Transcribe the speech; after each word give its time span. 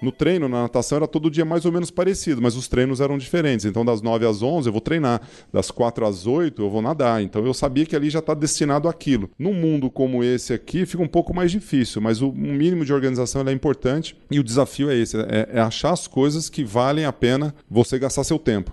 No 0.00 0.12
treino, 0.12 0.48
na 0.48 0.62
natação, 0.62 0.96
era 0.96 1.08
todo 1.08 1.30
dia 1.30 1.44
mais 1.44 1.64
ou 1.64 1.72
menos 1.72 1.90
parecido, 1.90 2.42
mas 2.42 2.54
os 2.54 2.68
treinos 2.68 3.00
eram 3.00 3.16
diferentes. 3.16 3.64
Então, 3.64 3.84
das 3.84 4.02
9 4.02 4.26
às 4.26 4.42
11 4.42 4.68
eu 4.68 4.72
vou 4.72 4.80
treinar, 4.80 5.22
das 5.52 5.70
4 5.70 6.06
às 6.06 6.26
8 6.26 6.62
eu 6.62 6.70
vou 6.70 6.82
nadar. 6.82 7.22
Então, 7.22 7.44
eu 7.44 7.54
sabia 7.54 7.86
que 7.86 7.96
ali 7.96 8.10
já 8.10 8.18
está 8.18 8.34
destinado 8.34 8.88
àquilo. 8.88 9.30
Num 9.38 9.54
mundo 9.54 9.90
como 9.90 10.22
esse 10.22 10.52
aqui, 10.52 10.84
fica 10.84 11.02
um 11.02 11.08
pouco 11.08 11.34
mais 11.34 11.50
difícil, 11.50 12.00
mas 12.02 12.20
o 12.20 12.30
mínimo 12.32 12.84
de 12.84 12.92
organização 12.92 13.42
é 13.46 13.52
importante 13.52 14.16
e 14.30 14.38
o 14.38 14.44
desafio 14.44 14.90
é 14.90 14.96
esse: 14.96 15.16
é, 15.16 15.48
é 15.54 15.60
achar 15.60 15.92
as 15.92 16.06
coisas 16.06 16.48
que 16.48 16.64
valem 16.64 17.04
a 17.04 17.12
pena 17.12 17.54
você 17.70 17.98
gastar 17.98 18.24
seu 18.24 18.38
tempo. 18.38 18.72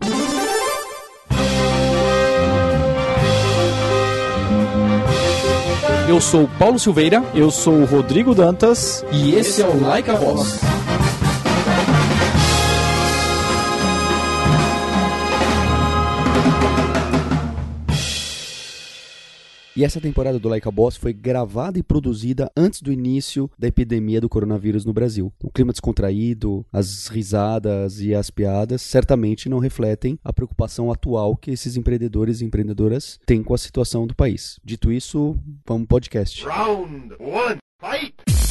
Eu 6.07 6.19
sou 6.21 6.47
Paulo 6.59 6.77
Silveira. 6.77 7.23
Eu 7.33 7.49
sou 7.49 7.85
Rodrigo 7.85 8.35
Dantas. 8.35 9.03
E 9.11 9.33
esse 9.33 9.61
é 9.61 9.65
o 9.65 9.81
Like 9.81 10.11
a 10.11 10.15
Voz. 10.15 10.59
E 19.75 19.83
essa 19.83 19.99
temporada 19.99 20.37
do 20.37 20.47
Like 20.47 20.67
a 20.67 20.71
Boss 20.71 20.95
foi 20.95 21.13
gravada 21.13 21.79
e 21.79 21.83
produzida 21.83 22.51
antes 22.55 22.79
do 22.79 22.93
início 22.93 23.49
da 23.57 23.67
epidemia 23.67 24.21
do 24.21 24.29
coronavírus 24.29 24.85
no 24.85 24.93
Brasil. 24.93 25.33
O 25.41 25.49
clima 25.49 25.71
descontraído, 25.71 26.63
as 26.71 27.07
risadas 27.07 27.99
e 27.99 28.13
as 28.13 28.29
piadas 28.29 28.83
certamente 28.83 29.49
não 29.49 29.57
refletem 29.57 30.19
a 30.23 30.31
preocupação 30.31 30.91
atual 30.91 31.35
que 31.35 31.49
esses 31.49 31.75
empreendedores 31.75 32.39
e 32.39 32.45
empreendedoras 32.45 33.19
têm 33.25 33.41
com 33.41 33.55
a 33.55 33.57
situação 33.57 34.05
do 34.05 34.15
país. 34.15 34.59
Dito 34.63 34.91
isso, 34.91 35.35
vamos 35.65 35.87
podcast. 35.87 36.45
Round 36.45 37.15
one, 37.19 37.57
fight! 37.81 38.42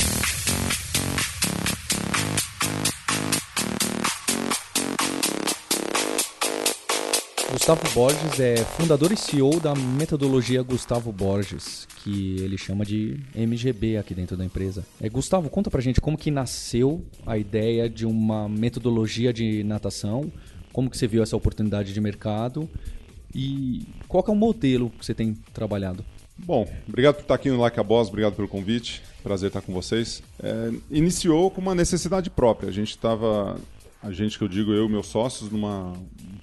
Gustavo 7.53 7.83
Borges 7.93 8.41
é 8.41 8.57
fundador 8.57 9.13
e 9.13 9.17
CEO 9.17 9.61
da 9.61 9.75
metodologia 9.75 10.63
Gustavo 10.63 11.13
Borges, 11.13 11.87
que 12.03 12.37
ele 12.41 12.57
chama 12.57 12.83
de 12.83 13.21
MGB 13.35 13.99
aqui 13.99 14.15
dentro 14.15 14.39
da 14.39 14.45
empresa. 14.45 14.87
É, 14.99 15.07
Gustavo, 15.11 15.51
conta 15.51 15.71
pra 15.71 15.83
gente 15.83 16.01
como 16.01 16.17
que 16.17 16.31
nasceu 16.31 17.05
a 17.27 17.37
ideia 17.37 17.91
de 17.91 18.07
uma 18.07 18.49
metodologia 18.49 19.35
de 19.35 19.63
natação, 19.65 20.33
como 20.73 20.89
que 20.89 20.97
você 20.97 21.07
viu 21.07 21.23
essa 21.23 21.37
oportunidade 21.37 21.93
de 21.93 22.01
mercado 22.01 22.67
e 23.35 23.87
qual 24.09 24.25
é 24.27 24.31
o 24.31 24.35
modelo 24.35 24.89
que 24.89 25.05
você 25.05 25.13
tem 25.13 25.35
trabalhado? 25.53 26.03
Bom, 26.39 26.67
obrigado 26.89 27.17
por 27.17 27.23
estar 27.23 27.35
aqui 27.35 27.51
no 27.51 27.61
Like 27.61 27.79
a 27.79 27.83
Boss, 27.83 28.09
obrigado 28.09 28.35
pelo 28.35 28.49
convite, 28.49 29.03
prazer 29.23 29.49
estar 29.49 29.61
com 29.61 29.75
vocês. 29.75 30.23
É, 30.43 30.73
iniciou 30.91 31.51
com 31.51 31.61
uma 31.61 31.75
necessidade 31.75 32.31
própria, 32.31 32.71
a 32.71 32.73
gente 32.73 32.93
estava 32.93 33.61
a 34.03 34.11
gente 34.11 34.37
que 34.37 34.43
eu 34.43 34.49
digo 34.49 34.73
eu 34.73 34.89
meus 34.89 35.07
sócios 35.07 35.51
numa 35.51 35.93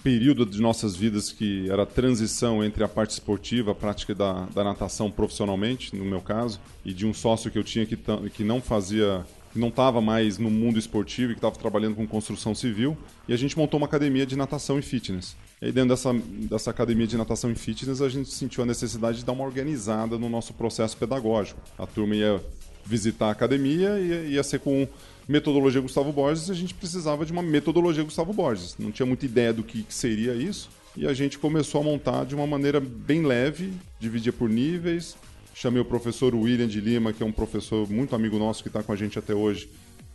período 0.04 0.46
de 0.46 0.62
nossas 0.62 0.96
vidas 0.96 1.32
que 1.32 1.70
era 1.70 1.84
a 1.84 1.86
transição 1.86 2.64
entre 2.64 2.84
a 2.84 2.88
parte 2.88 3.12
esportiva, 3.12 3.72
a 3.72 3.76
prática 3.76 4.16
da, 4.16 4.46
da 4.54 4.64
natação 4.64 5.12
profissionalmente, 5.12 5.96
no 5.96 6.06
meu 6.06 6.22
caso, 6.22 6.60
e 6.86 6.94
de 6.94 7.06
um 7.06 7.14
sócio 7.14 7.52
que 7.52 7.58
eu 7.58 7.64
tinha 7.64 7.86
que, 7.86 7.98
que 8.34 8.44
não 8.44 8.62
fazia 8.62 9.26
que 9.52 9.58
não 9.58 9.70
estava 9.70 10.00
mais 10.00 10.38
no 10.38 10.50
mundo 10.50 10.78
esportivo 10.78 11.32
e 11.32 11.36
que 11.36 11.40
estava 11.40 11.56
trabalhando 11.56 11.96
com 11.96 12.06
construção 12.06 12.54
civil, 12.54 12.96
e 13.28 13.34
a 13.34 13.38
gente 13.38 13.58
montou 13.58 13.80
uma 13.80 13.88
academia 13.88 14.26
de 14.26 14.36
natação 14.36 14.78
e 14.78 14.82
fitness. 14.82 15.36
E 15.62 15.66
aí 15.66 15.72
dentro 15.72 15.90
dessa, 15.90 16.14
dessa 16.14 16.70
academia 16.70 17.08
de 17.08 17.18
natação 17.18 17.52
e 17.52 17.56
fitness, 17.56 18.02
a 18.02 18.10
gente 18.10 18.30
sentiu 18.30 18.64
a 18.64 18.66
necessidade 18.66 19.20
de 19.20 19.26
dar 19.26 19.32
uma 19.32 19.44
organizada 19.44 20.18
no 20.18 20.30
nosso 20.30 20.54
processo 20.54 20.96
pedagógico. 20.96 21.60
A 21.78 21.88
turma 21.88 22.16
ia 22.16 22.40
visitar 22.86 23.28
a 23.28 23.32
academia 23.32 24.00
e 24.00 24.34
ia 24.34 24.44
ser 24.44 24.60
com 24.60 24.88
metodologia 25.30 25.80
Gustavo 25.80 26.12
Borges, 26.12 26.50
a 26.50 26.56
gente 26.56 26.74
precisava 26.74 27.24
de 27.24 27.32
uma 27.32 27.44
metodologia 27.44 28.04
Gustavo 28.04 28.34
Borges. 28.34 28.76
Não 28.80 28.92
tinha 28.92 29.06
muita 29.06 29.28
ideia 29.28 29.54
do 29.54 29.62
que 29.62 29.86
seria 29.88 30.34
isso. 30.34 30.72
E 30.98 31.06
a 31.06 31.14
gente 31.14 31.38
começou 31.38 31.82
a 31.82 31.84
montar 31.84 32.26
de 32.26 32.34
uma 32.34 32.48
maneira 32.48 32.80
bem 32.80 33.22
leve, 33.22 33.72
dividia 34.00 34.34
por 34.34 34.50
níveis. 34.50 35.16
Chamei 35.54 35.80
o 35.80 35.86
professor 35.86 36.34
William 36.34 36.68
de 36.68 36.82
Lima, 36.82 37.14
que 37.14 37.22
é 37.22 37.26
um 37.26 37.32
professor 37.32 37.88
muito 37.88 38.16
amigo 38.16 38.40
nosso 38.40 38.64
que 38.64 38.70
está 38.70 38.82
com 38.82 38.92
a 38.92 38.96
gente 38.96 39.20
até 39.20 39.36
hoje, 39.36 39.70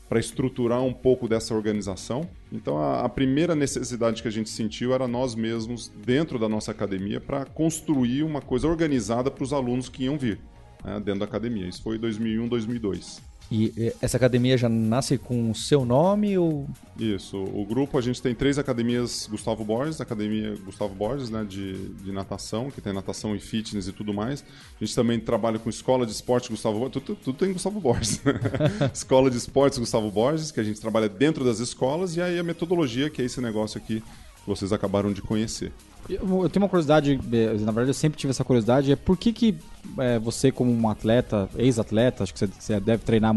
para 0.09 0.19
estruturar 0.19 0.83
um 0.83 0.93
pouco 0.93 1.28
dessa 1.28 1.55
organização. 1.55 2.28
Então, 2.50 2.77
a, 2.78 3.05
a, 3.05 3.09
primeira 3.09 3.55
necessidade 3.55 4.21
que 4.21 4.27
a 4.27 4.33
gente 4.33 4.50
sentiu 4.50 4.93
era 4.93 5.06
nós 5.06 5.37
mesmos, 5.37 5.93
dentro 6.05 6.41
da 6.41 6.49
nossa 6.49 6.72
academia, 6.72 7.21
para 7.21 7.44
construir 7.44 8.25
uma 8.25 8.41
coisa 8.41 8.66
organizada 8.66 9.31
para 9.31 9.44
os 9.44 9.53
alunos 9.53 9.89
que 9.89 10.05
iam 10.05 10.19
vir 10.19 10.41
né, 10.84 10.94
dentro 10.99 11.21
da 11.21 11.27
academia. 11.27 11.69
Isso 11.69 11.83
foi 11.83 11.99
2001, 11.99 12.49
2002. 12.49 13.34
E 13.50 13.93
essa 14.00 14.16
academia 14.16 14.56
já 14.56 14.69
nasce 14.69 15.19
com 15.19 15.50
o 15.50 15.55
seu 15.55 15.84
nome 15.84 16.37
ou... 16.38 16.66
Isso, 16.99 17.37
o 17.37 17.65
grupo 17.65 17.99
a 17.99 18.00
gente 18.00 18.22
tem 18.22 18.34
três 18.34 18.59
academias 18.59 19.28
Gustavo 19.31 19.65
Borges, 19.65 20.00
academia 20.00 20.56
Gustavo 20.65 20.94
Borges, 20.94 21.28
né, 21.28 21.44
de, 21.44 21.88
de 21.88 22.10
natação, 22.10 22.71
que 22.71 22.81
tem 22.81 22.93
natação 22.93 23.34
e 23.37 23.41
fitness 23.41 23.87
e 23.87 23.93
tudo 23.93 24.15
mais. 24.15 24.44
A 24.81 24.84
gente 24.84 24.94
também 24.94 25.21
trabalha 25.21 25.59
com 25.59 25.69
escola 25.69 26.06
de 26.06 26.12
esporte 26.12 26.49
Gustavo 26.49 26.78
Borges, 26.78 27.03
tudo, 27.03 27.16
tudo 27.16 27.38
tem 27.38 27.53
Gustavo 27.53 27.81
Borges. 27.81 28.21
escola 28.93 29.31
de 29.31 29.37
esportes 29.37 29.78
Gustavo 29.78 30.10
Borges, 30.10 30.50
que 30.50 30.60
a 30.60 30.65
gente 30.65 30.81
trabalha 30.81 31.09
dentro 31.09 31.44
das 31.44 31.59
escolas, 31.59 32.16
e 32.16 32.22
aí 32.22 32.38
a 32.38 32.43
metodologia, 32.43 33.10
que 33.10 33.21
é 33.21 33.25
esse 33.25 33.41
negócio 33.41 33.78
aqui 33.78 34.00
que 34.00 34.47
vocês 34.47 34.72
acabaram 34.72 35.12
de 35.12 35.21
conhecer. 35.21 35.72
Eu, 36.09 36.48
tenho 36.50 36.65
uma 36.65 36.69
curiosidade, 36.69 37.16
na 37.16 37.72
verdade 37.72 37.91
eu 37.91 37.94
sempre 37.94 38.19
tive 38.19 38.31
essa 38.31 38.44
curiosidade, 38.44 38.92
é 38.92 38.97
por 38.97 39.16
que, 39.16 39.32
que 39.32 39.56
é, 39.98 40.19
você 40.19 40.50
como 40.50 40.72
um 40.72 40.88
atleta, 40.88 41.48
ex-atleta, 41.56 42.22
acho 42.22 42.32
que 42.32 42.38
você, 42.38 42.47
você, 42.47 42.81
deve 42.81 43.04
treinar 43.04 43.34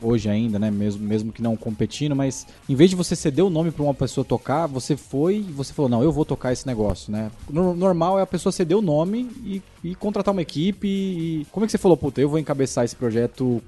hoje 0.00 0.28
ainda, 0.28 0.58
né, 0.58 0.70
mesmo, 0.70 1.02
mesmo 1.06 1.32
que 1.32 1.42
não 1.42 1.56
competindo, 1.56 2.14
mas 2.14 2.46
em 2.68 2.74
vez 2.74 2.90
de 2.90 2.96
você 2.96 3.16
ceder 3.16 3.44
o 3.44 3.50
nome 3.50 3.70
para 3.70 3.82
uma 3.82 3.94
pessoa 3.94 4.24
tocar, 4.24 4.66
você 4.66 4.96
foi 4.96 5.36
e 5.36 5.52
você 5.52 5.72
falou, 5.72 5.88
não, 5.88 6.02
eu 6.02 6.12
vou 6.12 6.24
tocar 6.24 6.52
esse 6.52 6.66
negócio, 6.66 7.12
né? 7.12 7.30
Normal 7.50 8.18
é 8.18 8.22
a 8.22 8.26
pessoa 8.26 8.52
ceder 8.52 8.76
o 8.76 8.82
nome 8.82 9.30
e, 9.44 9.62
e 9.82 9.94
contratar 9.94 10.32
uma 10.32 10.42
equipe 10.42 10.86
e... 10.86 11.46
Como 11.50 11.64
é 11.64 11.66
que 11.66 11.72
você 11.72 11.78
falou, 11.78 11.96
puta, 11.96 12.20
eu 12.20 12.28
vou 12.28 12.38
encabeçar 12.38 12.84
esse 12.84 12.94
projeto 12.94 13.62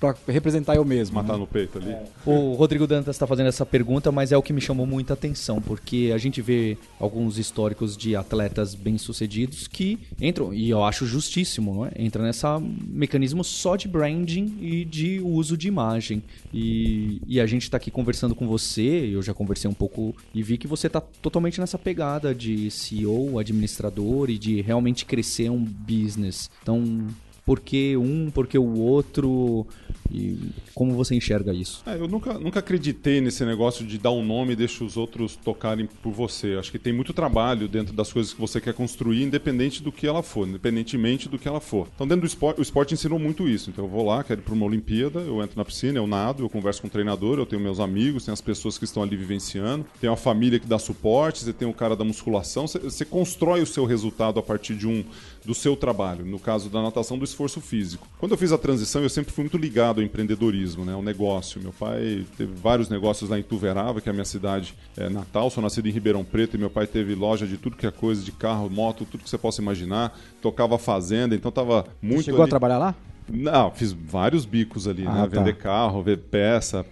para 0.00 0.14
representar 0.28 0.76
eu 0.76 0.84
mesmo? 0.84 1.16
Matar 1.16 1.34
né? 1.34 1.38
no 1.38 1.46
peito 1.46 1.78
ali. 1.78 1.90
É. 1.90 2.04
O 2.24 2.54
Rodrigo 2.54 2.86
Dantas 2.86 3.16
está 3.16 3.26
fazendo 3.26 3.48
essa 3.48 3.66
pergunta, 3.66 4.10
mas 4.10 4.32
é 4.32 4.36
o 4.36 4.42
que 4.42 4.52
me 4.52 4.60
chamou 4.60 4.86
muita 4.86 5.14
atenção, 5.14 5.60
porque 5.60 6.10
a 6.14 6.18
gente 6.18 6.40
vê 6.40 6.76
alguns 6.98 7.38
históricos 7.38 7.91
de 7.96 8.16
atletas 8.16 8.74
bem-sucedidos 8.74 9.66
que 9.66 9.98
entram, 10.20 10.52
e 10.52 10.70
eu 10.70 10.84
acho 10.84 11.06
justíssimo, 11.06 11.74
não 11.74 11.86
é? 11.86 11.92
entra 11.96 12.22
nessa 12.22 12.60
mecanismo 12.60 13.44
só 13.44 13.76
de 13.76 13.88
branding 13.88 14.58
e 14.60 14.84
de 14.84 15.20
uso 15.20 15.56
de 15.56 15.68
imagem. 15.68 16.22
E, 16.52 17.20
e 17.26 17.40
a 17.40 17.46
gente 17.46 17.62
está 17.62 17.76
aqui 17.76 17.90
conversando 17.90 18.34
com 18.34 18.46
você, 18.46 19.10
eu 19.12 19.22
já 19.22 19.34
conversei 19.34 19.70
um 19.70 19.74
pouco 19.74 20.14
e 20.34 20.42
vi 20.42 20.58
que 20.58 20.66
você 20.66 20.86
está 20.86 21.00
totalmente 21.00 21.60
nessa 21.60 21.78
pegada 21.78 22.34
de 22.34 22.70
CEO, 22.70 23.38
administrador 23.38 24.30
e 24.30 24.38
de 24.38 24.60
realmente 24.60 25.04
crescer 25.04 25.50
um 25.50 25.64
business. 25.64 26.50
Então, 26.62 27.06
por 27.44 27.60
que 27.60 27.96
um, 27.96 28.30
por 28.30 28.46
que 28.46 28.56
o 28.56 28.78
outro? 28.78 29.66
E 30.10 30.38
como 30.74 30.94
você 30.94 31.14
enxerga 31.14 31.52
isso? 31.52 31.82
É, 31.86 31.96
eu 31.96 32.06
nunca, 32.06 32.34
nunca 32.34 32.60
acreditei 32.60 33.20
nesse 33.20 33.44
negócio 33.44 33.84
de 33.86 33.96
dar 33.98 34.10
um 34.10 34.24
nome 34.24 34.52
e 34.52 34.56
deixar 34.56 34.84
os 34.84 34.96
outros 34.96 35.36
tocarem 35.36 35.88
por 36.02 36.12
você. 36.12 36.56
Acho 36.58 36.70
que 36.70 36.78
tem 36.78 36.92
muito 36.92 37.12
trabalho 37.14 37.66
dentro 37.66 37.94
das 37.94 38.12
coisas 38.12 38.32
que 38.32 38.40
você 38.40 38.60
quer 38.60 38.74
construir, 38.74 39.22
independente 39.22 39.82
do 39.82 39.90
que 39.90 40.06
ela 40.06 40.22
for, 40.22 40.46
independentemente 40.46 41.28
do 41.28 41.38
que 41.38 41.48
ela 41.48 41.60
for. 41.60 41.88
Então, 41.94 42.06
dentro 42.06 42.22
do 42.22 42.26
esporte, 42.26 42.60
o 42.60 42.62
esporte 42.62 42.94
ensinou 42.94 43.18
muito 43.18 43.48
isso. 43.48 43.70
Então, 43.70 43.84
eu 43.84 43.90
vou 43.90 44.04
lá, 44.04 44.22
quero 44.22 44.40
ir 44.40 44.44
para 44.44 44.54
uma 44.54 44.66
Olimpíada, 44.66 45.20
eu 45.20 45.42
entro 45.42 45.56
na 45.56 45.64
piscina, 45.64 45.98
eu 45.98 46.06
nado, 46.06 46.44
eu 46.44 46.50
converso 46.50 46.82
com 46.82 46.88
o 46.88 46.90
treinador, 46.90 47.38
eu 47.38 47.46
tenho 47.46 47.62
meus 47.62 47.80
amigos, 47.80 48.24
tenho 48.24 48.34
as 48.34 48.40
pessoas 48.40 48.76
que 48.76 48.84
estão 48.84 49.02
ali 49.02 49.16
vivenciando, 49.16 49.86
tenho 50.00 50.12
a 50.12 50.16
família 50.16 50.60
que 50.60 50.66
dá 50.66 50.78
suporte, 50.78 51.44
você 51.44 51.52
tem 51.52 51.66
o 51.66 51.72
cara 51.72 51.96
da 51.96 52.04
musculação, 52.04 52.68
você, 52.68 52.78
você 52.78 53.04
constrói 53.04 53.62
o 53.62 53.66
seu 53.66 53.86
resultado 53.86 54.38
a 54.38 54.42
partir 54.42 54.74
de 54.74 54.86
um 54.86 55.04
do 55.44 55.54
seu 55.54 55.74
trabalho, 55.74 56.24
no 56.24 56.38
caso 56.38 56.70
da 56.70 56.80
natação, 56.80 57.18
do 57.18 57.24
esforço 57.32 57.60
físico. 57.60 58.06
Quando 58.18 58.32
eu 58.32 58.38
fiz 58.38 58.52
a 58.52 58.58
transição, 58.58 59.02
eu 59.02 59.08
sempre 59.08 59.32
fui 59.32 59.44
muito 59.44 59.58
ligado 59.58 60.00
ao 60.00 60.04
empreendedorismo, 60.04 60.84
né, 60.84 60.92
ao 60.94 61.02
negócio. 61.02 61.60
Meu 61.60 61.72
pai 61.72 62.24
teve 62.36 62.52
vários 62.54 62.88
negócios 62.88 63.28
lá 63.28 63.38
em 63.38 63.42
Tuverava, 63.42 64.00
que 64.00 64.08
é 64.08 64.10
a 64.10 64.12
minha 64.12 64.24
cidade 64.24 64.74
é, 64.96 65.08
natal, 65.08 65.50
sou 65.50 65.62
nascido 65.62 65.88
em 65.88 65.92
Ribeirão 65.92 66.24
Preto, 66.24 66.56
e 66.56 66.58
meu 66.58 66.70
pai 66.70 66.86
teve 66.86 67.14
loja 67.14 67.46
de 67.46 67.56
tudo 67.56 67.76
que 67.76 67.86
é 67.86 67.90
coisa, 67.90 68.22
de 68.22 68.32
carro, 68.32 68.70
moto, 68.70 69.04
tudo 69.04 69.24
que 69.24 69.30
você 69.30 69.38
possa 69.38 69.60
imaginar, 69.60 70.18
tocava 70.40 70.78
fazenda, 70.78 71.34
então 71.34 71.48
estava 71.48 71.86
muito... 72.00 72.18
Você 72.18 72.24
chegou 72.24 72.42
ali... 72.42 72.48
a 72.48 72.50
trabalhar 72.50 72.78
lá? 72.78 72.94
Não, 73.34 73.70
fiz 73.70 73.92
vários 73.92 74.44
bicos 74.44 74.86
ali, 74.86 75.06
ah, 75.06 75.12
né? 75.12 75.20
Tá. 75.20 75.38
Vender 75.38 75.56
carro, 75.56 76.02
ver 76.02 76.18
peça, 76.18 76.84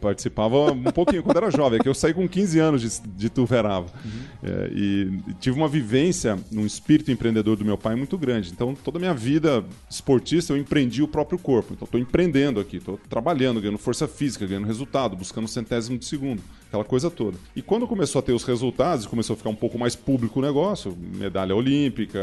participava 0.00 0.72
um 0.72 0.90
pouquinho 0.90 1.22
quando 1.22 1.36
era 1.36 1.50
jovem, 1.52 1.78
é 1.78 1.82
que 1.82 1.88
eu 1.88 1.94
saí 1.94 2.12
com 2.12 2.28
15 2.28 2.58
anos 2.58 2.82
de, 2.82 3.08
de 3.08 3.30
Tuverava. 3.30 3.86
Uhum. 4.04 4.10
É, 4.42 4.70
e, 4.74 5.20
e 5.28 5.34
tive 5.34 5.56
uma 5.56 5.68
vivência 5.68 6.36
num 6.50 6.66
espírito 6.66 7.12
empreendedor 7.12 7.56
do 7.56 7.64
meu 7.64 7.78
pai 7.78 7.94
muito 7.94 8.18
grande. 8.18 8.50
Então, 8.50 8.74
toda 8.74 8.98
a 8.98 9.00
minha 9.00 9.14
vida 9.14 9.64
esportista, 9.88 10.52
eu 10.52 10.56
empreendi 10.56 11.00
o 11.00 11.06
próprio 11.06 11.38
corpo. 11.38 11.74
Então, 11.74 11.86
estou 11.86 12.00
empreendendo 12.00 12.58
aqui, 12.58 12.78
estou 12.78 12.98
trabalhando, 13.08 13.60
ganhando 13.60 13.78
força 13.78 14.08
física, 14.08 14.44
ganhando 14.46 14.66
resultado, 14.66 15.14
buscando 15.14 15.46
centésimo 15.46 15.96
de 15.96 16.06
segundo 16.06 16.42
aquela 16.74 16.84
coisa 16.84 17.08
toda. 17.10 17.36
E 17.54 17.62
quando 17.62 17.86
começou 17.86 18.18
a 18.18 18.22
ter 18.22 18.32
os 18.32 18.42
resultados, 18.44 19.06
começou 19.06 19.34
a 19.34 19.36
ficar 19.36 19.50
um 19.50 19.54
pouco 19.54 19.78
mais 19.78 19.94
público 19.94 20.40
o 20.40 20.42
negócio, 20.42 20.96
medalha 21.14 21.54
olímpica, 21.54 22.18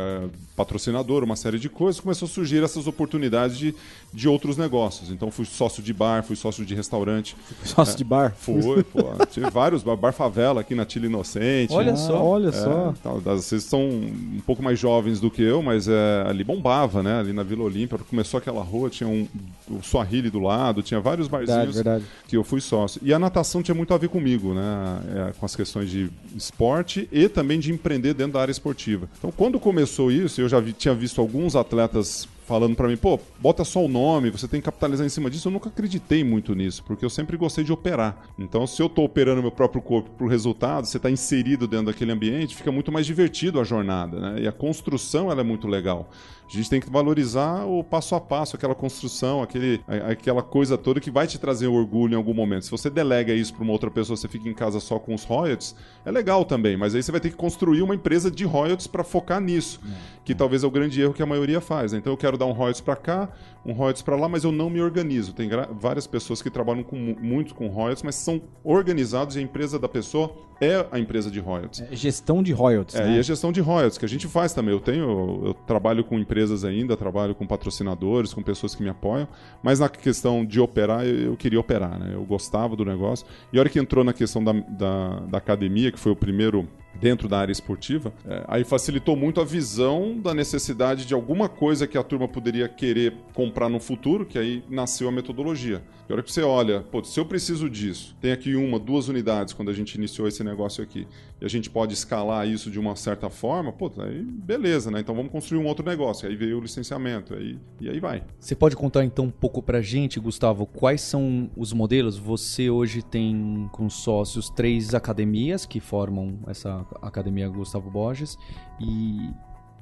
patrocinador, 0.55 1.23
uma 1.23 1.35
série 1.35 1.57
de 1.57 1.69
coisas, 1.69 1.99
começou 2.01 2.25
a 2.25 2.29
surgir 2.29 2.61
essas 2.63 2.85
oportunidades 2.87 3.57
de, 3.57 3.73
de 4.13 4.27
outros 4.27 4.57
negócios. 4.57 5.09
Então 5.09 5.31
fui 5.31 5.45
sócio 5.45 5.81
de 5.81 5.93
bar, 5.93 6.23
fui 6.23 6.35
sócio 6.35 6.65
de 6.65 6.75
restaurante. 6.75 7.35
Sócio 7.63 7.97
de 7.97 8.03
bar? 8.03 8.33
Foi, 8.37 8.83
pô. 8.83 8.99
Tive 9.31 9.49
vários, 9.49 9.83
bar 9.83 9.95
bar 9.95 10.11
favela 10.13 10.61
aqui 10.61 10.75
na 10.75 10.85
Tila 10.85 11.05
Inocente. 11.05 11.73
Olha 11.73 11.93
Ah, 11.93 11.95
só. 11.97 12.23
Olha 12.23 12.49
É, 12.49 12.51
só. 12.51 12.93
tal, 13.01 13.19
vocês 13.21 13.63
são 13.63 13.81
um 13.81 14.41
pouco 14.45 14.61
mais 14.61 14.77
jovens 14.79 15.19
do 15.19 15.31
que 15.31 15.41
eu, 15.41 15.61
mas 15.61 15.87
é, 15.87 16.23
ali 16.27 16.43
bombava, 16.43 17.01
né? 17.01 17.19
Ali 17.19 17.33
na 17.33 17.43
Vila 17.43 17.63
Olímpia, 17.63 17.97
começou 18.09 18.37
aquela 18.37 18.61
rua, 18.61 18.89
tinha 18.89 19.07
um, 19.09 19.27
o 19.69 19.81
Swahili 19.81 20.29
do 20.29 20.39
lado, 20.39 20.81
tinha 20.83 20.99
vários 20.99 21.27
Verdade, 21.27 21.47
barzinhos 21.47 21.75
verdade. 21.75 22.05
que 22.27 22.35
eu 22.35 22.43
fui 22.43 22.59
sócio. 22.61 22.99
E 23.03 23.13
a 23.13 23.19
natação 23.19 23.61
tinha 23.63 23.75
muito 23.75 23.93
a 23.93 23.97
ver 23.97 24.09
comigo, 24.09 24.40
né? 24.53 25.29
É, 25.29 25.33
com 25.33 25.45
as 25.45 25.55
questões 25.55 25.89
de 25.89 26.09
esporte 26.35 27.07
e 27.11 27.29
também 27.29 27.59
de 27.59 27.71
empreender 27.71 28.13
dentro 28.13 28.33
da 28.33 28.41
área 28.41 28.51
esportiva. 28.51 29.09
Então, 29.17 29.31
quando 29.31 29.59
começou 29.59 30.11
isso, 30.11 30.41
eu 30.41 30.49
já 30.49 30.59
vi- 30.59 30.73
tinha 30.73 30.93
visto 30.93 31.21
alguns 31.21 31.55
atletas 31.55 32.27
falando 32.47 32.75
pra 32.75 32.87
mim, 32.87 32.97
pô, 32.97 33.17
bota 33.39 33.63
só 33.63 33.85
o 33.85 33.87
nome, 33.87 34.29
você 34.29 34.45
tem 34.45 34.59
que 34.59 34.65
capitalizar 34.65 35.05
em 35.05 35.09
cima 35.09 35.29
disso. 35.29 35.47
Eu 35.47 35.53
nunca 35.53 35.69
acreditei 35.69 36.21
muito 36.21 36.53
nisso, 36.53 36.83
porque 36.85 37.05
eu 37.05 37.09
sempre 37.09 37.37
gostei 37.37 37.63
de 37.63 37.71
operar. 37.71 38.27
Então, 38.37 38.67
se 38.67 38.81
eu 38.81 38.89
tô 38.89 39.03
operando 39.03 39.41
meu 39.41 39.51
próprio 39.51 39.81
corpo 39.81 40.09
pro 40.17 40.27
resultado, 40.27 40.85
você 40.85 40.99
tá 40.99 41.09
inserido 41.09 41.65
dentro 41.65 41.85
daquele 41.85 42.11
ambiente, 42.11 42.55
fica 42.55 42.71
muito 42.71 42.91
mais 42.91 43.05
divertido 43.05 43.57
a 43.59 43.63
jornada, 43.63 44.19
né? 44.19 44.41
E 44.41 44.47
a 44.47 44.51
construção, 44.51 45.31
ela 45.31 45.39
é 45.39 45.43
muito 45.45 45.65
legal. 45.67 46.09
A 46.51 46.57
gente 46.57 46.69
tem 46.69 46.81
que 46.81 46.89
valorizar 46.89 47.63
o 47.65 47.81
passo 47.81 48.13
a 48.13 48.19
passo, 48.19 48.57
aquela 48.57 48.75
construção, 48.75 49.41
aquele, 49.41 49.81
aquela 50.09 50.43
coisa 50.43 50.77
toda 50.77 50.99
que 50.99 51.09
vai 51.09 51.25
te 51.25 51.39
trazer 51.39 51.67
orgulho 51.67 52.13
em 52.13 52.17
algum 52.17 52.33
momento. 52.33 52.65
Se 52.65 52.71
você 52.71 52.89
delega 52.89 53.33
isso 53.33 53.53
para 53.53 53.63
uma 53.63 53.71
outra 53.71 53.89
pessoa, 53.89 54.17
você 54.17 54.27
fica 54.27 54.49
em 54.49 54.53
casa 54.53 54.81
só 54.81 54.99
com 54.99 55.13
os 55.15 55.23
royalties, 55.23 55.73
é 56.05 56.11
legal 56.11 56.43
também, 56.43 56.75
mas 56.75 56.93
aí 56.93 57.01
você 57.01 57.09
vai 57.11 57.21
ter 57.21 57.29
que 57.29 57.37
construir 57.37 57.81
uma 57.81 57.95
empresa 57.95 58.29
de 58.29 58.43
royalties 58.43 58.85
para 58.85 59.01
focar 59.01 59.39
nisso, 59.39 59.79
que 60.25 60.35
talvez 60.35 60.63
é 60.63 60.67
o 60.67 60.71
grande 60.71 61.01
erro 61.01 61.13
que 61.13 61.23
a 61.23 61.25
maioria 61.25 61.61
faz. 61.61 61.93
né? 61.93 61.99
Então 61.99 62.11
eu 62.11 62.17
quero 62.17 62.37
dar 62.37 62.45
um 62.47 62.51
royalties 62.51 62.81
para 62.81 62.97
cá, 62.97 63.29
um 63.65 63.71
royalties 63.71 64.01
para 64.03 64.17
lá, 64.17 64.27
mas 64.27 64.43
eu 64.43 64.51
não 64.51 64.69
me 64.69 64.81
organizo. 64.81 65.31
Tem 65.33 65.49
várias 65.79 66.05
pessoas 66.05 66.41
que 66.41 66.49
trabalham 66.49 66.83
com, 66.83 66.97
mu- 66.97 67.17
muito 67.21 67.55
com 67.55 67.67
royalties, 67.67 68.03
mas 68.03 68.15
são 68.15 68.41
organizados 68.61 69.37
e 69.37 69.39
a 69.39 69.41
empresa 69.41 69.79
da 69.79 69.87
pessoa 69.87 70.35
é 70.61 70.85
a 70.91 70.99
empresa 70.99 71.31
de 71.31 71.39
royalties. 71.39 71.81
É 71.91 71.95
gestão 71.95 72.43
de 72.43 72.53
royalties, 72.53 72.95
É, 72.95 73.03
né? 73.03 73.15
e 73.15 73.19
a 73.19 73.21
gestão 73.23 73.51
de 73.51 73.59
royalties, 73.59 73.97
que 73.97 74.05
a 74.05 74.07
gente 74.07 74.27
faz 74.27 74.53
também. 74.53 74.71
Eu 74.73 74.79
tenho, 74.79 75.41
eu 75.47 75.53
trabalho 75.65 76.03
com 76.03 76.19
empresas 76.19 76.63
ainda, 76.63 76.95
trabalho 76.95 77.33
com 77.33 77.47
patrocinadores, 77.47 78.33
com 78.33 78.43
pessoas 78.43 78.75
que 78.75 78.83
me 78.83 78.89
apoiam, 78.89 79.27
mas 79.63 79.79
na 79.79 79.89
questão 79.89 80.45
de 80.45 80.59
operar, 80.59 81.03
eu, 81.05 81.31
eu 81.31 81.35
queria 81.35 81.59
operar, 81.59 81.99
né? 81.99 82.11
Eu 82.13 82.23
gostava 82.23 82.75
do 82.75 82.85
negócio. 82.85 83.25
E 83.51 83.57
a 83.57 83.61
hora 83.61 83.69
que 83.69 83.79
entrou 83.79 84.03
na 84.03 84.13
questão 84.13 84.43
da, 84.43 84.53
da, 84.53 85.19
da 85.21 85.37
academia, 85.39 85.91
que 85.91 85.99
foi 85.99 86.11
o 86.11 86.15
primeiro 86.15 86.67
dentro 86.99 87.27
da 87.27 87.39
área 87.39 87.51
esportiva, 87.51 88.13
é, 88.25 88.43
aí 88.47 88.63
facilitou 88.63 89.15
muito 89.15 89.41
a 89.41 89.45
visão 89.45 90.19
da 90.19 90.33
necessidade 90.33 91.05
de 91.05 91.13
alguma 91.13 91.47
coisa 91.47 91.87
que 91.87 91.97
a 91.97 92.03
turma 92.03 92.27
poderia 92.27 92.67
querer 92.67 93.15
comprar 93.33 93.69
no 93.69 93.79
futuro, 93.79 94.25
que 94.25 94.37
aí 94.37 94.63
nasceu 94.69 95.07
a 95.07 95.11
metodologia. 95.11 95.81
E 96.07 96.13
hora 96.13 96.21
que 96.21 96.31
você 96.31 96.41
olha, 96.41 96.81
pô, 96.81 97.03
se 97.03 97.19
eu 97.19 97.25
preciso 97.25 97.69
disso, 97.69 98.15
tem 98.19 98.31
aqui 98.31 98.55
uma, 98.55 98.77
duas 98.77 99.07
unidades 99.07 99.53
quando 99.53 99.69
a 99.69 99.73
gente 99.73 99.95
iniciou 99.95 100.27
esse 100.27 100.43
negócio 100.43 100.83
aqui, 100.83 101.07
e 101.39 101.45
a 101.45 101.47
gente 101.47 101.69
pode 101.69 101.93
escalar 101.93 102.47
isso 102.47 102.69
de 102.69 102.79
uma 102.79 102.95
certa 102.95 103.29
forma, 103.29 103.71
pô, 103.71 103.91
aí 103.99 104.21
beleza, 104.21 104.91
né? 104.91 104.99
Então 104.99 105.15
vamos 105.15 105.31
construir 105.31 105.59
um 105.59 105.65
outro 105.65 105.85
negócio. 105.85 106.27
Aí 106.27 106.35
veio 106.35 106.57
o 106.57 106.61
licenciamento, 106.61 107.33
aí, 107.33 107.57
e 107.79 107.89
aí 107.89 107.99
vai. 107.99 108.23
Você 108.39 108.55
pode 108.55 108.75
contar 108.75 109.05
então 109.05 109.25
um 109.25 109.31
pouco 109.31 109.61
pra 109.61 109.81
gente, 109.81 110.19
Gustavo, 110.19 110.65
quais 110.65 111.01
são 111.01 111.49
os 111.55 111.73
modelos? 111.73 112.17
Você 112.17 112.69
hoje 112.69 113.01
tem 113.01 113.69
com 113.71 113.89
sócios 113.89 114.49
três 114.49 114.93
academias 114.93 115.65
que 115.65 115.79
formam 115.79 116.39
essa 116.45 116.80
academia 117.01 117.49
Gustavo 117.49 117.89
Borges. 117.89 118.37
E, 118.79 119.29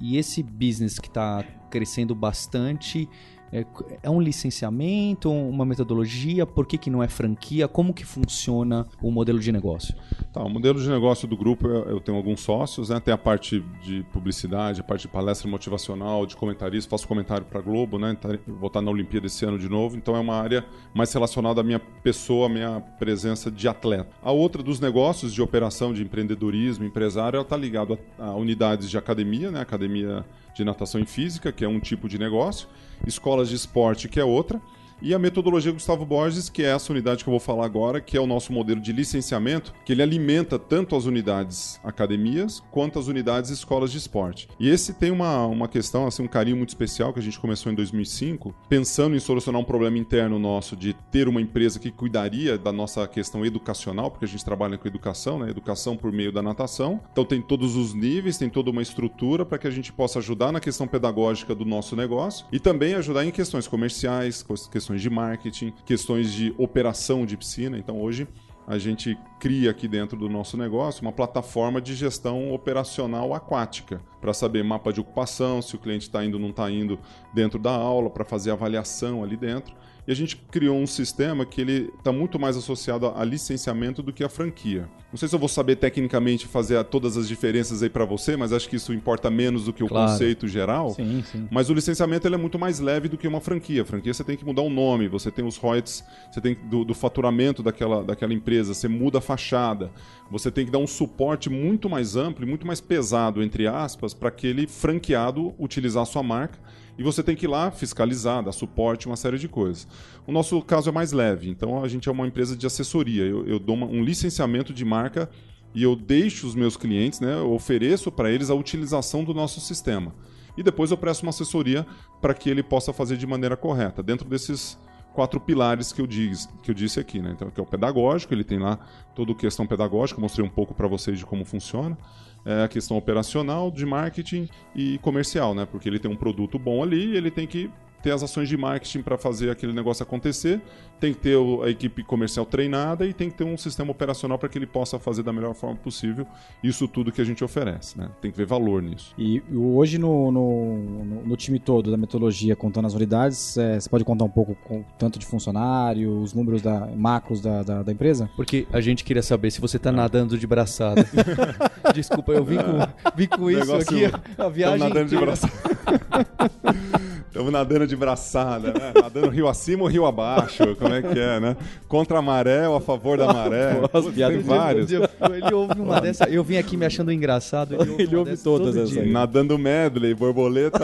e 0.00 0.16
esse 0.16 0.42
business 0.42 0.98
que 0.98 1.08
está 1.08 1.44
crescendo 1.70 2.14
bastante 2.14 3.08
é, 3.52 3.64
é 4.02 4.10
um 4.10 4.20
licenciamento, 4.20 5.30
uma 5.30 5.64
metodologia? 5.64 6.46
Por 6.46 6.66
que, 6.66 6.78
que 6.78 6.90
não 6.90 7.02
é 7.02 7.08
franquia? 7.08 7.66
Como 7.66 7.92
que 7.92 8.04
funciona 8.04 8.86
o 9.02 9.10
modelo 9.10 9.38
de 9.40 9.50
negócio? 9.50 9.94
Tá, 10.32 10.42
o 10.42 10.48
modelo 10.48 10.80
de 10.80 10.88
negócio 10.88 11.26
do 11.26 11.36
grupo, 11.36 11.66
eu 11.66 12.00
tenho 12.00 12.16
alguns 12.16 12.40
sócios, 12.40 12.90
né? 12.90 13.00
Tem 13.00 13.12
a 13.12 13.18
parte 13.18 13.64
de 13.82 14.04
publicidade, 14.12 14.80
a 14.80 14.84
parte 14.84 15.02
de 15.02 15.08
palestra 15.08 15.48
motivacional, 15.50 16.24
de 16.26 16.36
comentarista, 16.36 16.88
faço 16.90 17.08
comentário 17.08 17.44
para 17.44 17.60
Globo, 17.60 17.98
né? 17.98 18.16
Tá- 18.20 18.30
Vou 18.46 18.68
estar 18.68 18.80
na 18.80 18.90
Olimpíada 18.90 19.26
esse 19.26 19.44
ano 19.44 19.58
de 19.58 19.68
novo, 19.68 19.96
então 19.96 20.14
é 20.14 20.20
uma 20.20 20.34
área 20.36 20.64
mais 20.94 21.12
relacionada 21.12 21.60
à 21.60 21.64
minha 21.64 21.80
pessoa, 21.80 22.46
à 22.46 22.48
minha 22.48 22.80
presença 22.98 23.50
de 23.50 23.66
atleta. 23.68 24.08
A 24.22 24.30
outra 24.30 24.62
dos 24.62 24.78
negócios 24.80 25.32
de 25.34 25.42
operação, 25.42 25.92
de 25.92 26.02
empreendedorismo, 26.02 26.84
empresário, 26.84 27.36
ela 27.36 27.42
está 27.42 27.56
ligado 27.56 27.98
a, 28.18 28.26
a 28.26 28.34
unidades 28.34 28.88
de 28.88 28.96
academia, 28.96 29.50
né? 29.50 29.60
Academia 29.60 30.24
de 30.54 30.64
natação 30.64 31.00
e 31.00 31.06
física, 31.06 31.50
que 31.52 31.64
é 31.64 31.68
um 31.68 31.80
tipo 31.80 32.08
de 32.08 32.18
negócio, 32.18 32.68
escolas 33.06 33.48
de 33.48 33.56
esporte, 33.56 34.08
que 34.08 34.20
é 34.20 34.24
outra, 34.24 34.60
e 35.02 35.14
a 35.14 35.18
metodologia 35.18 35.72
Gustavo 35.72 36.04
Borges, 36.04 36.48
que 36.48 36.62
é 36.62 36.74
essa 36.74 36.92
unidade 36.92 37.24
que 37.24 37.28
eu 37.28 37.32
vou 37.32 37.40
falar 37.40 37.64
agora, 37.64 38.00
que 38.00 38.16
é 38.16 38.20
o 38.20 38.26
nosso 38.26 38.52
modelo 38.52 38.80
de 38.80 38.92
licenciamento, 38.92 39.72
que 39.84 39.92
ele 39.92 40.02
alimenta 40.02 40.58
tanto 40.58 40.94
as 40.94 41.04
unidades 41.04 41.80
academias 41.82 42.62
quanto 42.70 42.98
as 42.98 43.06
unidades 43.06 43.50
escolas 43.50 43.90
de 43.90 43.98
esporte. 43.98 44.48
E 44.58 44.68
esse 44.68 44.92
tem 44.92 45.10
uma, 45.10 45.46
uma 45.46 45.68
questão, 45.68 46.06
assim, 46.06 46.22
um 46.22 46.28
carinho 46.28 46.56
muito 46.56 46.70
especial 46.70 47.12
que 47.12 47.18
a 47.18 47.22
gente 47.22 47.40
começou 47.40 47.72
em 47.72 47.74
2005, 47.74 48.54
pensando 48.68 49.16
em 49.16 49.20
solucionar 49.20 49.60
um 49.60 49.64
problema 49.64 49.98
interno 49.98 50.38
nosso 50.38 50.76
de 50.76 50.92
ter 51.10 51.28
uma 51.28 51.40
empresa 51.40 51.78
que 51.78 51.90
cuidaria 51.90 52.58
da 52.58 52.72
nossa 52.72 53.06
questão 53.06 53.44
educacional, 53.44 54.10
porque 54.10 54.24
a 54.24 54.28
gente 54.28 54.44
trabalha 54.44 54.76
com 54.76 54.86
educação, 54.86 55.38
né? 55.38 55.50
Educação 55.50 55.96
por 55.96 56.12
meio 56.12 56.32
da 56.32 56.42
natação. 56.42 57.00
Então 57.12 57.24
tem 57.24 57.40
todos 57.40 57.76
os 57.76 57.94
níveis, 57.94 58.38
tem 58.38 58.48
toda 58.48 58.70
uma 58.70 58.82
estrutura 58.82 59.44
para 59.44 59.58
que 59.58 59.66
a 59.66 59.70
gente 59.70 59.92
possa 59.92 60.18
ajudar 60.18 60.52
na 60.52 60.60
questão 60.60 60.86
pedagógica 60.86 61.54
do 61.54 61.64
nosso 61.64 61.96
negócio 61.96 62.46
e 62.52 62.58
também 62.58 62.94
ajudar 62.94 63.24
em 63.24 63.30
questões 63.30 63.66
comerciais, 63.66 64.44
questões 64.70 64.89
de 64.98 65.10
marketing, 65.10 65.72
questões 65.84 66.32
de 66.32 66.54
operação 66.56 67.26
de 67.26 67.36
piscina. 67.36 67.78
Então 67.78 68.00
hoje 68.00 68.26
a 68.66 68.78
gente 68.78 69.18
cria 69.38 69.70
aqui 69.70 69.88
dentro 69.88 70.16
do 70.16 70.28
nosso 70.28 70.56
negócio 70.56 71.02
uma 71.02 71.12
plataforma 71.12 71.80
de 71.80 71.94
gestão 71.94 72.52
operacional 72.52 73.34
aquática 73.34 74.00
para 74.20 74.32
saber 74.32 74.62
mapa 74.62 74.92
de 74.92 75.00
ocupação, 75.00 75.60
se 75.60 75.74
o 75.74 75.78
cliente 75.78 76.06
está 76.06 76.24
indo 76.24 76.34
ou 76.34 76.40
não 76.40 76.50
está 76.50 76.70
indo 76.70 76.98
dentro 77.34 77.58
da 77.58 77.72
aula, 77.72 78.08
para 78.08 78.24
fazer 78.24 78.52
avaliação 78.52 79.24
ali 79.24 79.36
dentro. 79.36 79.74
E 80.10 80.12
a 80.12 80.16
gente 80.16 80.34
criou 80.50 80.76
um 80.76 80.88
sistema 80.88 81.46
que 81.46 81.60
ele 81.60 81.88
está 81.96 82.10
muito 82.10 82.36
mais 82.36 82.56
associado 82.56 83.12
a 83.14 83.24
licenciamento 83.24 84.02
do 84.02 84.12
que 84.12 84.24
a 84.24 84.28
franquia. 84.28 84.88
Não 85.12 85.16
sei 85.16 85.28
se 85.28 85.34
eu 85.36 85.38
vou 85.38 85.48
saber 85.48 85.76
tecnicamente 85.76 86.48
fazer 86.48 86.82
todas 86.82 87.16
as 87.16 87.28
diferenças 87.28 87.80
aí 87.80 87.88
para 87.88 88.04
você, 88.04 88.36
mas 88.36 88.52
acho 88.52 88.68
que 88.68 88.74
isso 88.74 88.92
importa 88.92 89.30
menos 89.30 89.66
do 89.66 89.72
que 89.72 89.84
o 89.84 89.86
Claro. 89.86 90.10
conceito 90.10 90.48
geral. 90.48 90.90
Sim, 90.90 91.22
sim. 91.30 91.46
Mas 91.48 91.70
o 91.70 91.74
licenciamento 91.74 92.26
ele 92.26 92.34
é 92.34 92.38
muito 92.38 92.58
mais 92.58 92.80
leve 92.80 93.08
do 93.08 93.16
que 93.16 93.28
uma 93.28 93.40
franquia. 93.40 93.82
A 93.82 93.84
franquia 93.84 94.12
você 94.12 94.24
tem 94.24 94.36
que 94.36 94.44
mudar 94.44 94.62
o 94.62 94.68
nome, 94.68 95.06
você 95.06 95.30
tem 95.30 95.46
os 95.46 95.56
royalties, 95.56 96.02
você 96.28 96.40
tem 96.40 96.56
do, 96.64 96.84
do 96.84 96.92
faturamento 96.92 97.62
daquela, 97.62 98.02
daquela 98.02 98.34
empresa, 98.34 98.74
você 98.74 98.88
muda 98.88 99.18
a 99.18 99.20
fachada, 99.20 99.92
você 100.28 100.50
tem 100.50 100.66
que 100.66 100.72
dar 100.72 100.78
um 100.78 100.88
suporte 100.88 101.48
muito 101.48 101.88
mais 101.88 102.16
amplo 102.16 102.44
e 102.44 102.48
muito 102.48 102.66
mais 102.66 102.80
pesado, 102.80 103.44
entre 103.44 103.68
aspas, 103.68 104.12
para 104.12 104.28
aquele 104.28 104.66
franqueado 104.66 105.54
utilizar 105.56 106.02
a 106.02 106.06
sua 106.06 106.22
marca. 106.24 106.58
E 106.98 107.02
você 107.02 107.22
tem 107.22 107.34
que 107.34 107.46
ir 107.46 107.48
lá 107.48 107.70
fiscalizar, 107.70 108.42
dar 108.42 108.52
suporte, 108.52 109.06
uma 109.06 109.16
série 109.16 109.38
de 109.38 109.48
coisas. 109.48 109.88
O 110.26 110.32
nosso 110.32 110.60
caso 110.62 110.90
é 110.90 110.92
mais 110.92 111.12
leve, 111.12 111.48
então 111.48 111.82
a 111.82 111.88
gente 111.88 112.08
é 112.08 112.12
uma 112.12 112.26
empresa 112.26 112.56
de 112.56 112.66
assessoria. 112.66 113.24
Eu, 113.24 113.46
eu 113.46 113.58
dou 113.58 113.74
uma- 113.74 113.86
um 113.86 114.02
licenciamento 114.02 114.72
de 114.74 114.84
marca 114.84 115.30
e 115.74 115.82
eu 115.82 115.94
deixo 115.96 116.46
os 116.46 116.54
meus 116.54 116.76
clientes, 116.76 117.20
né, 117.20 117.34
eu 117.34 117.52
ofereço 117.52 118.10
para 118.10 118.30
eles 118.30 118.50
a 118.50 118.54
utilização 118.54 119.24
do 119.24 119.32
nosso 119.32 119.60
sistema. 119.60 120.12
E 120.56 120.62
depois 120.62 120.90
eu 120.90 120.96
presto 120.96 121.22
uma 121.22 121.30
assessoria 121.30 121.86
para 122.20 122.34
que 122.34 122.50
ele 122.50 122.62
possa 122.62 122.92
fazer 122.92 123.16
de 123.16 123.26
maneira 123.26 123.56
correta, 123.56 124.02
dentro 124.02 124.28
desses 124.28 124.76
quatro 125.14 125.40
pilares 125.40 125.92
que 125.92 126.00
eu, 126.00 126.06
diz, 126.06 126.48
que 126.62 126.70
eu 126.70 126.74
disse 126.74 127.00
aqui. 127.00 127.20
Né? 127.20 127.32
Então, 127.34 127.50
que 127.50 127.58
é 127.58 127.62
o 127.62 127.66
pedagógico, 127.66 128.34
ele 128.34 128.44
tem 128.44 128.58
lá 128.58 128.78
toda 129.14 129.32
a 129.32 129.34
questão 129.34 129.66
pedagógica, 129.66 130.18
eu 130.18 130.22
mostrei 130.22 130.44
um 130.44 130.50
pouco 130.50 130.74
para 130.74 130.86
vocês 130.86 131.18
de 131.18 131.26
como 131.26 131.44
funciona. 131.44 131.96
É 132.44 132.64
a 132.64 132.68
questão 132.68 132.96
operacional, 132.96 133.70
de 133.70 133.84
marketing 133.84 134.48
e 134.74 134.98
comercial, 134.98 135.54
né? 135.54 135.66
porque 135.70 135.88
ele 135.88 135.98
tem 135.98 136.10
um 136.10 136.16
produto 136.16 136.58
bom 136.58 136.82
ali 136.82 137.12
e 137.12 137.16
ele 137.16 137.30
tem 137.30 137.46
que 137.46 137.70
ter 138.02 138.12
as 138.12 138.22
ações 138.22 138.48
de 138.48 138.56
marketing 138.56 139.02
para 139.02 139.16
fazer 139.18 139.50
aquele 139.50 139.72
negócio 139.72 140.02
acontecer, 140.02 140.60
tem 140.98 141.12
que 141.14 141.20
ter 141.20 141.36
a 141.64 141.68
equipe 141.70 142.02
comercial 142.04 142.44
treinada 142.46 143.06
e 143.06 143.12
tem 143.14 143.30
que 143.30 143.36
ter 143.36 143.44
um 143.44 143.56
sistema 143.56 143.90
operacional 143.90 144.38
para 144.38 144.48
que 144.48 144.58
ele 144.58 144.66
possa 144.66 144.98
fazer 144.98 145.22
da 145.22 145.32
melhor 145.32 145.54
forma 145.54 145.76
possível 145.76 146.26
isso 146.62 146.86
tudo 146.88 147.10
que 147.12 147.20
a 147.20 147.24
gente 147.24 147.42
oferece. 147.42 147.98
Né? 147.98 148.08
Tem 148.20 148.30
que 148.30 148.36
ver 148.36 148.46
valor 148.46 148.82
nisso. 148.82 149.14
E 149.18 149.42
hoje 149.54 149.98
no, 149.98 150.30
no, 150.30 150.78
no- 151.04 151.22
no 151.26 151.36
time 151.36 151.58
todo 151.58 151.90
da 151.90 151.96
metodologia, 151.96 152.54
contando 152.56 152.86
as 152.86 152.94
unidades, 152.94 153.56
é, 153.56 153.78
você 153.80 153.88
pode 153.88 154.04
contar 154.04 154.24
um 154.24 154.30
pouco 154.30 154.54
com 154.64 154.82
tanto 154.98 155.18
de 155.18 155.26
funcionário, 155.26 156.20
os 156.20 156.32
números 156.34 156.60
da 156.62 156.86
macros 156.86 157.40
da, 157.40 157.62
da, 157.62 157.82
da 157.82 157.92
empresa? 157.92 158.30
Porque 158.36 158.66
a 158.72 158.80
gente 158.80 159.04
queria 159.04 159.22
saber 159.22 159.50
se 159.50 159.60
você 159.60 159.78
tá 159.78 159.90
nadando 159.92 160.36
de 160.38 160.46
braçada. 160.46 161.04
Desculpa, 161.94 162.32
eu 162.32 162.44
vim 162.44 162.56
com, 162.56 163.16
vim 163.16 163.26
com 163.26 163.48
isso 163.50 163.60
Negócio- 163.60 164.06
aqui 164.06 164.16
a, 164.38 164.48
viagem 164.48 164.78
nadando 164.88 165.08
de 165.08 165.16
braçada. 165.16 165.52
Estamos 167.30 167.52
nadando 167.52 167.86
de 167.86 167.89
braçada, 167.96 168.68
né? 168.68 168.92
Nadando 168.94 169.28
rio 169.28 169.48
acima 169.48 169.82
ou 169.82 169.88
rio 169.88 170.06
abaixo, 170.06 170.76
como 170.76 170.94
é 170.94 171.02
que 171.02 171.18
é, 171.18 171.40
né? 171.40 171.56
Contra 171.88 172.18
a 172.18 172.22
maré 172.22 172.68
ou 172.68 172.76
a 172.76 172.80
favor 172.80 173.18
da 173.18 173.32
maré. 173.32 173.80
Tem 174.14 174.40
vários. 174.40 174.90
Ele 174.90 175.54
ouve 175.54 175.80
uma 175.80 176.00
dessa. 176.00 176.24
Eu 176.24 176.42
vim 176.42 176.56
aqui 176.56 176.76
me 176.76 176.86
achando 176.86 177.12
engraçado. 177.12 177.74
Ele 177.74 177.90
ouve, 177.90 178.02
Ele 178.02 178.16
ouve 178.16 178.36
todas 178.36 178.76
essas. 178.76 179.06
Nadando 179.06 179.58
medley, 179.58 180.14
borboleta, 180.14 180.80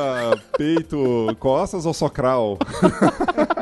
peito, 0.57 1.35
costas 1.39 1.87
ou 1.87 1.95
socral. 1.95 2.59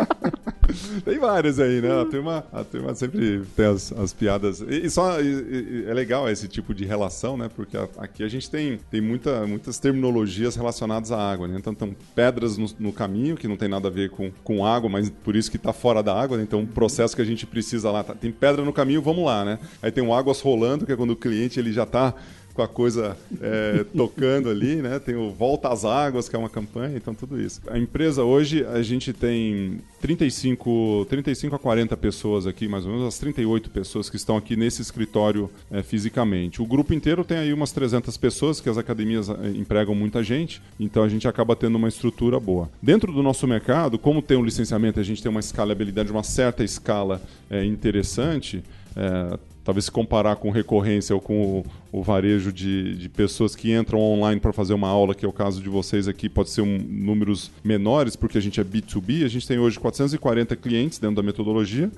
tem 1.05 1.19
vários 1.19 1.61
aí, 1.61 1.81
né? 1.81 2.01
A 2.01 2.05
turma, 2.05 2.45
a 2.53 2.65
turma 2.65 2.95
sempre 2.95 3.43
tem 3.57 3.67
as, 3.67 3.93
as 3.93 4.13
piadas. 4.13 4.61
E, 4.61 4.87
e 4.87 4.91
só 4.91 5.21
e- 5.21 5.25
e- 5.27 5.85
é 5.89 5.93
legal 5.95 6.29
esse 6.29 6.49
tipo 6.49 6.75
de 6.75 6.85
relação, 6.85 7.37
né? 7.37 7.51
Porque 7.55 7.77
a- 7.77 7.89
aqui 7.99 8.23
a 8.23 8.29
gente 8.29 8.51
tem, 8.51 8.79
tem 8.91 9.01
muita, 9.01 9.47
muitas 9.47 9.79
terminologias 9.79 10.57
relacionadas 10.57 11.13
à 11.13 11.19
água, 11.19 11.47
né? 11.49 11.57
Então, 11.59 11.75
tem 11.75 11.97
pedras 12.15 12.57
no, 12.57 12.67
no 12.79 12.93
caminho, 12.93 13.37
que 13.37 13.47
não 13.49 13.57
tem 13.57 13.69
nada 13.69 13.89
a 13.89 13.91
ver 13.91 14.11
com, 14.11 14.31
com 14.43 14.65
água, 14.65 14.89
mas 14.89 15.11
por 15.11 15.37
isso 15.37 15.51
que 15.51 15.57
está 15.57 15.73
fora 15.73 16.03
da 16.03 16.15
água, 16.19 16.37
né? 16.37 16.43
Então, 16.43 16.61
um 16.61 16.67
processo 16.67 17.15
que 17.15 17.23
a 17.23 17.25
gente 17.27 17.47
precisa 17.47 17.91
lá. 17.91 18.03
tá- 18.03 18.15
tem 18.15 18.31
pedra 18.33 18.65
no 18.65 18.73
caminho, 18.73 19.03
vamos 19.03 19.25
lá, 19.25 19.45
né? 19.45 19.59
Aí 19.83 19.91
tem 19.91 20.03
o 20.03 20.13
águas 20.15 20.41
rolando, 20.41 20.87
que 20.87 20.93
é 20.93 20.97
quando 20.97 21.11
o 21.11 21.17
cliente 21.17 21.59
ele 21.61 21.73
já 21.73 21.83
está 21.85 22.15
com 22.55 22.63
a 22.63 22.69
coisa 22.69 23.17
é, 23.43 23.85
tocando 23.95 24.49
ali, 24.49 24.77
né? 24.77 25.01
Tem 25.01 25.17
o 25.17 25.31
Volta 25.31 25.69
às 25.69 25.85
Águas, 25.85 26.29
que 26.29 26.37
é 26.37 26.39
uma 26.39 26.49
campanha, 26.49 26.97
então 26.97 27.13
tudo 27.13 27.41
isso. 27.41 27.61
A 27.67 27.77
empresa 27.77 28.23
hoje, 28.23 28.65
a 28.65 28.81
gente 28.81 29.13
tem 29.13 29.81
35, 30.01 31.07
35 31.11 31.57
a 31.57 31.59
40 31.59 31.97
pessoas 31.97 32.47
aqui, 32.47 32.69
mais 32.69 32.87
ou 32.87 32.93
menos, 32.93 33.09
as 33.09 33.19
38 33.19 33.71
pessoas 33.71 34.09
que 34.09 34.17
estão 34.17 34.37
aqui 34.37 34.57
nesse 34.57 34.81
escritório 34.81 35.51
é, 35.69 35.83
fisicamente. 35.83 36.63
O 36.63 36.67
grupo 36.67 36.95
inteiro 36.95 37.25
tem 37.25 37.39
aí 37.39 37.53
umas 37.53 37.73
300 37.73 38.17
pessoas, 38.17 38.61
que 38.61 38.69
as 38.69 38.79
academias 38.79 39.29
é, 39.29 39.49
empregam 39.49 39.95
muita 39.95 40.23
gente, 40.23 40.63
então 40.79 41.03
a 41.03 41.09
gente 41.09 41.27
acaba 41.27 41.57
tendo 41.57 41.75
uma 41.75 41.89
estrutura 41.89 42.39
boa. 42.39 42.71
Dentro 42.81 43.13
do 43.13 43.23
nosso 43.23 43.49
mercado, 43.49 43.99
como 43.99 44.23
tem 44.23 44.37
um 44.37 44.45
licenciamento, 44.45 45.01
a 45.01 45.03
gente 45.03 45.21
tem 45.21 45.31
uma 45.31 45.41
escalabilidade, 45.41 46.13
uma 46.13 46.23
certa 46.23 46.63
escala 46.63 47.21
é, 47.51 47.65
interessante, 47.65 48.63
é, 48.97 49.39
talvez 49.65 49.87
se 49.87 49.91
comparar 49.91 50.37
com 50.37 50.51
recorrência 50.51 51.15
ou 51.15 51.21
com 51.21 51.65
o, 51.93 51.99
o 52.01 52.03
varejo 52.03 52.53
de, 52.53 52.97
de 52.97 53.09
pessoas 53.09 53.57
que 53.57 53.73
entram 53.73 53.99
online 53.99 54.41
para 54.41 54.53
fazer 54.53 54.75
uma 54.75 54.89
aula, 54.89 55.15
que 55.15 55.25
é 55.25 55.29
o 55.29 55.33
caso 55.33 55.63
de 55.63 55.69
vocês 55.69 56.07
aqui, 56.07 56.29
pode 56.29 56.51
ser 56.51 56.61
um, 56.61 56.79
números 56.79 57.51
menores, 57.65 58.15
porque 58.15 58.37
a 58.37 58.41
gente 58.41 58.61
é 58.61 58.65
B2B, 58.65 59.25
a 59.25 59.29
gente 59.29 59.49
tem 59.49 59.59
hoje 59.59 59.81
440 59.81 60.55
clientes 60.57 60.99
dentro 60.99 61.17
da 61.17 61.23
metodologia. 61.23 61.91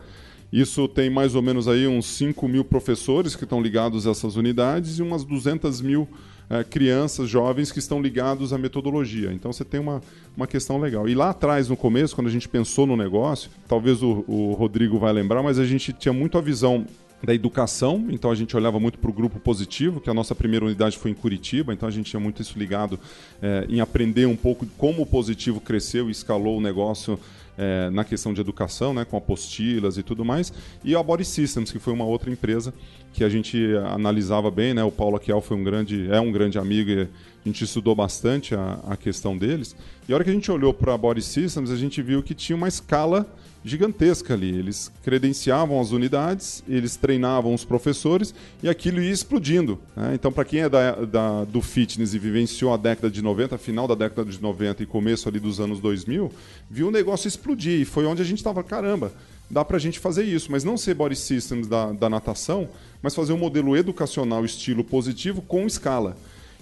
Isso 0.53 0.87
tem 0.87 1.11
mais 1.11 1.35
ou 1.35 1.43
menos 1.43 1.67
aí 1.67 1.89
uns 1.89 2.07
5 2.07 2.47
mil 2.47 2.65
professores 2.65 3.35
que 3.35 3.43
estão 3.43 3.61
ligados 3.61 4.07
a 4.07 4.13
essas 4.13 4.37
unidades 4.37 5.01
e 5.01 5.03
umas 5.03 5.25
200 5.25 5.81
mil 5.81 6.09
eh, 6.49 6.63
crianças, 6.63 7.29
jovens 7.29 7.73
que 7.73 7.81
estão 7.81 8.01
ligados 8.01 8.53
à 8.53 8.59
metodologia. 8.59 9.33
Então 9.33 9.53
você 9.53 9.65
tem 9.65 9.81
uma, 9.81 10.01
uma 10.37 10.47
questão 10.47 10.79
legal. 10.79 11.09
E 11.09 11.15
lá 11.17 11.31
atrás, 11.31 11.69
no 11.69 11.77
começo, 11.77 12.15
quando 12.15 12.29
a 12.29 12.31
gente 12.31 12.49
pensou 12.49 12.87
no 12.87 12.97
negócio, 12.97 13.51
talvez 13.67 14.01
o, 14.05 14.25
o 14.29 14.53
Rodrigo 14.53 14.97
vai 14.97 15.13
lembrar, 15.13 15.43
mas 15.43 15.59
a 15.59 15.65
gente 15.65 15.93
tinha 15.93 16.13
muito 16.13 16.39
a 16.39 16.41
visão 16.41 16.87
da 17.23 17.35
educação, 17.35 18.07
então 18.11 18.31
a 18.31 18.35
gente 18.35 18.57
olhava 18.57 18.79
muito 18.79 18.99
para 18.99 19.11
o 19.11 19.13
grupo 19.13 19.41
positivo, 19.41 20.01
que 20.01 20.11
a 20.11 20.15
nossa 20.15 20.35
primeira 20.35 20.65
unidade 20.65 20.99
foi 20.99 21.11
em 21.11 21.15
Curitiba, 21.15 21.73
então 21.73 21.89
a 21.89 21.93
gente 21.93 22.11
tinha 22.11 22.21
muito 22.21 22.43
isso 22.43 22.59
ligado 22.59 23.01
eh, 23.41 23.67
em 23.69 23.81
aprender 23.81 24.27
um 24.27 24.37
pouco 24.37 24.67
como 24.77 25.03
o 25.03 25.07
positivo 25.07 25.61
cresceu 25.61 26.09
e 26.09 26.13
escalou 26.13 26.59
o 26.59 26.61
negócio 26.61 27.19
eh, 27.59 27.91
na 27.91 28.05
questão 28.05 28.33
de 28.35 28.41
educação, 28.41 28.93
né, 28.95 29.05
com 29.05 29.17
apostilas 29.17 29.97
e 29.99 30.03
tudo 30.03 30.25
mais, 30.25 30.53
e 30.85 30.95
a 30.95 31.03
Body 31.03 31.25
Systems, 31.25 31.71
que 31.73 31.79
foi 31.79 31.93
uma 31.93 32.05
outra 32.05 32.31
empresa 32.31 32.73
que 33.13 33.25
a 33.25 33.29
gente 33.29 33.59
analisava 33.95 34.51
bem, 34.51 34.75
né, 34.75 34.85
o 34.85 34.91
Paulo 34.93 35.17
Aquiel 35.17 35.41
foi 35.41 35.57
um 35.57 35.65
grande, 35.65 36.09
é 36.11 36.21
um 36.21 36.31
grande 36.31 36.59
amigo 36.59 36.91
e 36.91 37.01
a 37.03 37.09
gente 37.45 37.65
estudou 37.65 37.95
bastante 37.95 38.55
a, 38.55 38.79
a 38.89 38.97
questão 38.97 39.37
deles, 39.39 39.75
e 40.09 40.13
a 40.13 40.17
hora 40.17 40.25
que 40.25 40.31
a 40.31 40.33
gente 40.35 40.51
olhou 40.51 40.75
para 40.75 40.95
a 40.95 40.99
Body 40.99 41.23
Systems, 41.23 41.71
a 41.71 41.77
gente 41.77 42.03
viu 42.03 42.23
que 42.23 42.35
tinha 42.35 42.57
uma 42.57 42.69
escala 42.69 43.27
gigantesca 43.65 44.33
ali. 44.33 44.49
Eles 44.57 44.93
credenciavam 45.03 45.81
as 45.81 45.91
unidades, 45.91 46.63
eles 46.69 46.95
treinavam 46.95 47.53
os 47.53 47.65
professores 47.65 48.33
e 48.63 48.69
aquilo 48.69 49.03
ia 49.03 49.11
explodindo. 49.11 49.77
né? 49.97 50.13
Então, 50.15 50.31
para 50.31 50.45
quem 50.45 50.61
é 50.61 50.69
da, 50.69 50.93
da- 51.05 51.45
do 51.45 51.61
fitness 51.61 52.15
e 52.15 52.19
vivenciou 52.19 52.73
a 52.73 52.77
década 52.77 53.11
de 53.11 53.21
90, 53.21 53.59
final 53.59 53.89
da 53.89 53.97
década 53.97 54.31
de 54.31 54.41
90 54.41 54.85
e 54.85 54.87
começo 54.87 55.29
ali 55.29 55.41
dos 55.41 55.59
anos 55.59 55.81
2000, 55.81 56.31
viu 56.71 56.87
o 56.89 56.91
negócio 56.93 57.27
explodir. 57.47 57.81
E 57.81 57.85
foi 57.85 58.05
onde 58.07 58.21
a 58.21 58.25
gente 58.25 58.39
estava, 58.39 58.63
caramba, 58.65 59.13
dá 59.49 59.65
para 59.65 59.77
a 59.77 59.81
gente 59.81 59.99
fazer 59.99 60.25
isso. 60.25 60.51
Mas 60.51 60.65
não 60.65 60.77
ser 60.77 60.95
body 60.95 61.17
systems 61.17 61.67
da, 61.67 61.93
da 61.93 62.11
natação, 62.11 62.69
mas 63.01 63.15
fazer 63.15 63.33
um 63.33 63.39
modelo 63.39 63.77
educacional 63.77 64.45
estilo 64.45 64.83
positivo 64.83 65.41
com 65.41 65.67
escala. 65.67 66.17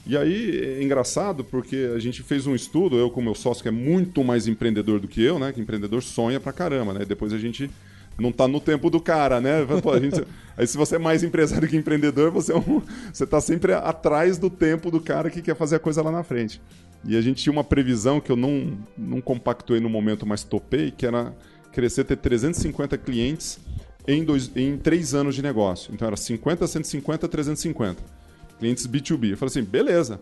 E 0.07 0.17
aí 0.19 0.79
é 0.79 0.83
engraçado 0.83 1.43
porque 1.43 1.91
a 1.97 1.99
gente 1.99 2.23
fez 2.23 2.47
um 2.47 2.55
estudo, 2.55 2.97
eu 2.99 3.09
com 3.11 3.23
meu 3.23 3.35
sócio 3.35 3.62
que 3.62 3.69
é 3.69 3.73
muito 3.73 4.23
mais 4.23 4.47
empreendedor 4.47 5.00
do 5.00 5.09
que 5.09 5.23
eu, 5.23 5.38
né? 5.38 5.50
Que 5.50 5.61
empreendedor 5.62 6.03
sonha 6.03 6.38
pra 6.38 6.53
caramba, 6.53 6.93
né? 6.93 7.07
Depois 7.07 7.33
a 7.33 7.38
gente 7.38 7.71
não 8.19 8.31
tá 8.31 8.47
no 8.47 8.61
tempo 8.61 8.91
do 8.91 9.00
cara, 9.00 9.41
né? 9.41 9.64
Pô, 9.83 9.99
gente- 9.99 10.23
aí 10.59 10.67
se 10.67 10.76
você 10.76 10.97
é 10.97 10.99
mais 10.99 11.25
empresário 11.25 11.67
que 11.67 11.75
empreendedor, 11.76 12.31
você 12.31 12.53
é 12.53 12.57
um, 12.57 12.83
você 13.11 13.26
tá 13.26 13.41
sempre 13.41 13.73
atrás 13.73 14.37
do 14.37 14.50
tempo 14.50 14.91
do 14.91 15.00
cara 15.00 15.31
que 15.31 15.41
quer 15.41 15.57
fazer 15.57 15.76
a 15.76 15.79
coisa 15.81 16.03
lá 16.03 16.12
na 16.12 16.23
frente. 16.23 16.61
E 17.07 17.17
a 17.17 17.21
gente 17.21 17.43
tinha 17.43 17.53
uma 17.53 17.65
previsão 17.65 18.21
que 18.21 18.33
eu 18.33 18.37
não, 18.37 18.79
não 18.97 19.21
compactuei 19.21 19.81
no 19.81 19.89
momento, 19.89 20.27
mas 20.27 20.43
topei, 20.43 20.91
que 20.91 21.05
era 21.05 21.35
crescer 21.73 22.05
ter 22.05 22.17
350 22.17 22.97
clientes 22.99 23.59
em, 24.07 24.25
dois, 24.25 24.51
em 24.55 24.79
três 24.79 25.15
anos 25.15 25.35
de 25.35 25.43
negócio. 25.43 25.93
Então 25.93 26.07
era 26.07 26.17
50, 26.17 26.67
150, 26.67 27.29
350 27.29 28.03
clientes 28.59 28.87
B2B. 28.87 29.31
Eu 29.31 29.37
falei 29.37 29.51
assim, 29.51 29.63
beleza, 29.63 30.19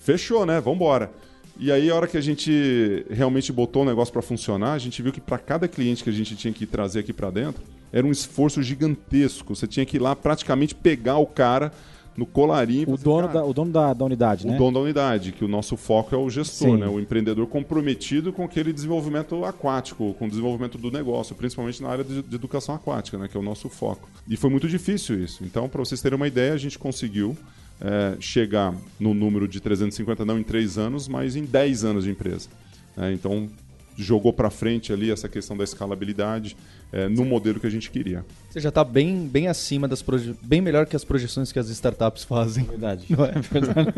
fechou, 0.00 0.44
né? 0.44 0.60
Vambora. 0.60 1.10
E 1.56 1.70
aí, 1.70 1.88
a 1.88 1.94
hora 1.94 2.08
que 2.08 2.16
a 2.16 2.20
gente 2.20 3.06
realmente 3.08 3.52
botou 3.52 3.82
o 3.82 3.84
negócio 3.84 4.12
para 4.12 4.22
funcionar, 4.22 4.72
a 4.72 4.78
gente 4.78 5.00
viu 5.00 5.12
que 5.12 5.20
para 5.20 5.38
cada 5.38 5.68
cliente 5.68 6.02
que 6.02 6.10
a 6.10 6.12
gente 6.12 6.34
tinha 6.34 6.52
que 6.52 6.66
trazer 6.66 7.00
aqui 7.00 7.12
para 7.12 7.30
dentro, 7.30 7.62
era 7.92 8.04
um 8.04 8.10
esforço 8.10 8.60
gigantesco. 8.60 9.54
Você 9.54 9.68
tinha 9.68 9.86
que 9.86 9.98
ir 9.98 10.00
lá 10.00 10.16
praticamente 10.16 10.74
pegar 10.74 11.18
o 11.18 11.26
cara 11.26 11.72
no 12.16 12.26
colarinho. 12.26 12.90
O 12.90 12.96
dono, 12.96 13.28
"Cara, 13.28 13.40
da, 13.40 13.44
o 13.44 13.52
dono 13.52 13.72
da, 13.72 13.92
da 13.92 14.04
unidade, 14.04 14.46
o 14.46 14.50
né? 14.50 14.56
dono 14.56 14.72
da 14.72 14.80
unidade, 14.80 15.32
que 15.32 15.44
o 15.44 15.48
nosso 15.48 15.76
foco 15.76 16.14
é 16.14 16.18
o 16.18 16.30
gestor, 16.30 16.70
Sim. 16.70 16.76
né? 16.78 16.86
o 16.86 17.00
empreendedor 17.00 17.46
comprometido 17.46 18.32
com 18.32 18.44
aquele 18.44 18.72
desenvolvimento 18.72 19.44
aquático, 19.44 20.14
com 20.14 20.26
o 20.26 20.28
desenvolvimento 20.28 20.78
do 20.78 20.90
negócio, 20.90 21.34
principalmente 21.34 21.82
na 21.82 21.88
área 21.88 22.04
de, 22.04 22.22
de 22.22 22.34
educação 22.34 22.74
aquática, 22.74 23.18
né? 23.18 23.28
que 23.28 23.36
é 23.36 23.40
o 23.40 23.42
nosso 23.42 23.68
foco. 23.68 24.08
E 24.28 24.36
foi 24.36 24.50
muito 24.50 24.68
difícil 24.68 25.22
isso. 25.22 25.44
Então, 25.44 25.68
para 25.68 25.80
vocês 25.80 26.00
terem 26.00 26.16
uma 26.16 26.28
ideia, 26.28 26.52
a 26.52 26.58
gente 26.58 26.78
conseguiu 26.78 27.36
é, 27.80 28.16
chegar 28.20 28.74
no 28.98 29.12
número 29.12 29.48
de 29.48 29.60
350, 29.60 30.24
não 30.24 30.38
em 30.38 30.42
3 30.44 30.78
anos, 30.78 31.08
mas 31.08 31.36
em 31.36 31.44
10 31.44 31.84
anos 31.84 32.04
de 32.04 32.10
empresa. 32.10 32.48
né? 32.96 33.12
então, 33.12 33.48
jogou 33.96 34.32
para 34.32 34.50
frente 34.50 34.92
ali 34.92 35.10
essa 35.10 35.28
questão 35.28 35.56
da 35.56 35.64
escalabilidade 35.64 36.56
é, 36.94 37.08
no 37.08 37.24
modelo 37.24 37.58
que 37.58 37.66
a 37.66 37.70
gente 37.70 37.90
queria. 37.90 38.24
Você 38.48 38.60
já 38.60 38.68
está 38.68 38.84
bem, 38.84 39.26
bem 39.26 39.48
acima 39.48 39.88
das 39.88 40.00
bem 40.40 40.60
melhor 40.60 40.86
que 40.86 40.94
as 40.94 41.04
projeções 41.04 41.50
que 41.50 41.58
as 41.58 41.68
startups 41.68 42.22
fazem. 42.22 42.62
Verdade. 42.64 43.04
Não 43.10 43.24
é 43.24 43.32
verdade? 43.32 43.92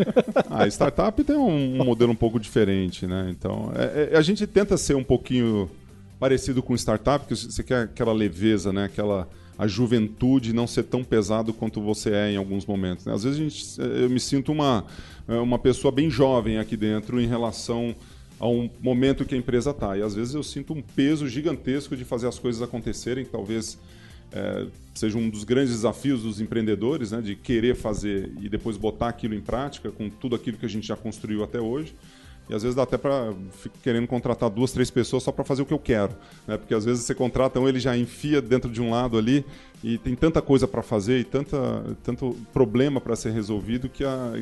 A 0.48 0.66
startup 0.72 1.22
tem 1.22 1.36
um, 1.36 1.82
um 1.82 1.84
modelo 1.84 2.10
um 2.12 2.16
pouco 2.16 2.40
diferente, 2.40 3.06
né? 3.06 3.28
Então, 3.30 3.70
é- 3.76 4.14
é- 4.14 4.16
a 4.16 4.22
gente 4.22 4.46
tenta 4.46 4.78
ser 4.78 4.96
um 4.96 5.04
pouquinho 5.04 5.70
parecido 6.18 6.62
com 6.62 6.74
startup, 6.74 7.26
porque 7.26 7.36
você 7.36 7.62
quer 7.62 7.82
aquela 7.82 8.14
leveza, 8.14 8.72
né? 8.72 8.84
Aquela 8.84 9.28
a 9.58 9.66
juventude 9.66 10.54
não 10.54 10.66
ser 10.66 10.84
tão 10.84 11.04
pesado 11.04 11.52
quanto 11.52 11.82
você 11.82 12.10
é 12.12 12.30
em 12.32 12.36
alguns 12.36 12.64
momentos. 12.64 13.04
né? 13.04 13.12
Às 13.12 13.24
vezes 13.24 13.38
a 13.38 13.42
gente, 13.42 14.00
eu 14.02 14.08
me 14.08 14.20
sinto 14.20 14.52
uma, 14.52 14.84
uma 15.26 15.58
pessoa 15.58 15.90
bem 15.92 16.10
jovem 16.10 16.58
aqui 16.58 16.76
dentro 16.76 17.20
em 17.20 17.26
relação 17.26 17.94
a 18.38 18.48
um 18.48 18.68
momento 18.80 19.24
que 19.24 19.34
a 19.34 19.38
empresa 19.38 19.70
está. 19.70 19.96
E 19.96 20.02
às 20.02 20.14
vezes 20.14 20.34
eu 20.34 20.42
sinto 20.42 20.72
um 20.72 20.82
peso 20.82 21.28
gigantesco 21.28 21.96
de 21.96 22.04
fazer 22.04 22.28
as 22.28 22.38
coisas 22.38 22.62
acontecerem, 22.62 23.24
talvez 23.24 23.78
é, 24.32 24.66
seja 24.94 25.16
um 25.16 25.28
dos 25.28 25.44
grandes 25.44 25.72
desafios 25.72 26.22
dos 26.22 26.40
empreendedores, 26.40 27.12
né, 27.12 27.20
de 27.20 27.34
querer 27.34 27.74
fazer 27.74 28.32
e 28.40 28.48
depois 28.48 28.76
botar 28.76 29.08
aquilo 29.08 29.34
em 29.34 29.40
prática 29.40 29.90
com 29.90 30.10
tudo 30.10 30.36
aquilo 30.36 30.58
que 30.58 30.66
a 30.66 30.68
gente 30.68 30.86
já 30.86 30.96
construiu 30.96 31.42
até 31.42 31.60
hoje. 31.60 31.94
E 32.48 32.54
às 32.54 32.62
vezes 32.62 32.76
dá 32.76 32.84
até 32.84 32.96
para 32.96 33.34
ficar 33.50 33.76
querendo 33.82 34.06
contratar 34.06 34.48
duas, 34.48 34.70
três 34.70 34.88
pessoas 34.88 35.24
só 35.24 35.32
para 35.32 35.42
fazer 35.42 35.62
o 35.62 35.66
que 35.66 35.74
eu 35.74 35.80
quero, 35.80 36.14
né? 36.46 36.56
Porque 36.56 36.74
às 36.74 36.84
vezes 36.84 37.04
você 37.04 37.12
contrata 37.12 37.58
um, 37.58 37.68
ele 37.68 37.80
já 37.80 37.96
enfia 37.96 38.40
dentro 38.40 38.70
de 38.70 38.80
um 38.80 38.90
lado 38.90 39.18
ali 39.18 39.44
e 39.82 39.98
tem 39.98 40.14
tanta 40.14 40.40
coisa 40.40 40.68
para 40.68 40.80
fazer 40.80 41.18
e 41.18 41.24
tanta, 41.24 41.96
tanto 42.04 42.36
problema 42.52 43.00
para 43.00 43.16
ser 43.16 43.32
resolvido 43.32 43.88
que, 43.88 44.04
a, 44.04 44.32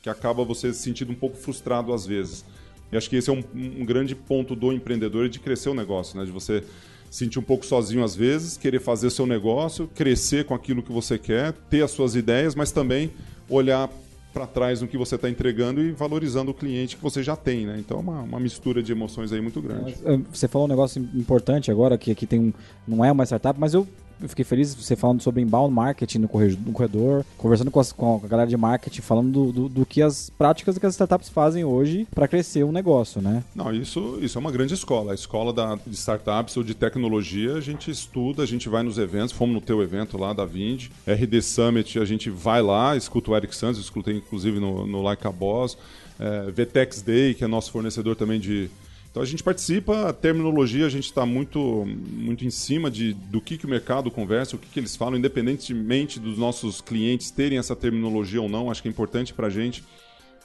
que 0.00 0.08
acaba 0.08 0.44
você 0.44 0.72
se 0.72 0.80
sentindo 0.80 1.10
um 1.10 1.16
pouco 1.16 1.36
frustrado 1.36 1.92
às 1.92 2.06
vezes. 2.06 2.44
E 2.92 2.96
acho 2.96 3.08
que 3.10 3.16
esse 3.16 3.30
é 3.30 3.32
um, 3.32 3.42
um 3.54 3.84
grande 3.84 4.14
ponto 4.14 4.54
do 4.54 4.72
empreendedor 4.72 5.28
de 5.28 5.38
crescer 5.38 5.68
o 5.68 5.74
negócio, 5.74 6.18
né? 6.18 6.24
De 6.24 6.30
você 6.30 6.62
sentir 7.10 7.38
um 7.38 7.42
pouco 7.42 7.64
sozinho 7.64 8.02
às 8.02 8.14
vezes, 8.14 8.56
querer 8.56 8.80
fazer 8.80 9.08
seu 9.10 9.26
negócio, 9.26 9.88
crescer 9.94 10.44
com 10.44 10.54
aquilo 10.54 10.82
que 10.82 10.92
você 10.92 11.16
quer, 11.16 11.52
ter 11.70 11.82
as 11.82 11.92
suas 11.92 12.16
ideias, 12.16 12.54
mas 12.54 12.72
também 12.72 13.12
olhar 13.48 13.88
para 14.32 14.48
trás 14.48 14.80
no 14.82 14.88
que 14.88 14.98
você 14.98 15.14
está 15.14 15.30
entregando 15.30 15.80
e 15.80 15.92
valorizando 15.92 16.50
o 16.50 16.54
cliente 16.54 16.96
que 16.96 17.02
você 17.02 17.22
já 17.22 17.36
tem, 17.36 17.66
né? 17.66 17.76
Então 17.78 17.98
é 17.98 18.00
uma, 18.00 18.20
uma 18.22 18.40
mistura 18.40 18.82
de 18.82 18.90
emoções 18.90 19.32
aí 19.32 19.40
muito 19.40 19.62
grande. 19.62 19.94
Eh, 20.04 20.18
Você 20.32 20.48
falou 20.48 20.66
um 20.66 20.70
negócio 20.70 21.00
importante 21.14 21.70
agora, 21.70 21.96
que 21.96 22.10
aqui 22.10 22.26
tem 22.26 22.40
um. 22.40 22.52
Não 22.86 23.04
é 23.04 23.12
uma 23.12 23.24
startup, 23.24 23.58
mas 23.60 23.74
eu 23.74 23.86
fiquei 24.28 24.44
feliz 24.44 24.74
você 24.74 24.96
falando 24.96 25.22
sobre 25.22 25.42
inbound 25.42 25.72
marketing 25.72 26.18
no 26.18 26.28
corredor, 26.28 26.58
no 26.66 26.72
corredor 26.72 27.24
conversando 27.36 27.70
com, 27.70 27.80
as, 27.80 27.92
com, 27.92 28.20
a 28.22 28.28
galera 28.28 28.48
de 28.48 28.56
marketing, 28.56 29.00
falando 29.00 29.32
do, 29.32 29.52
do, 29.52 29.68
do, 29.68 29.86
que 29.86 30.02
as 30.02 30.30
práticas 30.30 30.78
que 30.78 30.86
as 30.86 30.94
startups 30.94 31.28
fazem 31.28 31.64
hoje 31.64 32.06
para 32.14 32.28
crescer 32.28 32.64
um 32.64 32.72
negócio, 32.72 33.20
né? 33.20 33.42
Não, 33.54 33.72
isso, 33.72 34.18
isso 34.20 34.38
é 34.38 34.40
uma 34.40 34.50
grande 34.52 34.74
escola. 34.74 35.12
A 35.12 35.14
escola 35.14 35.52
da, 35.52 35.76
de 35.86 35.94
startups 35.94 36.56
ou 36.56 36.62
de 36.62 36.74
tecnologia, 36.74 37.54
a 37.54 37.60
gente 37.60 37.90
estuda, 37.90 38.42
a 38.42 38.46
gente 38.46 38.68
vai 38.68 38.82
nos 38.82 38.98
eventos, 38.98 39.32
fomos 39.32 39.54
no 39.54 39.60
teu 39.60 39.82
evento 39.82 40.18
lá 40.18 40.32
da 40.32 40.44
Vind, 40.44 40.88
RD 41.06 41.42
Summit, 41.42 41.98
a 41.98 42.04
gente 42.04 42.30
vai 42.30 42.62
lá, 42.62 42.96
escuta 42.96 43.30
o 43.30 43.36
Eric 43.36 43.54
Santos, 43.54 43.80
escutei 43.80 44.16
inclusive 44.16 44.58
no, 44.58 44.86
no 44.86 45.02
Like 45.02 45.26
a 45.26 45.32
Boss, 45.32 45.76
é, 46.18 46.50
VTEX 46.50 47.02
Day, 47.02 47.34
que 47.34 47.44
é 47.44 47.46
nosso 47.46 47.70
fornecedor 47.70 48.16
também 48.16 48.38
de 48.38 48.70
então 49.14 49.22
a 49.22 49.26
gente 49.26 49.44
participa, 49.44 50.08
a 50.08 50.12
terminologia 50.12 50.84
a 50.84 50.88
gente 50.88 51.04
está 51.04 51.24
muito, 51.24 51.86
muito 51.86 52.44
em 52.44 52.50
cima 52.50 52.90
de, 52.90 53.14
do 53.14 53.40
que, 53.40 53.56
que 53.56 53.64
o 53.64 53.68
mercado 53.68 54.10
conversa, 54.10 54.56
o 54.56 54.58
que, 54.58 54.68
que 54.68 54.80
eles 54.80 54.96
falam, 54.96 55.16
independentemente 55.16 56.18
dos 56.18 56.36
nossos 56.36 56.80
clientes 56.80 57.30
terem 57.30 57.56
essa 57.56 57.76
terminologia 57.76 58.42
ou 58.42 58.48
não, 58.48 58.72
acho 58.72 58.82
que 58.82 58.88
é 58.88 58.90
importante 58.90 59.32
para 59.32 59.46
a 59.46 59.50
gente 59.50 59.84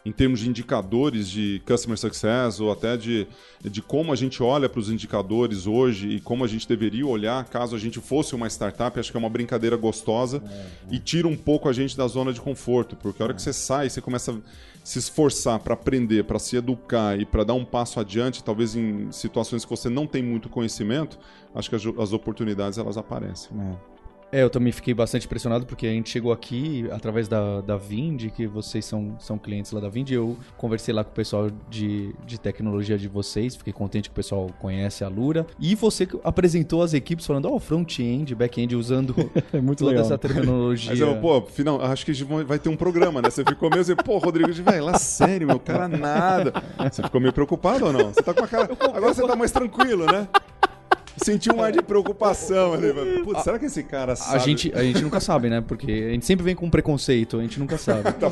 em 0.05 0.11
termos 0.11 0.39
de 0.39 0.47
indicadores 0.47 1.27
de 1.27 1.63
customer 1.65 1.97
success 1.97 2.59
ou 2.59 2.71
até 2.71 2.95
de, 2.95 3.25
de 3.59 3.81
como 3.81 4.13
a 4.13 4.15
gente 4.15 4.43
olha 4.43 4.69
para 4.69 4.79
os 4.79 4.91
indicadores 4.91 5.65
hoje 5.65 6.07
e 6.07 6.21
como 6.21 6.45
a 6.45 6.47
gente 6.47 6.67
deveria 6.67 7.07
olhar 7.07 7.43
caso 7.45 7.75
a 7.75 7.79
gente 7.79 7.99
fosse 7.99 8.35
uma 8.35 8.47
startup, 8.47 8.99
acho 8.99 9.09
que 9.09 9.17
é 9.17 9.19
uma 9.19 9.31
brincadeira 9.31 9.75
gostosa 9.75 10.43
é, 10.45 10.93
é. 10.93 10.95
e 10.95 10.99
tira 10.99 11.27
um 11.27 11.35
pouco 11.35 11.67
a 11.67 11.73
gente 11.73 11.97
da 11.97 12.07
zona 12.07 12.31
de 12.31 12.39
conforto, 12.39 12.95
porque 12.95 13.19
a 13.21 13.25
hora 13.25 13.33
que 13.33 13.41
você 13.41 13.51
sai, 13.51 13.89
você 13.89 13.99
começa 13.99 14.31
a 14.31 14.35
se 14.89 14.97
esforçar 14.97 15.59
para 15.59 15.75
aprender, 15.75 16.23
para 16.23 16.39
se 16.39 16.55
educar 16.55 17.19
e 17.19 17.23
para 17.23 17.43
dar 17.43 17.53
um 17.53 17.63
passo 17.63 17.99
adiante, 17.99 18.43
talvez 18.43 18.75
em 18.75 19.11
situações 19.11 19.63
que 19.63 19.69
você 19.69 19.87
não 19.87 20.07
tem 20.07 20.23
muito 20.23 20.49
conhecimento, 20.49 21.19
acho 21.53 21.69
que 21.69 21.75
as, 21.75 21.85
as 21.85 22.11
oportunidades 22.11 22.79
elas 22.79 22.97
aparecem. 22.97 23.51
É. 23.55 23.98
É, 24.31 24.43
eu 24.43 24.49
também 24.49 24.71
fiquei 24.71 24.93
bastante 24.93 25.25
impressionado 25.25 25.65
porque 25.65 25.87
a 25.87 25.91
gente 25.91 26.09
chegou 26.09 26.31
aqui 26.31 26.87
através 26.91 27.27
da, 27.27 27.61
da 27.61 27.77
Vind, 27.77 28.29
que 28.29 28.45
vocês 28.45 28.85
são, 28.85 29.15
são 29.19 29.37
clientes 29.37 29.71
lá 29.71 29.79
da 29.79 29.89
Vind. 29.89 30.11
Eu 30.11 30.37
conversei 30.57 30.93
lá 30.93 31.03
com 31.03 31.09
o 31.09 31.13
pessoal 31.13 31.49
de, 31.69 32.13
de 32.25 32.39
tecnologia 32.39 32.97
de 32.97 33.07
vocês, 33.07 33.55
fiquei 33.55 33.73
contente 33.73 34.09
que 34.09 34.13
o 34.13 34.15
pessoal 34.15 34.49
conhece 34.59 35.03
a 35.03 35.07
Lura. 35.07 35.47
E 35.59 35.73
você 35.73 36.07
apresentou 36.23 36.83
as 36.83 36.93
equipes 36.93 37.25
falando, 37.25 37.45
ó, 37.45 37.55
oh, 37.55 37.59
front-end, 37.59 38.35
back-end, 38.35 38.75
usando 38.75 39.15
é 39.51 39.59
muito 39.59 39.79
toda 39.79 39.91
legal. 39.91 40.05
essa 40.05 40.17
terminologia. 40.17 40.91
Mas 40.91 40.99
eu, 40.99 41.17
pô, 41.17 41.41
final, 41.41 41.81
acho 41.81 42.05
que 42.05 42.13
vai 42.45 42.59
ter 42.59 42.69
um 42.69 42.77
programa, 42.77 43.21
né? 43.21 43.29
Você 43.29 43.43
ficou 43.43 43.69
meio 43.69 43.81
assim, 43.81 43.95
pô, 43.95 44.17
Rodrigo, 44.19 44.51
de 44.51 44.61
velho, 44.61 44.85
lá 44.85 44.97
sério, 44.97 45.47
meu 45.47 45.59
cara, 45.59 45.87
nada. 45.87 46.53
Você 46.91 47.01
ficou 47.01 47.19
meio 47.19 47.33
preocupado 47.33 47.85
ou 47.85 47.93
não? 47.93 48.13
Você 48.13 48.21
tá 48.21 48.33
com 48.33 48.43
a 48.43 48.47
cara. 48.47 48.69
Agora 48.93 49.13
você 49.13 49.25
tá 49.25 49.35
mais 49.35 49.51
tranquilo, 49.51 50.05
né? 50.05 50.27
Senti 51.23 51.51
um 51.51 51.61
ar 51.61 51.71
de 51.71 51.81
preocupação 51.81 52.73
ali. 52.73 52.93
Putz, 53.23 53.43
será 53.43 53.59
que 53.59 53.65
esse 53.65 53.83
cara 53.83 54.15
sabe? 54.15 54.35
A 54.35 54.39
gente, 54.39 54.71
a 54.73 54.83
gente 54.83 55.01
nunca 55.01 55.19
sabe, 55.19 55.49
né? 55.49 55.61
Porque 55.61 55.91
a 55.91 56.11
gente 56.11 56.25
sempre 56.25 56.43
vem 56.43 56.55
com 56.55 56.69
preconceito, 56.69 57.37
a 57.37 57.41
gente 57.41 57.59
nunca 57.59 57.77
sabe. 57.77 58.11
tá 58.19 58.31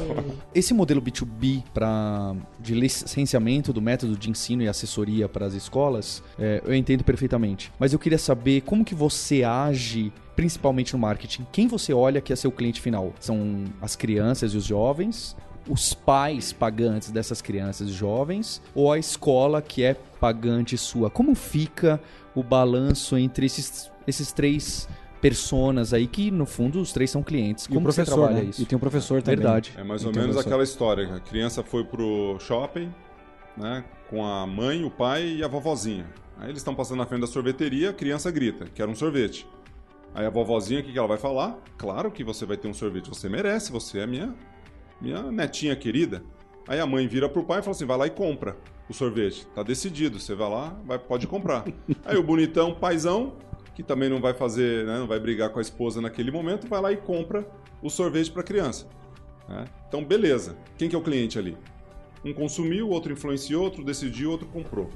esse 0.54 0.74
modelo 0.74 1.02
B2B 1.02 1.64
pra, 1.74 2.36
de 2.60 2.74
licenciamento 2.74 3.74
do 3.74 3.82
método 3.82 4.18
de 4.18 4.30
ensino 4.30 4.64
e 4.64 4.68
assessoria 4.68 5.28
para 5.28 5.46
as 5.46 5.54
escolas, 5.54 6.24
é, 6.40 6.62
eu 6.66 6.74
entendo 6.74 7.04
perfeitamente. 7.04 7.72
Mas 7.80 7.94
eu 7.94 8.00
queria 8.00 8.18
saber 8.18 8.62
como 8.62 8.84
que 8.84 8.96
você 8.96 9.44
age 9.44 10.12
principalmente 10.36 10.94
no 10.94 11.00
marketing. 11.00 11.48
Quem 11.52 11.68
você 11.68 11.94
olha 11.94 12.22
que 12.22 12.32
é 12.32 12.36
seu 12.36 12.52
cliente 12.52 12.80
final? 12.80 13.12
São 13.20 13.66
as 13.82 13.96
crianças 13.96 14.54
e 14.54 14.58
os 14.58 14.66
jovens? 14.66 15.36
os 15.70 15.94
pais 15.94 16.54
pagantes 16.54 17.12
dessas 17.12 17.42
crianças 17.42 17.90
jovens 17.90 18.62
ou 18.74 18.92
a 18.92 18.98
escola 18.98 19.62
que 19.62 19.84
é 19.84 19.98
pagante 20.20 20.78
sua? 20.78 21.10
Como 21.10 21.36
fica 21.36 22.02
o 22.36 22.44
balanço 22.44 23.18
entre 23.18 23.46
esses, 23.46 23.92
esses 24.06 24.32
três 24.32 24.88
personas 25.22 25.94
aí 25.94 26.08
que 26.08 26.30
no 26.30 26.46
fundo 26.46 26.80
os 26.80 26.92
três 26.92 27.10
são 27.10 27.24
clientes. 27.24 27.68
Como 27.68 27.80
e 27.80 27.82
o 27.82 27.84
professor, 27.84 28.06
você 28.06 28.16
trabalha 28.16 28.44
né? 28.44 28.50
isso? 28.50 28.62
E 28.62 28.66
tem 28.66 28.76
um 28.76 28.80
professor 28.80 29.22
também. 29.22 29.40
Verdade. 29.40 29.74
É 29.78 29.84
mais 29.84 30.06
ou 30.06 30.12
menos 30.12 30.28
professor. 30.28 30.48
aquela 30.48 30.64
história. 30.64 31.16
A 31.16 31.20
criança 31.20 31.64
foi 31.64 31.84
pro 31.84 32.38
shopping, 32.40 32.94
né, 33.56 33.84
com 34.10 34.24
a 34.24 34.46
mãe, 34.46 34.84
o 34.84 34.92
pai 34.92 35.38
e 35.38 35.44
a 35.44 35.48
vovozinha. 35.48 36.06
Aí 36.38 36.50
eles 36.50 36.60
estão 36.60 36.76
passando 36.76 37.00
na 37.00 37.06
frente 37.06 37.22
da 37.22 37.28
sorveteria, 37.28 37.90
a 37.90 37.94
criança 37.94 38.30
grita, 38.30 38.66
quer 38.74 38.88
um 38.88 38.96
sorvete. 38.96 39.48
Aí 40.14 40.26
a 40.26 40.30
vovozinha, 40.30 40.82
o 40.82 40.84
que 40.84 40.98
ela 40.98 41.08
vai 41.08 41.18
falar? 41.18 41.58
Claro 41.78 42.12
que 42.12 42.24
você 42.24 42.46
vai 42.46 42.58
ter 42.58 42.68
um 42.68 42.74
sorvete, 42.74 43.10
você 43.10 43.28
merece, 43.28 43.72
você 43.72 44.00
é 44.00 44.08
minha 44.08 44.34
minha 45.00 45.24
netinha 45.32 45.76
querida. 45.76 46.24
Aí 46.68 46.80
a 46.80 46.86
mãe 46.86 47.08
vira 47.08 47.30
pro 47.30 47.44
pai 47.44 47.60
e 47.60 47.62
fala 47.62 47.76
assim: 47.76 47.86
vai 47.86 47.98
lá 47.98 48.08
e 48.08 48.12
compra 48.12 48.56
o 48.90 48.94
sorvete. 48.94 49.46
Tá 49.48 49.64
decidido, 49.64 50.20
você 50.20 50.36
vai 50.36 50.50
lá, 50.50 50.78
vai, 50.86 51.00
pode 51.00 51.28
comprar. 51.28 51.66
Aí 52.06 52.18
o 52.18 52.24
bonitão, 52.24 52.74
paizão, 52.74 53.34
que 53.76 53.84
também 53.84 54.10
não 54.10 54.20
vai 54.20 54.34
fazer, 54.34 54.86
né, 54.86 54.98
não 55.00 55.08
vai 55.08 55.20
brigar 55.20 55.50
com 55.50 55.60
a 55.60 55.62
esposa 55.62 56.02
naquele 56.02 56.32
momento, 56.32 56.68
vai 56.68 56.82
lá 56.82 56.92
e 56.92 56.98
compra 56.98 57.48
o 57.82 57.90
sorvete 57.90 58.32
para 58.32 58.42
a 58.42 58.46
criança. 58.46 58.88
Né? 59.48 59.66
Então, 59.88 60.04
beleza. 60.04 60.58
Quem 60.78 60.90
que 60.90 60.96
é 60.96 61.00
o 61.00 61.04
cliente 61.04 61.38
ali? 61.38 61.58
Um 62.26 62.34
consumiu, 62.34 62.90
outro 62.90 63.14
influenciou, 63.14 63.64
outro 63.64 63.84
decidiu, 63.84 64.32
outro 64.32 64.48
comprou. 64.48 64.90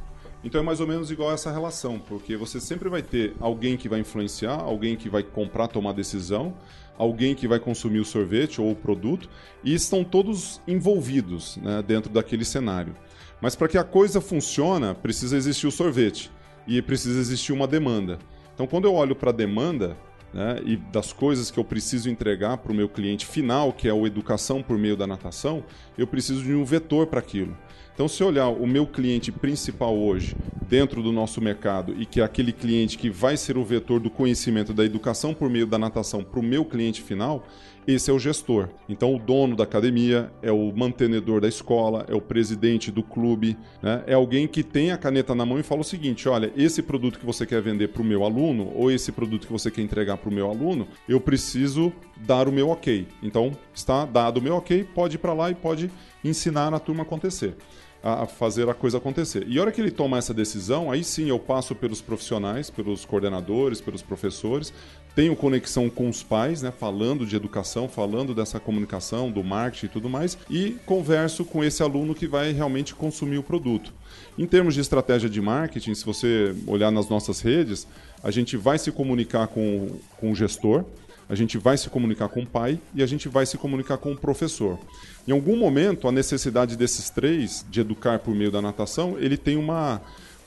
Então 0.43 0.59
é 0.59 0.63
mais 0.63 0.79
ou 0.79 0.87
menos 0.87 1.11
igual 1.11 1.31
essa 1.31 1.51
relação, 1.51 1.99
porque 1.99 2.35
você 2.35 2.59
sempre 2.59 2.89
vai 2.89 3.03
ter 3.03 3.35
alguém 3.39 3.77
que 3.77 3.87
vai 3.87 3.99
influenciar, 3.99 4.59
alguém 4.59 4.95
que 4.95 5.07
vai 5.07 5.21
comprar, 5.21 5.67
tomar 5.67 5.93
decisão, 5.93 6.55
alguém 6.97 7.35
que 7.35 7.47
vai 7.47 7.59
consumir 7.59 7.99
o 7.99 8.05
sorvete 8.05 8.59
ou 8.59 8.71
o 8.71 8.75
produto, 8.75 9.29
e 9.63 9.73
estão 9.73 10.03
todos 10.03 10.59
envolvidos 10.67 11.57
né, 11.57 11.83
dentro 11.85 12.11
daquele 12.11 12.43
cenário. 12.43 12.95
Mas 13.41 13.55
para 13.55 13.67
que 13.67 13.77
a 13.77 13.83
coisa 13.83 14.21
funcione, 14.21 14.93
precisa 14.93 15.35
existir 15.35 15.67
o 15.67 15.71
sorvete 15.71 16.31
e 16.67 16.81
precisa 16.81 17.19
existir 17.19 17.51
uma 17.51 17.67
demanda. 17.67 18.19
Então, 18.53 18.67
quando 18.67 18.85
eu 18.85 18.93
olho 18.93 19.15
para 19.15 19.31
a 19.31 19.33
demanda 19.33 19.97
né, 20.31 20.61
e 20.63 20.77
das 20.77 21.11
coisas 21.11 21.49
que 21.49 21.59
eu 21.59 21.63
preciso 21.63 22.09
entregar 22.09 22.57
para 22.57 22.71
o 22.71 22.75
meu 22.75 22.87
cliente 22.87 23.25
final, 23.25 23.73
que 23.73 23.87
é 23.87 23.91
a 23.91 23.97
educação 23.97 24.61
por 24.61 24.77
meio 24.77 24.95
da 24.95 25.07
natação, 25.07 25.63
eu 25.97 26.05
preciso 26.05 26.43
de 26.43 26.53
um 26.53 26.63
vetor 26.63 27.07
para 27.07 27.19
aquilo. 27.19 27.57
Então, 27.93 28.07
se 28.07 28.23
olhar 28.23 28.47
o 28.47 28.65
meu 28.65 28.87
cliente 28.87 29.31
principal 29.31 29.97
hoje 29.97 30.35
dentro 30.67 31.03
do 31.03 31.11
nosso 31.11 31.41
mercado 31.41 31.93
e 31.99 32.05
que 32.05 32.21
é 32.21 32.23
aquele 32.23 32.53
cliente 32.53 32.97
que 32.97 33.09
vai 33.09 33.35
ser 33.35 33.57
o 33.57 33.65
vetor 33.65 33.99
do 33.99 34.09
conhecimento 34.09 34.73
da 34.73 34.85
educação 34.85 35.33
por 35.33 35.49
meio 35.49 35.67
da 35.67 35.77
natação 35.77 36.23
para 36.23 36.39
o 36.39 36.43
meu 36.43 36.63
cliente 36.63 37.01
final, 37.01 37.45
esse 37.87 38.09
é 38.09 38.13
o 38.13 38.19
gestor. 38.19 38.69
Então, 38.87 39.15
o 39.15 39.19
dono 39.19 39.55
da 39.55 39.63
academia 39.63 40.31
é 40.41 40.51
o 40.51 40.71
mantenedor 40.75 41.41
da 41.41 41.47
escola, 41.47 42.05
é 42.07 42.13
o 42.13 42.21
presidente 42.21 42.91
do 42.91 43.01
clube, 43.01 43.57
né? 43.81 44.03
é 44.05 44.13
alguém 44.13 44.47
que 44.47 44.63
tem 44.63 44.91
a 44.91 44.97
caneta 44.97 45.33
na 45.33 45.45
mão 45.45 45.59
e 45.59 45.63
fala 45.63 45.81
o 45.81 45.85
seguinte: 45.85 46.27
olha, 46.29 46.51
esse 46.55 46.81
produto 46.81 47.19
que 47.19 47.25
você 47.25 47.45
quer 47.45 47.61
vender 47.61 47.89
para 47.89 48.01
o 48.01 48.05
meu 48.05 48.23
aluno, 48.23 48.71
ou 48.75 48.91
esse 48.91 49.11
produto 49.11 49.47
que 49.47 49.53
você 49.53 49.71
quer 49.71 49.81
entregar 49.81 50.17
para 50.17 50.29
o 50.29 50.33
meu 50.33 50.49
aluno, 50.49 50.87
eu 51.07 51.19
preciso 51.19 51.91
dar 52.17 52.47
o 52.47 52.51
meu 52.51 52.69
ok. 52.69 53.07
Então, 53.21 53.51
está 53.73 54.05
dado 54.05 54.37
o 54.37 54.41
meu 54.41 54.55
ok, 54.55 54.83
pode 54.83 55.15
ir 55.15 55.19
para 55.19 55.33
lá 55.33 55.49
e 55.49 55.55
pode 55.55 55.91
ensinar 56.23 56.73
a 56.73 56.79
turma 56.79 57.01
a 57.01 57.05
acontecer 57.05 57.55
a 58.03 58.25
fazer 58.25 58.67
a 58.67 58.73
coisa 58.73 58.97
acontecer. 58.97 59.45
E 59.47 59.57
a 59.57 59.61
hora 59.61 59.71
que 59.71 59.79
ele 59.79 59.91
toma 59.91 60.17
essa 60.17 60.33
decisão, 60.33 60.91
aí 60.91 61.03
sim 61.03 61.29
eu 61.29 61.37
passo 61.37 61.75
pelos 61.75 62.01
profissionais, 62.01 62.69
pelos 62.69 63.05
coordenadores, 63.05 63.79
pelos 63.79 64.01
professores, 64.01 64.73
tenho 65.15 65.35
conexão 65.35 65.89
com 65.89 66.09
os 66.09 66.23
pais, 66.23 66.61
né, 66.61 66.71
falando 66.71 67.25
de 67.25 67.35
educação, 67.35 67.87
falando 67.87 68.33
dessa 68.33 68.59
comunicação, 68.59 69.31
do 69.31 69.43
marketing 69.43 69.87
e 69.87 69.89
tudo 69.89 70.09
mais, 70.09 70.37
e 70.49 70.77
converso 70.85 71.43
com 71.43 71.63
esse 71.63 71.83
aluno 71.83 72.15
que 72.15 72.27
vai 72.27 72.51
realmente 72.51 72.95
consumir 72.95 73.37
o 73.37 73.43
produto. 73.43 73.93
Em 74.37 74.45
termos 74.45 74.73
de 74.73 74.81
estratégia 74.81 75.29
de 75.29 75.41
marketing, 75.41 75.93
se 75.93 76.05
você 76.05 76.55
olhar 76.65 76.91
nas 76.91 77.09
nossas 77.09 77.41
redes, 77.41 77.87
a 78.23 78.31
gente 78.31 78.55
vai 78.55 78.77
se 78.77 78.91
comunicar 78.91 79.47
com, 79.47 79.89
com 80.17 80.31
o 80.31 80.35
gestor, 80.35 80.85
a 81.31 81.35
gente 81.35 81.57
vai 81.57 81.77
se 81.77 81.89
comunicar 81.89 82.27
com 82.27 82.41
o 82.41 82.45
pai 82.45 82.77
e 82.93 83.01
a 83.01 83.05
gente 83.05 83.29
vai 83.29 83.45
se 83.45 83.57
comunicar 83.57 83.97
com 83.97 84.11
o 84.11 84.17
professor. 84.17 84.77
Em 85.25 85.31
algum 85.31 85.55
momento, 85.55 86.07
a 86.07 86.11
necessidade 86.11 86.75
desses 86.75 87.09
três, 87.09 87.65
de 87.69 87.79
educar 87.79 88.19
por 88.19 88.35
meio 88.35 88.51
da 88.51 88.61
natação, 88.61 89.17
ele 89.17 89.37
tem 89.37 89.55
uma, 89.55 90.01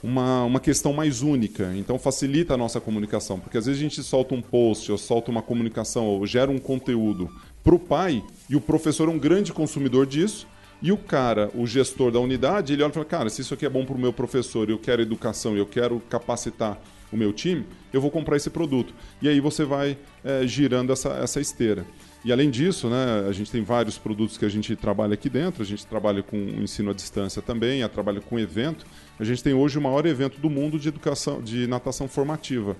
uma, 0.05 0.43
uma 0.43 0.59
questão 0.59 0.93
mais 0.93 1.21
única. 1.21 1.73
Então 1.75 1.97
facilita 1.97 2.53
a 2.53 2.57
nossa 2.57 2.79
comunicação, 2.79 3.39
porque 3.39 3.57
às 3.57 3.65
vezes 3.65 3.79
a 3.79 3.83
gente 3.83 4.03
solta 4.03 4.35
um 4.35 4.41
post, 4.41 4.91
ou 4.91 4.97
solta 4.97 5.31
uma 5.31 5.41
comunicação, 5.41 6.05
ou 6.05 6.25
gera 6.25 6.51
um 6.51 6.59
conteúdo 6.59 7.29
para 7.63 7.75
o 7.75 7.79
pai, 7.79 8.23
e 8.49 8.55
o 8.55 8.61
professor 8.61 9.09
é 9.09 9.11
um 9.11 9.17
grande 9.17 9.51
consumidor 9.51 10.05
disso, 10.05 10.47
e 10.81 10.91
o 10.91 10.97
cara, 10.97 11.49
o 11.55 11.65
gestor 11.65 12.11
da 12.11 12.19
unidade, 12.19 12.73
ele 12.73 12.83
olha 12.83 12.91
e 12.91 12.93
fala, 12.93 13.05
cara, 13.05 13.29
se 13.29 13.41
isso 13.41 13.53
aqui 13.53 13.65
é 13.65 13.69
bom 13.69 13.85
para 13.85 13.95
o 13.95 13.99
meu 13.99 14.13
professor, 14.13 14.69
eu 14.69 14.77
quero 14.77 15.01
educação, 15.01 15.57
eu 15.57 15.65
quero 15.65 15.99
capacitar 16.09 16.79
o 17.11 17.17
meu 17.17 17.33
time, 17.33 17.65
eu 17.91 18.01
vou 18.01 18.11
comprar 18.11 18.35
esse 18.35 18.49
produto. 18.49 18.93
E 19.21 19.27
aí 19.27 19.39
você 19.39 19.63
vai 19.63 19.97
é, 20.23 20.45
girando 20.45 20.91
essa, 20.91 21.09
essa 21.13 21.39
esteira. 21.39 21.85
E 22.25 22.31
além 22.31 22.49
disso, 22.49 22.89
né, 22.89 23.25
a 23.29 23.31
gente 23.31 23.51
tem 23.51 23.63
vários 23.63 23.99
produtos 23.99 24.37
que 24.37 24.45
a 24.45 24.49
gente 24.49 24.75
trabalha 24.75 25.13
aqui 25.13 25.29
dentro, 25.29 25.61
a 25.61 25.65
gente 25.65 25.85
trabalha 25.85 26.23
com 26.23 26.35
ensino 26.35 26.89
à 26.89 26.93
distância 26.93 27.39
também, 27.39 27.83
a 27.83 27.89
trabalha 27.89 28.19
com 28.19 28.39
evento. 28.39 28.85
A 29.19 29.23
gente 29.23 29.43
tem 29.43 29.53
hoje 29.53 29.77
o 29.77 29.81
maior 29.81 30.05
evento 30.05 30.39
do 30.39 30.49
mundo 30.49 30.77
de 30.77 30.89
educação 30.89 31.41
de 31.41 31.67
natação 31.67 32.07
formativa, 32.07 32.75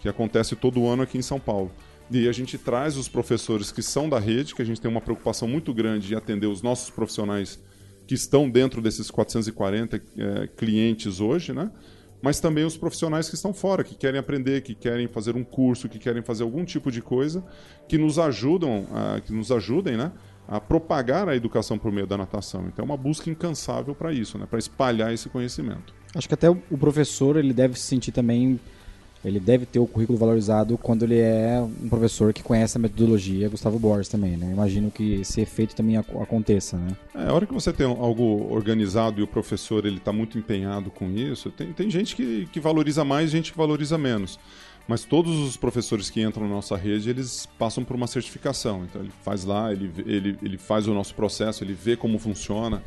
que 0.00 0.08
acontece 0.08 0.54
todo 0.54 0.86
ano 0.86 1.02
aqui 1.02 1.16
em 1.16 1.22
São 1.22 1.40
Paulo. 1.40 1.70
E 2.10 2.28
a 2.28 2.32
gente 2.32 2.56
traz 2.56 2.96
os 2.96 3.08
professores 3.08 3.70
que 3.72 3.82
são 3.82 4.08
da 4.08 4.18
rede, 4.18 4.54
que 4.54 4.62
a 4.62 4.64
gente 4.64 4.80
tem 4.80 4.90
uma 4.90 5.00
preocupação 5.00 5.46
muito 5.46 5.72
grande 5.74 6.12
em 6.12 6.16
atender 6.16 6.46
os 6.46 6.62
nossos 6.62 6.90
profissionais 6.90 7.58
que 8.06 8.14
estão 8.14 8.48
dentro 8.48 8.80
desses 8.80 9.10
440 9.10 9.96
é, 9.96 10.46
clientes 10.46 11.20
hoje, 11.20 11.52
né? 11.52 11.70
mas 12.20 12.40
também 12.40 12.64
os 12.64 12.76
profissionais 12.76 13.28
que 13.28 13.34
estão 13.34 13.52
fora, 13.52 13.84
que 13.84 13.94
querem 13.94 14.18
aprender, 14.18 14.62
que 14.62 14.74
querem 14.74 15.06
fazer 15.06 15.36
um 15.36 15.44
curso, 15.44 15.88
que 15.88 15.98
querem 15.98 16.22
fazer 16.22 16.42
algum 16.42 16.64
tipo 16.64 16.90
de 16.90 17.00
coisa, 17.00 17.44
que 17.88 17.96
nos 17.96 18.18
ajudam, 18.18 18.86
a, 18.92 19.20
que 19.20 19.32
nos 19.32 19.52
ajudem, 19.52 19.96
né? 19.96 20.12
A 20.48 20.58
propagar 20.58 21.28
a 21.28 21.36
educação 21.36 21.78
por 21.78 21.92
meio 21.92 22.06
da 22.06 22.16
natação. 22.16 22.64
Então 22.66 22.82
é 22.82 22.86
uma 22.86 22.96
busca 22.96 23.28
incansável 23.28 23.94
para 23.94 24.12
isso, 24.12 24.38
né? 24.38 24.46
para 24.48 24.58
espalhar 24.58 25.12
esse 25.12 25.28
conhecimento. 25.28 25.92
Acho 26.14 26.26
que 26.26 26.34
até 26.34 26.48
o 26.48 26.78
professor 26.78 27.36
ele 27.36 27.52
deve 27.52 27.78
se 27.78 27.84
sentir 27.84 28.12
também, 28.12 28.58
ele 29.22 29.38
deve 29.38 29.66
ter 29.66 29.78
o 29.78 29.86
currículo 29.86 30.18
valorizado 30.18 30.78
quando 30.78 31.02
ele 31.02 31.18
é 31.18 31.60
um 31.60 31.88
professor 31.90 32.32
que 32.32 32.42
conhece 32.42 32.78
a 32.78 32.80
metodologia 32.80 33.46
Gustavo 33.50 33.78
Borges 33.78 34.08
também, 34.08 34.38
né? 34.38 34.50
Imagino 34.50 34.90
que 34.90 35.16
esse 35.20 35.42
efeito 35.42 35.76
também 35.76 35.98
aconteça, 35.98 36.78
né? 36.78 36.96
É, 37.14 37.28
a 37.28 37.34
hora 37.34 37.44
que 37.44 37.52
você 37.52 37.70
tem 37.70 37.84
algo 37.86 38.50
organizado 38.50 39.20
e 39.20 39.22
o 39.22 39.26
professor 39.26 39.84
ele 39.84 39.98
está 39.98 40.14
muito 40.14 40.38
empenhado 40.38 40.90
com 40.90 41.10
isso, 41.10 41.50
tem, 41.50 41.74
tem 41.74 41.90
gente 41.90 42.16
que, 42.16 42.48
que 42.50 42.58
valoriza 42.58 43.04
mais, 43.04 43.30
gente 43.30 43.52
que 43.52 43.58
valoriza 43.58 43.98
menos 43.98 44.38
mas 44.88 45.04
todos 45.04 45.38
os 45.38 45.54
professores 45.54 46.08
que 46.08 46.22
entram 46.22 46.48
na 46.48 46.54
nossa 46.54 46.74
rede, 46.74 47.10
eles 47.10 47.46
passam 47.58 47.84
por 47.84 47.94
uma 47.94 48.06
certificação. 48.06 48.84
Então 48.84 49.02
ele 49.02 49.12
faz 49.22 49.44
lá, 49.44 49.70
ele, 49.70 49.92
ele, 50.06 50.38
ele 50.42 50.56
faz 50.56 50.88
o 50.88 50.94
nosso 50.94 51.14
processo, 51.14 51.62
ele 51.62 51.74
vê 51.74 51.94
como 51.94 52.18
funciona, 52.18 52.82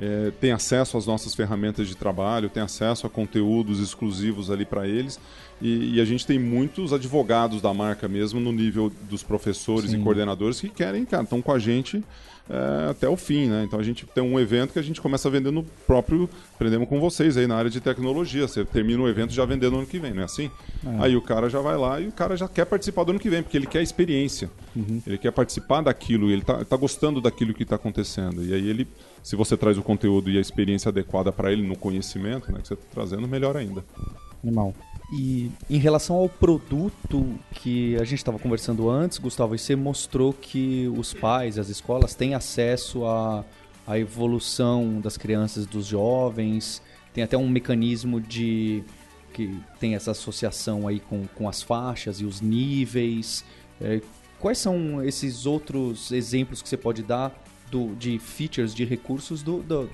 é, 0.00 0.32
tem 0.40 0.50
acesso 0.50 0.96
às 0.96 1.06
nossas 1.06 1.34
ferramentas 1.34 1.86
de 1.86 1.94
trabalho, 1.94 2.48
tem 2.48 2.62
acesso 2.62 3.06
a 3.06 3.10
conteúdos 3.10 3.80
exclusivos 3.80 4.50
ali 4.50 4.64
para 4.64 4.88
eles. 4.88 5.20
E, 5.60 5.96
e, 5.96 6.00
a 6.00 6.04
gente 6.06 6.26
tem 6.26 6.38
muitos 6.38 6.92
advogados 6.92 7.60
da 7.60 7.72
marca 7.72 8.08
mesmo 8.08 8.40
no 8.40 8.50
nível 8.50 8.90
dos 9.08 9.22
professores 9.22 9.90
Sim. 9.90 10.00
e 10.00 10.02
coordenadores 10.02 10.58
que 10.58 10.70
querem, 10.70 11.04
cara, 11.04 11.22
estão 11.22 11.42
com 11.42 11.52
a 11.52 11.58
gente 11.58 12.02
é, 12.50 12.90
até 12.90 13.08
o 13.08 13.16
fim, 13.16 13.46
né? 13.46 13.64
Então 13.64 13.78
a 13.78 13.82
gente 13.82 14.04
tem 14.06 14.22
um 14.22 14.38
evento 14.38 14.72
que 14.72 14.78
a 14.78 14.82
gente 14.82 15.00
começa 15.00 15.30
vendendo 15.30 15.52
no 15.52 15.62
próprio. 15.86 16.28
Aprendemos 16.54 16.88
com 16.88 17.00
vocês 17.00 17.36
aí 17.36 17.46
na 17.46 17.56
área 17.56 17.70
de 17.70 17.80
tecnologia. 17.80 18.46
Você 18.46 18.64
termina 18.64 19.02
o 19.02 19.08
evento 19.08 19.32
já 19.32 19.44
vendendo 19.44 19.72
no 19.72 19.78
ano 19.78 19.86
que 19.86 19.98
vem, 19.98 20.12
não 20.12 20.22
é 20.22 20.24
assim? 20.24 20.50
É. 20.84 21.04
Aí 21.04 21.16
o 21.16 21.22
cara 21.22 21.48
já 21.48 21.60
vai 21.60 21.76
lá 21.76 22.00
e 22.00 22.08
o 22.08 22.12
cara 22.12 22.36
já 22.36 22.48
quer 22.48 22.64
participar 22.66 23.04
do 23.04 23.10
ano 23.10 23.20
que 23.20 23.30
vem, 23.30 23.42
porque 23.42 23.56
ele 23.56 23.66
quer 23.66 23.82
experiência. 23.82 24.50
Uhum. 24.74 25.00
Ele 25.06 25.18
quer 25.18 25.30
participar 25.30 25.82
daquilo, 25.82 26.30
ele 26.30 26.42
está 26.42 26.64
tá 26.64 26.76
gostando 26.76 27.20
daquilo 27.20 27.54
que 27.54 27.62
está 27.62 27.76
acontecendo. 27.76 28.44
E 28.44 28.52
aí 28.52 28.68
ele, 28.68 28.86
se 29.22 29.36
você 29.36 29.56
traz 29.56 29.78
o 29.78 29.82
conteúdo 29.82 30.30
e 30.30 30.36
a 30.36 30.40
experiência 30.40 30.88
adequada 30.88 31.30
para 31.30 31.52
ele 31.52 31.66
no 31.66 31.76
conhecimento, 31.76 32.50
né, 32.50 32.60
que 32.60 32.68
você 32.68 32.74
está 32.74 32.86
trazendo, 32.92 33.26
melhor 33.28 33.56
ainda. 33.56 33.84
Animal. 34.42 34.74
E 35.12 35.50
em 35.68 35.76
relação 35.76 36.16
ao 36.16 36.26
produto 36.26 37.38
que 37.52 37.96
a 37.96 38.04
gente 38.04 38.14
estava 38.14 38.38
conversando 38.38 38.88
antes, 38.88 39.18
Gustavo, 39.18 39.56
você 39.58 39.76
mostrou 39.76 40.32
que 40.32 40.90
os 40.96 41.12
pais, 41.12 41.58
as 41.58 41.68
escolas 41.68 42.14
têm 42.14 42.34
acesso 42.34 43.04
à, 43.04 43.44
à 43.86 43.98
evolução 43.98 45.02
das 45.02 45.18
crianças, 45.18 45.66
dos 45.66 45.84
jovens, 45.84 46.80
tem 47.12 47.22
até 47.22 47.36
um 47.36 47.46
mecanismo 47.46 48.22
de 48.22 48.82
que 49.34 49.54
tem 49.78 49.94
essa 49.94 50.12
associação 50.12 50.88
aí 50.88 50.98
com, 50.98 51.26
com 51.34 51.46
as 51.46 51.62
faixas 51.62 52.18
e 52.20 52.24
os 52.24 52.40
níveis. 52.40 53.44
É, 53.82 54.00
quais 54.38 54.56
são 54.56 55.04
esses 55.04 55.44
outros 55.44 56.10
exemplos 56.10 56.62
que 56.62 56.68
você 56.68 56.76
pode 56.76 57.02
dar 57.02 57.32
do, 57.70 57.94
de 57.96 58.18
features, 58.18 58.74
de 58.74 58.86
recursos 58.86 59.42
do, 59.42 59.62
do 59.62 59.90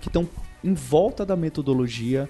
que 0.00 0.08
estão 0.08 0.28
em 0.62 0.74
volta 0.74 1.26
da 1.26 1.34
metodologia 1.34 2.28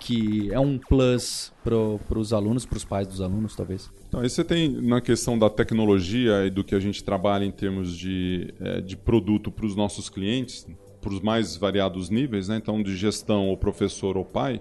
que 0.00 0.50
é 0.50 0.58
um 0.58 0.78
plus 0.78 1.52
para 1.62 2.18
os 2.18 2.32
alunos, 2.32 2.64
para 2.64 2.78
os 2.78 2.84
pais 2.84 3.06
dos 3.06 3.20
alunos, 3.20 3.54
talvez? 3.54 3.90
Então, 4.08 4.20
aí 4.20 4.30
você 4.30 4.42
tem 4.42 4.68
na 4.68 5.00
questão 5.00 5.38
da 5.38 5.50
tecnologia 5.50 6.46
e 6.46 6.50
do 6.50 6.64
que 6.64 6.74
a 6.74 6.80
gente 6.80 7.04
trabalha 7.04 7.44
em 7.44 7.50
termos 7.50 7.96
de, 7.96 8.52
é, 8.58 8.80
de 8.80 8.96
produto 8.96 9.52
para 9.52 9.66
os 9.66 9.76
nossos 9.76 10.08
clientes, 10.08 10.66
para 11.00 11.12
os 11.12 11.20
mais 11.20 11.56
variados 11.56 12.08
níveis, 12.08 12.48
né? 12.48 12.56
então 12.56 12.82
de 12.82 12.96
gestão 12.96 13.48
ou 13.48 13.56
professor 13.56 14.16
ou 14.16 14.24
pai, 14.24 14.60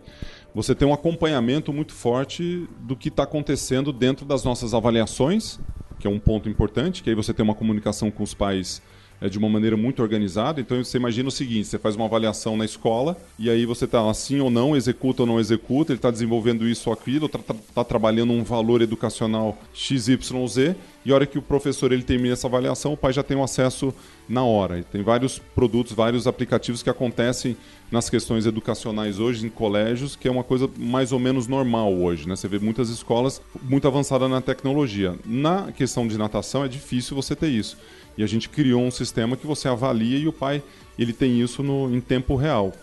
você 0.53 0.75
tem 0.75 0.87
um 0.87 0.93
acompanhamento 0.93 1.71
muito 1.71 1.93
forte 1.93 2.67
do 2.81 2.95
que 2.95 3.07
está 3.07 3.23
acontecendo 3.23 3.93
dentro 3.93 4.25
das 4.25 4.43
nossas 4.43 4.73
avaliações, 4.73 5.59
que 5.99 6.07
é 6.07 6.09
um 6.09 6.19
ponto 6.19 6.49
importante, 6.49 7.01
que 7.01 7.09
aí 7.09 7.15
você 7.15 7.33
tem 7.33 7.43
uma 7.43 7.55
comunicação 7.55 8.11
com 8.11 8.23
os 8.23 8.33
pais 8.33 8.81
é, 9.21 9.29
de 9.29 9.37
uma 9.37 9.49
maneira 9.49 9.75
muito 9.75 10.01
organizada. 10.01 10.61
Então 10.61 10.81
você 10.83 10.97
imagina 10.97 11.29
o 11.29 11.31
seguinte: 11.31 11.67
você 11.67 11.77
faz 11.77 11.95
uma 11.95 12.05
avaliação 12.05 12.55
na 12.55 12.65
escola 12.65 13.17
e 13.37 13.49
aí 13.49 13.65
você 13.65 13.85
está 13.85 14.09
assim 14.09 14.39
ou 14.39 14.49
não, 14.49 14.75
executa 14.75 15.23
ou 15.23 15.27
não 15.27 15.39
executa, 15.39 15.91
ele 15.91 15.97
está 15.99 16.11
desenvolvendo 16.11 16.67
isso 16.67 16.89
ou 16.89 16.93
aquilo, 16.93 17.25
está 17.25 17.39
tá 17.73 17.83
trabalhando 17.83 18.33
um 18.33 18.43
valor 18.43 18.81
educacional 18.81 19.57
XYZ, 19.73 20.75
e 21.05 21.11
a 21.11 21.15
hora 21.15 21.25
que 21.25 21.37
o 21.37 21.41
professor 21.41 21.91
ele 21.91 22.03
termina 22.03 22.33
essa 22.33 22.47
avaliação, 22.47 22.93
o 22.93 22.97
pai 22.97 23.13
já 23.13 23.23
tem 23.23 23.37
o 23.37 23.39
um 23.39 23.43
acesso 23.43 23.93
na 24.27 24.43
hora. 24.43 24.79
E 24.79 24.83
tem 24.83 25.01
vários 25.01 25.39
produtos, 25.39 25.93
vários 25.93 26.27
aplicativos 26.27 26.83
que 26.83 26.89
acontecem 26.89 27.55
nas 27.91 28.09
questões 28.09 28.45
educacionais 28.45 29.19
hoje 29.19 29.45
em 29.45 29.49
colégios, 29.49 30.15
que 30.15 30.27
é 30.27 30.31
uma 30.31 30.43
coisa 30.43 30.69
mais 30.77 31.11
ou 31.11 31.19
menos 31.19 31.47
normal 31.47 31.93
hoje. 31.93 32.27
Né? 32.27 32.35
Você 32.35 32.47
vê 32.47 32.59
muitas 32.59 32.89
escolas 32.89 33.41
muito 33.63 33.87
avançadas 33.87 34.29
na 34.29 34.41
tecnologia. 34.41 35.17
Na 35.25 35.71
questão 35.71 36.07
de 36.07 36.17
natação 36.17 36.63
é 36.63 36.67
difícil 36.67 37.15
você 37.15 37.35
ter 37.35 37.49
isso. 37.49 37.77
E 38.17 38.23
a 38.23 38.27
gente 38.27 38.49
criou 38.49 38.81
um 38.81 38.91
sistema 38.91 39.37
que 39.37 39.47
você 39.47 39.67
avalia 39.67 40.17
e 40.17 40.27
o 40.27 40.33
pai 40.33 40.61
ele 40.97 41.13
tem 41.13 41.39
isso 41.39 41.63
no, 41.63 41.93
em 41.95 42.01
tempo 42.01 42.35
real. 42.35 42.73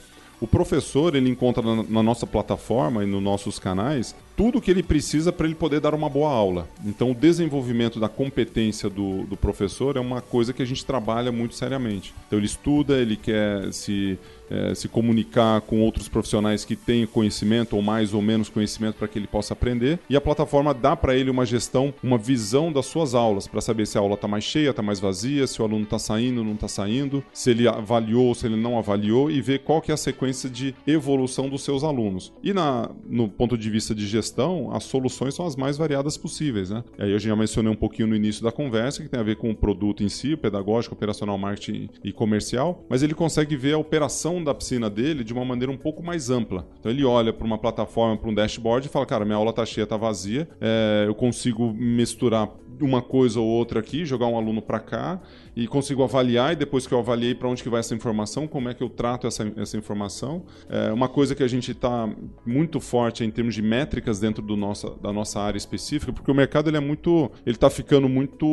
O 0.40 0.46
professor 0.46 1.14
ele 1.14 1.28
encontra 1.28 1.62
na, 1.62 1.82
na 1.82 2.02
nossa 2.02 2.26
plataforma 2.26 3.02
e 3.02 3.06
nos 3.06 3.22
nossos 3.22 3.58
canais 3.58 4.14
tudo 4.36 4.58
o 4.58 4.60
que 4.60 4.70
ele 4.70 4.82
precisa 4.82 5.32
para 5.32 5.46
ele 5.46 5.54
poder 5.54 5.80
dar 5.80 5.94
uma 5.94 6.08
boa 6.08 6.30
aula. 6.30 6.68
Então, 6.84 7.10
o 7.10 7.14
desenvolvimento 7.14 7.98
da 7.98 8.08
competência 8.08 8.90
do, 8.90 9.24
do 9.24 9.36
professor 9.36 9.96
é 9.96 10.00
uma 10.00 10.20
coisa 10.20 10.52
que 10.52 10.62
a 10.62 10.66
gente 10.66 10.84
trabalha 10.84 11.32
muito 11.32 11.54
seriamente. 11.54 12.14
Então, 12.26 12.38
ele 12.38 12.46
estuda, 12.46 12.98
ele 12.98 13.16
quer 13.16 13.72
se 13.72 14.18
é, 14.50 14.74
se 14.74 14.88
comunicar 14.88 15.60
com 15.62 15.80
outros 15.80 16.08
profissionais 16.08 16.64
que 16.64 16.76
têm 16.76 17.06
conhecimento 17.06 17.76
ou 17.76 17.82
mais 17.82 18.14
ou 18.14 18.22
menos 18.22 18.48
conhecimento 18.48 18.96
para 18.96 19.08
que 19.08 19.18
ele 19.18 19.26
possa 19.26 19.52
aprender. 19.52 19.98
E 20.08 20.16
a 20.16 20.20
plataforma 20.20 20.72
dá 20.72 20.96
para 20.96 21.16
ele 21.16 21.30
uma 21.30 21.44
gestão, 21.44 21.92
uma 22.02 22.18
visão 22.18 22.72
das 22.72 22.86
suas 22.86 23.14
aulas, 23.14 23.46
para 23.46 23.60
saber 23.60 23.86
se 23.86 23.98
a 23.98 24.00
aula 24.00 24.14
está 24.14 24.28
mais 24.28 24.44
cheia, 24.44 24.70
está 24.70 24.82
mais 24.82 25.00
vazia, 25.00 25.46
se 25.46 25.60
o 25.60 25.64
aluno 25.64 25.84
está 25.84 25.98
saindo, 25.98 26.44
não 26.44 26.54
está 26.54 26.68
saindo, 26.68 27.24
se 27.32 27.50
ele 27.50 27.68
avaliou, 27.68 28.34
se 28.34 28.46
ele 28.46 28.56
não 28.56 28.78
avaliou 28.78 29.30
e 29.30 29.40
ver 29.40 29.60
qual 29.60 29.82
que 29.82 29.90
é 29.90 29.94
a 29.94 29.98
sequência 29.98 30.48
de 30.48 30.74
evolução 30.86 31.48
dos 31.48 31.62
seus 31.62 31.82
alunos. 31.82 32.32
E 32.42 32.52
na, 32.52 32.90
no 33.08 33.28
ponto 33.28 33.56
de 33.56 33.68
vista 33.70 33.94
de 33.94 34.06
gestão, 34.06 34.25
as 34.72 34.84
soluções 34.84 35.34
são 35.34 35.46
as 35.46 35.56
mais 35.56 35.76
variadas 35.76 36.16
possíveis. 36.16 36.70
Né? 36.70 36.82
E 36.98 37.02
aí 37.02 37.12
eu 37.12 37.18
já 37.18 37.34
mencionei 37.36 37.70
um 37.70 37.76
pouquinho 37.76 38.08
no 38.08 38.16
início 38.16 38.42
da 38.42 38.52
conversa, 38.52 39.02
que 39.02 39.08
tem 39.08 39.20
a 39.20 39.22
ver 39.22 39.36
com 39.36 39.50
o 39.50 39.54
produto 39.54 40.02
em 40.02 40.08
si, 40.08 40.36
pedagógico, 40.36 40.94
operacional, 40.94 41.36
marketing 41.38 41.88
e 42.02 42.12
comercial, 42.12 42.84
mas 42.88 43.02
ele 43.02 43.14
consegue 43.14 43.56
ver 43.56 43.74
a 43.74 43.78
operação 43.78 44.42
da 44.42 44.54
piscina 44.54 44.88
dele 44.88 45.24
de 45.24 45.32
uma 45.32 45.44
maneira 45.44 45.72
um 45.72 45.76
pouco 45.76 46.02
mais 46.02 46.30
ampla. 46.30 46.66
Então 46.78 46.90
ele 46.90 47.04
olha 47.04 47.32
para 47.32 47.46
uma 47.46 47.58
plataforma, 47.58 48.16
para 48.16 48.30
um 48.30 48.34
dashboard 48.34 48.86
e 48.86 48.90
fala: 48.90 49.06
cara, 49.06 49.24
minha 49.24 49.36
aula 49.36 49.50
está 49.50 49.64
cheia, 49.64 49.84
está 49.84 49.96
vazia, 49.96 50.48
é, 50.60 51.04
eu 51.06 51.14
consigo 51.14 51.72
misturar 51.72 52.50
uma 52.80 53.00
coisa 53.00 53.40
ou 53.40 53.46
outra 53.46 53.80
aqui, 53.80 54.04
jogar 54.04 54.26
um 54.26 54.36
aluno 54.36 54.60
para 54.60 54.78
cá 54.78 55.20
e 55.56 55.66
consigo 55.66 56.02
avaliar 56.02 56.52
e 56.52 56.56
depois 56.56 56.86
que 56.86 56.92
eu 56.92 56.98
avaliei 56.98 57.34
para 57.34 57.48
onde 57.48 57.62
que 57.62 57.68
vai 57.70 57.80
essa 57.80 57.94
informação, 57.94 58.46
como 58.46 58.68
é 58.68 58.74
que 58.74 58.82
eu 58.82 58.90
trato 58.90 59.26
essa, 59.26 59.50
essa 59.56 59.78
informação. 59.78 60.44
É 60.68 60.92
uma 60.92 61.08
coisa 61.08 61.34
que 61.34 61.42
a 61.42 61.48
gente 61.48 61.70
está 61.70 62.06
muito 62.44 62.78
forte 62.78 63.24
em 63.24 63.30
termos 63.30 63.54
de 63.54 63.62
métricas 63.62 64.20
dentro 64.20 64.42
do 64.42 64.54
nossa, 64.54 64.90
da 65.02 65.10
nossa 65.10 65.40
área 65.40 65.56
específica, 65.56 66.12
porque 66.12 66.30
o 66.30 66.34
mercado 66.34 66.68
ele 66.68 66.76
é 66.76 66.80
muito, 66.80 67.30
ele 67.46 67.56
está 67.56 67.70
ficando 67.70 68.06
muito, 68.06 68.46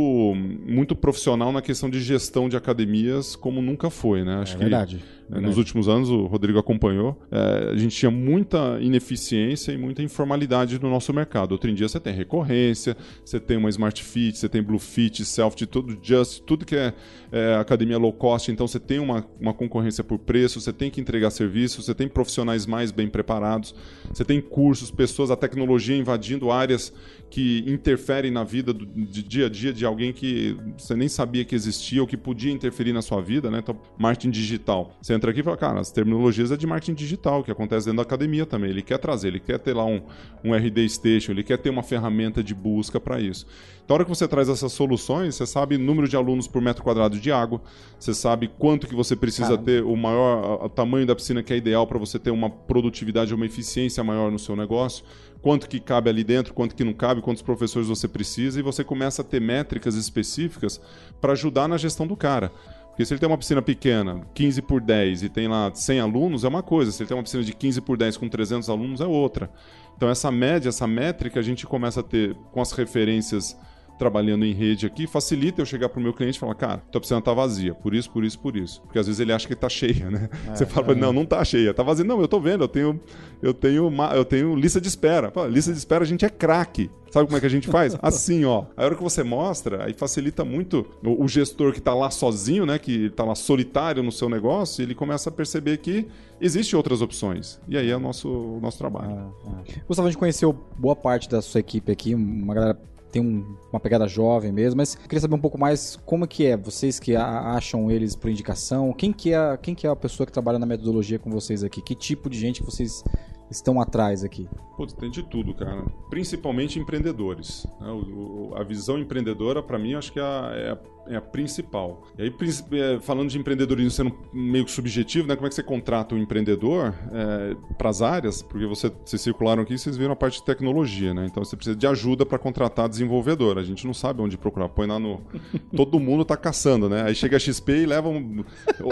muito 0.65 0.95
profissional 0.95 1.51
na 1.51 1.61
questão 1.61 1.89
de 1.89 1.99
gestão 1.99 2.47
de 2.47 2.55
academias 2.55 3.35
como 3.35 3.61
nunca 3.61 3.89
foi, 3.89 4.23
né? 4.23 4.35
Acho 4.35 4.55
é 4.55 4.59
verdade. 4.59 4.97
Que, 4.97 5.03
verdade. 5.23 5.45
Nos 5.45 5.57
últimos 5.57 5.89
anos 5.89 6.09
o 6.09 6.25
Rodrigo 6.25 6.57
acompanhou, 6.57 7.21
é, 7.29 7.71
a 7.73 7.75
gente 7.75 7.97
tinha 7.97 8.11
muita 8.11 8.77
ineficiência 8.79 9.73
e 9.73 9.77
muita 9.77 10.01
informalidade 10.01 10.81
no 10.81 10.89
nosso 10.89 11.11
mercado. 11.13 11.51
Outro 11.51 11.69
em 11.69 11.73
dia 11.73 11.89
você 11.89 11.99
tem 11.99 12.13
recorrência, 12.13 12.95
você 13.25 13.41
tem 13.41 13.57
uma 13.57 13.69
Smart 13.69 14.01
Fit, 14.01 14.37
você 14.37 14.47
tem 14.47 14.63
Blue 14.63 14.79
Fit, 14.79 15.25
Self, 15.25 15.65
tudo 15.67 15.97
Just, 16.01 16.43
tudo 16.43 16.65
que 16.65 16.77
é 16.77 16.92
é, 17.31 17.55
academia 17.55 17.97
low 17.97 18.13
cost, 18.13 18.51
então 18.51 18.67
você 18.67 18.79
tem 18.79 18.99
uma, 18.99 19.25
uma 19.39 19.53
concorrência 19.53 20.03
por 20.03 20.19
preço, 20.19 20.61
você 20.61 20.71
tem 20.71 20.91
que 20.91 21.01
entregar 21.01 21.31
serviço, 21.31 21.81
você 21.81 21.93
tem 21.93 22.07
profissionais 22.07 22.65
mais 22.65 22.91
bem 22.91 23.07
preparados, 23.07 23.73
você 24.13 24.23
tem 24.23 24.39
cursos, 24.39 24.91
pessoas, 24.91 25.31
a 25.31 25.35
tecnologia 25.35 25.97
invadindo 25.97 26.51
áreas 26.51 26.93
que 27.29 27.63
interferem 27.65 28.29
na 28.29 28.43
vida 28.43 28.71
do, 28.71 28.85
de 28.85 29.23
dia 29.23 29.47
a 29.47 29.49
dia 29.49 29.73
de 29.73 29.83
alguém 29.83 30.13
que 30.13 30.55
você 30.77 30.95
nem 30.95 31.09
sabia 31.09 31.43
que 31.43 31.55
existia 31.55 31.99
ou 31.99 32.07
que 32.07 32.15
podia 32.15 32.51
interferir 32.51 32.93
na 32.93 33.01
sua 33.01 33.21
vida, 33.21 33.49
né? 33.49 33.57
Então, 33.57 33.75
marketing 33.97 34.29
digital. 34.29 34.95
Você 35.01 35.15
entra 35.15 35.31
aqui 35.31 35.39
e 35.39 35.43
fala, 35.43 35.57
cara, 35.57 35.79
as 35.79 35.91
terminologias 35.91 36.51
é 36.51 36.57
de 36.57 36.67
marketing 36.67 36.93
digital, 36.93 37.43
que 37.43 37.51
acontece 37.51 37.87
dentro 37.87 37.97
da 37.97 38.03
academia 38.03 38.45
também. 38.45 38.69
Ele 38.69 38.83
quer 38.83 38.99
trazer, 38.99 39.29
ele 39.29 39.39
quer 39.39 39.57
ter 39.57 39.73
lá 39.73 39.83
um, 39.83 40.01
um 40.43 40.53
RD 40.53 40.87
Station, 40.87 41.31
ele 41.31 41.43
quer 41.43 41.57
ter 41.57 41.71
uma 41.71 41.81
ferramenta 41.81 42.43
de 42.43 42.53
busca 42.53 42.99
para 42.99 43.19
isso. 43.19 43.47
Então, 43.83 43.95
a 43.95 43.97
hora 43.97 44.05
que 44.05 44.09
você 44.09 44.27
traz 44.27 44.47
essas 44.47 44.71
soluções, 44.71 45.35
você 45.35 45.45
sabe 45.45 45.77
número 45.77 46.07
de 46.07 46.15
alunos 46.15 46.47
por 46.47 46.61
metro 46.61 46.83
quadrado 46.83 47.19
de 47.19 47.31
água, 47.31 47.61
você 47.99 48.13
sabe 48.13 48.47
quanto 48.47 48.87
que 48.87 48.95
você 48.95 49.13
precisa 49.13 49.49
Caramba. 49.49 49.65
ter, 49.65 49.83
o 49.83 49.95
maior 49.97 50.65
o 50.65 50.69
tamanho 50.69 51.05
da 51.05 51.13
piscina 51.13 51.43
que 51.43 51.51
é 51.51 51.57
ideal 51.57 51.85
para 51.85 51.99
você 51.99 52.17
ter 52.17 52.31
uma 52.31 52.49
produtividade, 52.49 53.33
uma 53.33 53.45
eficiência 53.45 54.01
maior 54.01 54.31
no 54.31 54.39
seu 54.39 54.55
negócio, 54.55 55.03
quanto 55.41 55.67
que 55.67 55.81
cabe 55.81 56.09
ali 56.09 56.23
dentro, 56.23 56.53
quanto 56.53 56.75
que 56.75 56.83
não 56.83 56.93
cabe, 56.93 57.21
quantos 57.21 57.41
professores 57.41 57.89
você 57.89 58.07
precisa, 58.07 58.57
e 58.57 58.63
você 58.63 58.85
começa 58.85 59.21
a 59.21 59.25
ter 59.25 59.41
métricas 59.41 59.95
específicas 59.95 60.79
para 61.19 61.33
ajudar 61.33 61.67
na 61.67 61.77
gestão 61.77 62.07
do 62.07 62.15
cara. 62.15 62.51
Porque 62.87 63.03
se 63.05 63.11
ele 63.11 63.19
tem 63.19 63.27
uma 63.27 63.37
piscina 63.37 63.61
pequena, 63.61 64.21
15 64.35 64.61
por 64.61 64.79
10, 64.79 65.23
e 65.23 65.29
tem 65.29 65.47
lá 65.47 65.71
100 65.73 65.99
alunos, 65.99 66.43
é 66.43 66.47
uma 66.47 66.61
coisa. 66.61 66.91
Se 66.91 67.01
ele 67.01 67.07
tem 67.07 67.17
uma 67.17 67.23
piscina 67.23 67.43
de 67.43 67.51
15 67.51 67.81
por 67.81 67.97
10 67.97 68.17
com 68.17 68.29
300 68.29 68.69
alunos, 68.69 69.01
é 69.01 69.05
outra. 69.05 69.49
Então 69.97 70.07
essa 70.07 70.31
média, 70.31 70.69
essa 70.69 70.87
métrica, 70.87 71.39
a 71.39 71.43
gente 71.43 71.65
começa 71.65 72.01
a 72.01 72.03
ter 72.03 72.35
com 72.51 72.61
as 72.61 72.71
referências 72.71 73.57
trabalhando 73.97 74.45
em 74.45 74.53
rede 74.53 74.85
aqui, 74.85 75.07
facilita 75.07 75.61
eu 75.61 75.65
chegar 75.65 75.89
pro 75.89 76.01
meu 76.01 76.13
cliente 76.13 76.37
e 76.37 76.39
falar, 76.39 76.55
cara, 76.55 76.77
tua 76.91 76.99
piscina 76.99 77.21
tá 77.21 77.33
vazia, 77.33 77.73
por 77.73 77.93
isso, 77.93 78.09
por 78.09 78.23
isso, 78.23 78.39
por 78.39 78.55
isso. 78.55 78.81
Porque 78.81 78.99
às 78.99 79.07
vezes 79.07 79.19
ele 79.19 79.31
acha 79.31 79.47
que 79.47 79.55
tá 79.55 79.69
cheia, 79.69 80.09
né? 80.09 80.29
É, 80.47 80.55
Você 80.55 80.65
fala, 80.65 80.91
é. 80.91 80.95
não, 80.95 81.13
não 81.13 81.25
tá 81.25 81.43
cheia, 81.43 81.73
tá 81.73 81.83
vazia. 81.83 82.03
Não, 82.03 82.19
eu 82.19 82.27
tô 82.27 82.39
vendo, 82.39 82.63
eu 82.63 82.67
tenho, 82.67 82.99
eu 83.41 83.53
tenho, 83.53 83.91
eu 84.13 84.25
tenho 84.25 84.55
lista 84.55 84.81
de 84.81 84.87
espera. 84.87 85.31
Pô, 85.31 85.45
lista 85.45 85.71
de 85.71 85.77
espera 85.77 86.03
a 86.03 86.07
gente 86.07 86.25
é 86.25 86.29
craque. 86.29 86.89
Sabe 87.11 87.27
como 87.27 87.37
é 87.37 87.39
que 87.39 87.45
a 87.45 87.49
gente 87.49 87.67
faz? 87.67 87.95
Assim, 88.01 88.43
ó. 88.43 88.65
A 88.75 88.85
hora 88.85 88.95
que 88.95 89.03
você 89.03 89.23
mostra, 89.23 89.85
aí 89.85 89.93
facilita 89.93 90.43
muito 90.43 90.85
o, 91.03 91.23
o 91.23 91.27
gestor 91.27 91.71
que 91.71 91.77
está 91.77 91.93
lá 91.93 92.09
sozinho, 92.09 92.65
né? 92.65 92.79
Que 92.79 93.05
está 93.05 93.23
lá 93.23 93.35
solitário 93.35 94.01
no 94.01 94.11
seu 94.11 94.27
negócio, 94.27 94.81
ele 94.81 94.95
começa 94.95 95.29
a 95.29 95.31
perceber 95.31 95.77
que 95.77 96.07
existem 96.41 96.75
outras 96.75 97.01
opções. 97.01 97.61
E 97.67 97.77
aí 97.77 97.89
é 97.89 97.95
o 97.95 97.99
nosso, 97.99 98.27
o 98.27 98.59
nosso 98.59 98.79
trabalho. 98.79 99.11
Ah, 99.11 99.29
ah. 99.47 99.81
Gustavo, 99.87 100.07
a 100.07 100.11
gente 100.11 100.19
conheceu 100.19 100.53
boa 100.77 100.95
parte 100.95 101.29
da 101.29 101.41
sua 101.41 101.59
equipe 101.59 101.91
aqui, 101.91 102.15
uma 102.15 102.53
galera 102.55 102.79
tem 103.13 103.21
um, 103.21 103.55
uma 103.71 103.79
pegada 103.79 104.07
jovem 104.07 104.51
mesmo, 104.51 104.77
mas 104.77 104.95
queria 104.95 105.21
saber 105.21 105.35
um 105.35 105.39
pouco 105.39 105.57
mais 105.57 105.95
como 106.03 106.27
que 106.27 106.47
é, 106.47 106.57
vocês 106.57 106.99
que 106.99 107.15
acham 107.15 107.91
eles 107.91 108.15
por 108.15 108.29
indicação, 108.29 108.91
quem 108.91 109.13
que 109.13 109.31
é, 109.31 109.55
quem 109.57 109.75
que 109.75 109.85
é 109.85 109.89
a 109.89 109.95
pessoa 109.95 110.25
que 110.25 110.33
trabalha 110.33 110.57
na 110.57 110.65
metodologia 110.65 111.19
com 111.19 111.29
vocês 111.29 111.63
aqui, 111.63 111.79
que 111.79 111.93
tipo 111.93 112.27
de 112.27 112.39
gente 112.39 112.63
vocês 112.63 113.03
estão 113.51 113.79
atrás 113.79 114.23
aqui? 114.23 114.49
Putz, 114.75 114.93
tem 114.93 115.11
de 115.11 115.21
tudo, 115.21 115.53
cara. 115.53 115.85
Principalmente 116.09 116.79
empreendedores. 116.79 117.67
Né? 117.79 117.87
O, 117.91 118.49
o, 118.49 118.55
a 118.55 118.63
visão 118.63 118.97
empreendedora, 118.97 119.61
para 119.61 119.77
mim, 119.77 119.93
acho 119.93 120.11
que 120.11 120.19
é 120.19 120.23
a, 120.23 120.51
é 120.55 120.71
a 120.71 120.77
é 121.07 121.15
a 121.15 121.21
principal. 121.21 122.03
E 122.17 122.23
aí, 122.23 122.33
é, 122.73 122.99
falando 122.99 123.29
de 123.29 123.37
empreendedorismo 123.37 123.91
sendo 123.91 124.15
meio 124.31 124.67
subjetivo, 124.67 125.27
né? 125.27 125.35
Como 125.35 125.45
é 125.45 125.49
que 125.49 125.55
você 125.55 125.63
contrata 125.63 126.15
um 126.15 126.17
empreendedor 126.17 126.93
é, 127.11 127.55
para 127.77 127.89
as 127.89 128.01
áreas? 128.01 128.41
Porque 128.41 128.65
você, 128.65 128.91
vocês 129.03 129.21
circularam 129.21 129.63
aqui 129.63 129.73
e 129.73 129.77
vocês 129.77 129.97
viram 129.97 130.13
a 130.13 130.15
parte 130.15 130.39
de 130.39 130.45
tecnologia, 130.45 131.13
né? 131.13 131.25
Então 131.25 131.43
você 131.43 131.55
precisa 131.55 131.75
de 131.75 131.85
ajuda 131.85 132.25
para 132.25 132.37
contratar 132.39 132.87
desenvolvedor. 132.87 133.57
A 133.57 133.63
gente 133.63 133.85
não 133.85 133.93
sabe 133.93 134.21
onde 134.21 134.37
procurar. 134.37 134.69
Põe 134.69 134.87
lá 134.87 134.99
no. 134.99 135.21
Todo 135.75 135.99
mundo 135.99 136.23
tá 136.23 136.37
caçando, 136.37 136.89
né? 136.89 137.03
Aí 137.03 137.15
chega 137.15 137.37
a 137.37 137.39
XP 137.39 137.71
e 137.71 137.85
leva 137.85 138.09
um... 138.09 138.43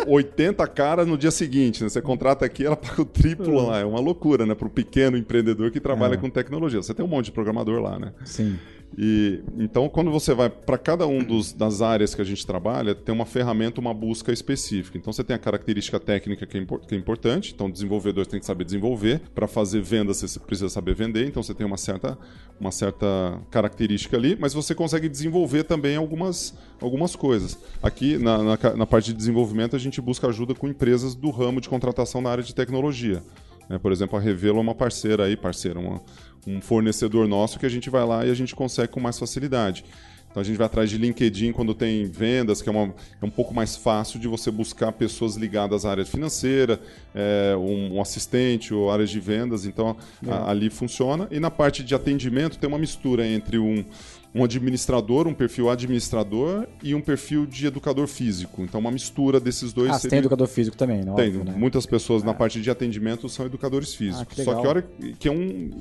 80 0.07 0.65
caras 0.67 1.07
no 1.07 1.17
dia 1.17 1.31
seguinte. 1.31 1.83
Né? 1.83 1.89
Você 1.89 2.01
contrata 2.01 2.45
aqui, 2.45 2.65
ela 2.65 2.75
paga 2.75 3.01
o 3.01 3.05
triplo 3.05 3.67
lá. 3.67 3.79
É 3.79 3.85
uma 3.85 3.99
loucura, 3.99 4.45
né? 4.45 4.55
Para 4.55 4.67
o 4.67 4.71
pequeno 4.71 5.17
empreendedor 5.17 5.71
que 5.71 5.79
trabalha 5.79 6.15
é. 6.15 6.17
com 6.17 6.29
tecnologia. 6.29 6.81
Você 6.81 6.93
tem 6.93 7.05
um 7.05 7.09
monte 7.09 7.25
de 7.25 7.31
programador 7.31 7.81
lá, 7.81 7.97
né? 7.97 8.13
Sim. 8.25 8.57
E 8.97 9.41
então 9.57 9.87
quando 9.87 10.11
você 10.11 10.33
vai 10.33 10.49
para 10.49 10.77
cada 10.77 11.07
um 11.07 11.23
dos, 11.23 11.53
das 11.53 11.81
áreas 11.81 12.13
que 12.13 12.21
a 12.21 12.25
gente 12.25 12.45
trabalha, 12.45 12.93
tem 12.93 13.13
uma 13.13 13.25
ferramenta, 13.25 13.79
uma 13.79 13.93
busca 13.93 14.31
específica. 14.31 14.97
Então 14.97 15.13
você 15.13 15.23
tem 15.23 15.35
a 15.35 15.39
característica 15.39 15.99
técnica 15.99 16.45
que 16.45 16.57
é, 16.57 16.65
que 16.65 16.95
é 16.95 16.97
importante. 16.97 17.53
Então 17.53 17.69
desenvolvedor 17.69 18.25
tem 18.25 18.39
que 18.39 18.45
saber 18.45 18.65
desenvolver. 18.65 19.21
Para 19.33 19.47
fazer 19.47 19.81
vendas 19.81 20.17
você 20.17 20.39
precisa 20.39 20.69
saber 20.69 20.93
vender. 20.93 21.25
Então 21.25 21.41
você 21.41 21.53
tem 21.53 21.65
uma 21.65 21.77
certa, 21.77 22.17
uma 22.59 22.71
certa 22.71 23.39
característica 23.49 24.17
ali, 24.17 24.37
mas 24.39 24.53
você 24.53 24.75
consegue 24.75 25.07
desenvolver 25.07 25.63
também 25.63 25.95
algumas, 25.95 26.53
algumas 26.81 27.15
coisas. 27.15 27.57
Aqui 27.81 28.17
na, 28.17 28.37
na, 28.37 28.57
na 28.75 28.85
parte 28.85 29.07
de 29.07 29.13
desenvolvimento 29.13 29.75
a 29.75 29.79
gente 29.79 30.01
busca 30.01 30.27
ajuda 30.27 30.53
com 30.53 30.67
empresas 30.67 31.15
do 31.15 31.29
ramo 31.29 31.61
de 31.61 31.69
contratação 31.69 32.21
na 32.21 32.29
área 32.29 32.43
de 32.43 32.53
tecnologia. 32.53 33.23
É, 33.69 33.77
por 33.77 33.93
exemplo, 33.93 34.17
a 34.17 34.21
Revelo 34.21 34.57
é 34.57 34.61
uma 34.61 34.75
parceira 34.75 35.23
aí, 35.23 35.37
parceira, 35.37 35.79
uma 35.79 36.01
um 36.47 36.61
fornecedor 36.61 37.27
nosso 37.27 37.59
que 37.59 37.65
a 37.65 37.69
gente 37.69 37.89
vai 37.89 38.05
lá 38.05 38.25
e 38.25 38.31
a 38.31 38.33
gente 38.33 38.55
consegue 38.55 38.91
com 38.91 38.99
mais 38.99 39.17
facilidade. 39.17 39.83
Então 40.31 40.39
a 40.39 40.43
gente 40.45 40.55
vai 40.55 40.65
atrás 40.65 40.89
de 40.89 40.97
LinkedIn 40.97 41.51
quando 41.51 41.73
tem 41.73 42.05
vendas, 42.05 42.61
que 42.61 42.69
é, 42.69 42.71
uma, 42.71 42.93
é 43.21 43.25
um 43.25 43.29
pouco 43.29 43.53
mais 43.53 43.75
fácil 43.75 44.17
de 44.17 44.29
você 44.29 44.49
buscar 44.49 44.91
pessoas 44.93 45.35
ligadas 45.35 45.85
à 45.85 45.91
área 45.91 46.05
financeira, 46.05 46.79
é, 47.13 47.53
um, 47.57 47.97
um, 47.97 48.01
assistente 48.01 48.73
ou 48.73 48.89
áreas 48.89 49.09
de 49.09 49.19
vendas. 49.19 49.65
Então 49.65 49.95
é. 50.25 50.31
a, 50.31 50.49
ali 50.49 50.69
funciona. 50.69 51.27
E 51.29 51.39
na 51.39 51.51
parte 51.51 51.83
de 51.83 51.93
atendimento 51.93 52.57
tem 52.57 52.67
uma 52.67 52.77
mistura 52.77 53.27
entre 53.27 53.57
um, 53.57 53.83
um 54.33 54.41
administrador, 54.45 55.27
um 55.27 55.33
perfil 55.33 55.69
administrador 55.69 56.65
e 56.81 56.95
um 56.95 57.01
perfil 57.01 57.45
de 57.45 57.67
educador 57.67 58.07
físico. 58.07 58.63
Então, 58.63 58.79
uma 58.79 58.91
mistura 58.91 59.37
desses 59.37 59.73
dois. 59.73 59.91
Ah, 59.91 59.95
seria... 59.95 60.11
tem 60.11 60.19
educador 60.19 60.47
físico 60.47 60.77
também, 60.77 61.03
não? 61.03 61.15
Tem. 61.15 61.27
Óbvio, 61.27 61.43
né? 61.43 61.53
Muitas 61.57 61.85
pessoas 61.85 62.23
na 62.23 62.31
é. 62.31 62.33
parte 62.33 62.61
de 62.61 62.69
atendimento 62.71 63.27
são 63.27 63.45
educadores 63.45 63.93
físicos. 63.93 64.21
Ah, 64.21 64.35
que 64.35 64.43
Só 64.43 64.61
que 64.61 64.67
hora 64.67 64.87
que 65.19 65.27
é 65.27 65.31
um 65.31 65.71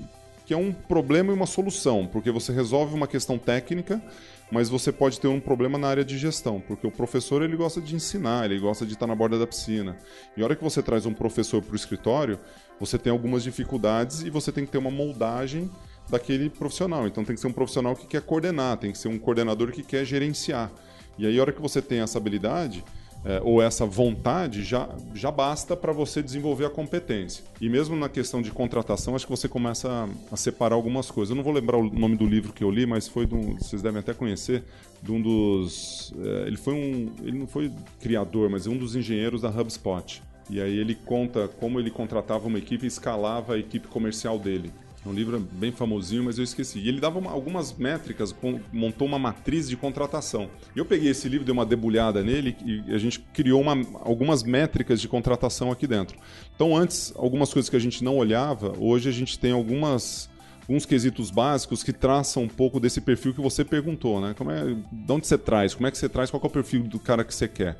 que 0.50 0.54
é 0.54 0.56
um 0.56 0.72
problema 0.72 1.30
e 1.30 1.36
uma 1.36 1.46
solução, 1.46 2.08
porque 2.08 2.28
você 2.28 2.52
resolve 2.52 2.92
uma 2.92 3.06
questão 3.06 3.38
técnica, 3.38 4.02
mas 4.50 4.68
você 4.68 4.90
pode 4.90 5.20
ter 5.20 5.28
um 5.28 5.38
problema 5.38 5.78
na 5.78 5.86
área 5.86 6.04
de 6.04 6.18
gestão, 6.18 6.60
porque 6.60 6.84
o 6.84 6.90
professor 6.90 7.40
ele 7.40 7.56
gosta 7.56 7.80
de 7.80 7.94
ensinar, 7.94 8.50
ele 8.50 8.58
gosta 8.58 8.84
de 8.84 8.94
estar 8.94 9.06
na 9.06 9.14
borda 9.14 9.38
da 9.38 9.46
piscina. 9.46 9.96
E 10.36 10.42
a 10.42 10.44
hora 10.44 10.56
que 10.56 10.64
você 10.64 10.82
traz 10.82 11.06
um 11.06 11.14
professor 11.14 11.62
para 11.62 11.72
o 11.72 11.76
escritório, 11.76 12.36
você 12.80 12.98
tem 12.98 13.12
algumas 13.12 13.44
dificuldades 13.44 14.22
e 14.22 14.30
você 14.30 14.50
tem 14.50 14.66
que 14.66 14.72
ter 14.72 14.78
uma 14.78 14.90
moldagem 14.90 15.70
daquele 16.08 16.50
profissional. 16.50 17.06
Então 17.06 17.24
tem 17.24 17.36
que 17.36 17.40
ser 17.40 17.46
um 17.46 17.52
profissional 17.52 17.94
que 17.94 18.08
quer 18.08 18.22
coordenar, 18.22 18.76
tem 18.76 18.90
que 18.90 18.98
ser 18.98 19.06
um 19.06 19.20
coordenador 19.20 19.70
que 19.70 19.84
quer 19.84 20.04
gerenciar. 20.04 20.68
E 21.16 21.28
aí 21.28 21.38
a 21.38 21.42
hora 21.42 21.52
que 21.52 21.62
você 21.62 21.80
tem 21.80 22.00
essa 22.00 22.18
habilidade, 22.18 22.82
é, 23.24 23.40
ou 23.44 23.60
essa 23.60 23.84
vontade 23.84 24.62
já, 24.64 24.88
já 25.14 25.30
basta 25.30 25.76
para 25.76 25.92
você 25.92 26.22
desenvolver 26.22 26.64
a 26.64 26.70
competência. 26.70 27.44
E 27.60 27.68
mesmo 27.68 27.94
na 27.94 28.08
questão 28.08 28.40
de 28.40 28.50
contratação, 28.50 29.14
acho 29.14 29.26
que 29.26 29.30
você 29.30 29.48
começa 29.48 29.88
a, 29.90 30.08
a, 30.32 30.36
separar 30.36 30.74
algumas 30.74 31.10
coisas. 31.10 31.30
Eu 31.30 31.36
não 31.36 31.42
vou 31.42 31.52
lembrar 31.52 31.76
o 31.76 31.90
nome 31.90 32.16
do 32.16 32.26
livro 32.26 32.52
que 32.52 32.64
eu 32.64 32.70
li, 32.70 32.86
mas 32.86 33.06
foi 33.08 33.26
de 33.26 33.34
um, 33.34 33.56
vocês 33.56 33.82
devem 33.82 34.00
até 34.00 34.14
conhecer, 34.14 34.64
de 35.02 35.12
um 35.12 35.20
dos. 35.20 36.12
É, 36.18 36.46
ele 36.46 36.56
foi 36.56 36.74
um. 36.74 37.12
Ele 37.22 37.38
não 37.38 37.46
foi 37.46 37.70
criador, 38.00 38.48
mas 38.48 38.66
um 38.66 38.76
dos 38.76 38.96
engenheiros 38.96 39.42
da 39.42 39.48
HubSpot. 39.48 40.22
E 40.48 40.60
aí 40.60 40.78
ele 40.78 40.94
conta 40.94 41.46
como 41.46 41.78
ele 41.78 41.90
contratava 41.90 42.48
uma 42.48 42.58
equipe 42.58 42.84
e 42.84 42.88
escalava 42.88 43.54
a 43.54 43.58
equipe 43.58 43.86
comercial 43.86 44.38
dele. 44.38 44.72
Um 45.04 45.14
livro 45.14 45.40
bem 45.40 45.72
famosinho, 45.72 46.24
mas 46.24 46.36
eu 46.36 46.44
esqueci. 46.44 46.78
E 46.78 46.88
ele 46.88 47.00
dava 47.00 47.18
uma, 47.18 47.30
algumas 47.30 47.72
métricas, 47.72 48.34
montou 48.70 49.08
uma 49.08 49.18
matriz 49.18 49.68
de 49.68 49.76
contratação. 49.76 50.50
Eu 50.76 50.84
peguei 50.84 51.10
esse 51.10 51.26
livro, 51.26 51.44
dei 51.44 51.52
uma 51.52 51.64
debulhada 51.64 52.22
nele 52.22 52.54
e 52.64 52.94
a 52.94 52.98
gente 52.98 53.18
criou 53.32 53.62
uma, 53.62 53.72
algumas 54.02 54.42
métricas 54.42 55.00
de 55.00 55.08
contratação 55.08 55.72
aqui 55.72 55.86
dentro. 55.86 56.18
Então, 56.54 56.76
antes, 56.76 57.14
algumas 57.16 57.50
coisas 57.50 57.70
que 57.70 57.76
a 57.76 57.80
gente 57.80 58.04
não 58.04 58.16
olhava, 58.16 58.74
hoje 58.78 59.08
a 59.08 59.12
gente 59.12 59.38
tem 59.38 59.52
algumas 59.52 60.28
alguns 60.68 60.86
quesitos 60.86 61.32
básicos 61.32 61.82
que 61.82 61.92
traçam 61.92 62.44
um 62.44 62.48
pouco 62.48 62.78
desse 62.78 63.00
perfil 63.00 63.34
que 63.34 63.40
você 63.40 63.64
perguntou, 63.64 64.20
né? 64.20 64.34
Como 64.38 64.52
é, 64.52 64.64
de 64.92 65.12
onde 65.12 65.26
você 65.26 65.36
traz? 65.36 65.74
Como 65.74 65.88
é 65.88 65.90
que 65.90 65.98
você 65.98 66.08
traz? 66.08 66.30
Qual 66.30 66.40
é 66.40 66.46
o 66.46 66.50
perfil 66.50 66.84
do 66.84 67.00
cara 67.00 67.24
que 67.24 67.34
você 67.34 67.48
quer? 67.48 67.76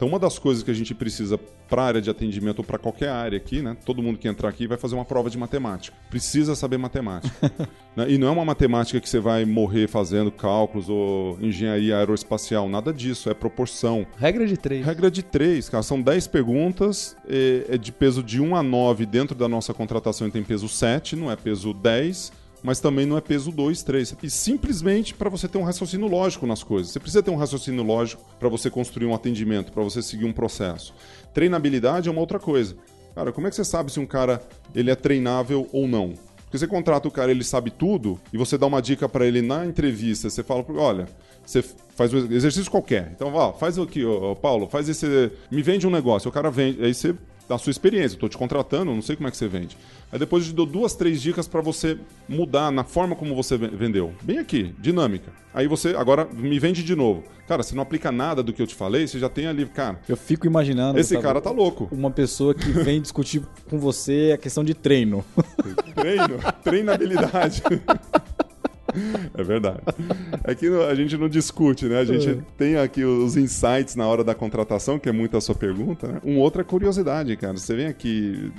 Então, 0.00 0.08
uma 0.08 0.18
das 0.18 0.38
coisas 0.38 0.62
que 0.62 0.70
a 0.70 0.74
gente 0.74 0.94
precisa 0.94 1.38
para 1.68 1.82
a 1.82 1.84
área 1.84 2.00
de 2.00 2.08
atendimento 2.08 2.60
ou 2.60 2.64
para 2.64 2.78
qualquer 2.78 3.10
área 3.10 3.36
aqui, 3.36 3.60
né? 3.60 3.76
Todo 3.84 4.02
mundo 4.02 4.18
que 4.18 4.26
entrar 4.26 4.48
aqui 4.48 4.66
vai 4.66 4.78
fazer 4.78 4.94
uma 4.94 5.04
prova 5.04 5.28
de 5.28 5.36
matemática. 5.36 5.94
Precisa 6.08 6.54
saber 6.54 6.78
matemática. 6.78 7.52
né? 7.94 8.10
E 8.10 8.16
não 8.16 8.28
é 8.28 8.30
uma 8.30 8.46
matemática 8.46 8.98
que 8.98 9.06
você 9.06 9.20
vai 9.20 9.44
morrer 9.44 9.88
fazendo 9.88 10.32
cálculos 10.32 10.88
ou 10.88 11.36
engenharia 11.38 11.98
aeroespacial, 11.98 12.66
nada 12.66 12.94
disso. 12.94 13.28
É 13.28 13.34
proporção. 13.34 14.06
Regra 14.16 14.46
de 14.46 14.56
três. 14.56 14.86
Regra 14.86 15.10
de 15.10 15.22
três, 15.22 15.68
cara. 15.68 15.82
São 15.82 16.00
10 16.00 16.28
perguntas, 16.28 17.14
é, 17.28 17.66
é 17.68 17.76
de 17.76 17.92
peso 17.92 18.22
de 18.22 18.40
1 18.40 18.56
a 18.56 18.62
9 18.62 19.04
dentro 19.04 19.36
da 19.36 19.48
nossa 19.48 19.74
contratação 19.74 20.30
tem 20.30 20.42
peso 20.42 20.66
7, 20.66 21.14
não 21.14 21.30
é 21.30 21.36
peso 21.36 21.74
10 21.74 22.39
mas 22.62 22.80
também 22.80 23.06
não 23.06 23.16
é 23.16 23.20
peso 23.20 23.50
2, 23.50 23.82
3. 23.82 24.16
E 24.22 24.30
simplesmente 24.30 25.14
para 25.14 25.30
você 25.30 25.48
ter 25.48 25.58
um 25.58 25.62
raciocínio 25.62 26.06
lógico 26.06 26.46
nas 26.46 26.62
coisas. 26.62 26.92
Você 26.92 27.00
precisa 27.00 27.22
ter 27.22 27.30
um 27.30 27.36
raciocínio 27.36 27.82
lógico 27.82 28.24
para 28.38 28.48
você 28.48 28.70
construir 28.70 29.06
um 29.06 29.14
atendimento, 29.14 29.72
para 29.72 29.82
você 29.82 30.02
seguir 30.02 30.24
um 30.24 30.32
processo. 30.32 30.94
Treinabilidade 31.32 32.08
é 32.08 32.12
uma 32.12 32.20
outra 32.20 32.38
coisa. 32.38 32.76
Cara, 33.14 33.32
como 33.32 33.46
é 33.46 33.50
que 33.50 33.56
você 33.56 33.64
sabe 33.64 33.90
se 33.92 33.98
um 33.98 34.06
cara 34.06 34.42
ele 34.74 34.90
é 34.90 34.94
treinável 34.94 35.68
ou 35.72 35.88
não? 35.88 36.14
Porque 36.44 36.58
você 36.58 36.66
contrata 36.66 37.06
o 37.06 37.10
cara, 37.12 37.30
ele 37.30 37.44
sabe 37.44 37.70
tudo, 37.70 38.20
e 38.32 38.36
você 38.36 38.58
dá 38.58 38.66
uma 38.66 38.82
dica 38.82 39.08
para 39.08 39.24
ele 39.24 39.40
na 39.40 39.64
entrevista, 39.64 40.28
você 40.28 40.42
fala, 40.42 40.64
olha, 40.70 41.06
você 41.46 41.62
faz 41.94 42.12
um 42.12 42.18
exercício 42.32 42.70
qualquer. 42.70 43.12
Então, 43.14 43.32
ó, 43.34 43.52
faz 43.52 43.78
aqui, 43.78 44.04
ó, 44.04 44.34
Paulo, 44.34 44.66
faz 44.68 44.88
esse. 44.88 45.30
Me 45.50 45.62
vende 45.62 45.86
um 45.86 45.90
negócio. 45.90 46.28
O 46.28 46.32
cara 46.32 46.50
vende. 46.50 46.82
Aí 46.82 46.94
você 46.94 47.14
da 47.50 47.58
sua 47.58 47.72
experiência. 47.72 48.14
Estou 48.14 48.28
te 48.28 48.38
contratando, 48.38 48.94
não 48.94 49.02
sei 49.02 49.16
como 49.16 49.26
é 49.26 49.30
que 49.30 49.36
você 49.36 49.48
vende. 49.48 49.76
Aí 50.12 50.20
depois 50.20 50.44
eu 50.44 50.50
te 50.50 50.54
dou 50.54 50.64
duas, 50.64 50.94
três 50.94 51.20
dicas 51.20 51.48
para 51.48 51.60
você 51.60 51.98
mudar 52.28 52.70
na 52.70 52.84
forma 52.84 53.16
como 53.16 53.34
você 53.34 53.58
vendeu. 53.58 54.14
Bem 54.22 54.38
aqui, 54.38 54.72
dinâmica. 54.78 55.32
Aí 55.52 55.66
você 55.66 55.88
agora 55.96 56.28
me 56.32 56.56
vende 56.60 56.84
de 56.84 56.94
novo. 56.94 57.24
Cara, 57.48 57.64
você 57.64 57.74
não 57.74 57.82
aplica 57.82 58.12
nada 58.12 58.40
do 58.40 58.52
que 58.52 58.62
eu 58.62 58.68
te 58.68 58.74
falei, 58.76 59.08
você 59.08 59.18
já 59.18 59.28
tem 59.28 59.48
ali, 59.48 59.66
cara. 59.66 59.98
Eu 60.08 60.16
fico 60.16 60.46
imaginando. 60.46 60.96
Esse 61.00 61.18
cara 61.18 61.40
tá 61.40 61.50
louco. 61.50 61.88
Uma 61.90 62.12
pessoa 62.12 62.54
que 62.54 62.70
vem 62.70 63.02
discutir 63.02 63.42
com 63.68 63.80
você 63.80 64.30
a 64.32 64.38
questão 64.38 64.62
de 64.62 64.72
treino. 64.72 65.24
Treino, 65.96 66.38
treinabilidade. 66.62 67.62
É 69.34 69.42
verdade. 69.42 69.80
É 70.44 70.54
que 70.54 70.66
a 70.66 70.94
gente 70.94 71.16
não 71.16 71.28
discute, 71.28 71.86
né? 71.86 71.98
A 72.00 72.04
gente 72.04 72.28
É. 72.30 72.38
tem 72.56 72.76
aqui 72.76 73.04
os 73.04 73.36
insights 73.36 73.94
na 73.96 74.06
hora 74.06 74.22
da 74.24 74.34
contratação, 74.34 74.98
que 74.98 75.08
é 75.08 75.12
muito 75.12 75.36
a 75.36 75.40
sua 75.40 75.54
pergunta, 75.54 76.08
né? 76.08 76.20
Um 76.24 76.38
outro 76.38 76.60
é 76.60 76.64
curiosidade, 76.64 77.34
cara. 77.36 77.56
Você 77.56 77.74
vem 77.74 77.86
aqui 77.86 78.52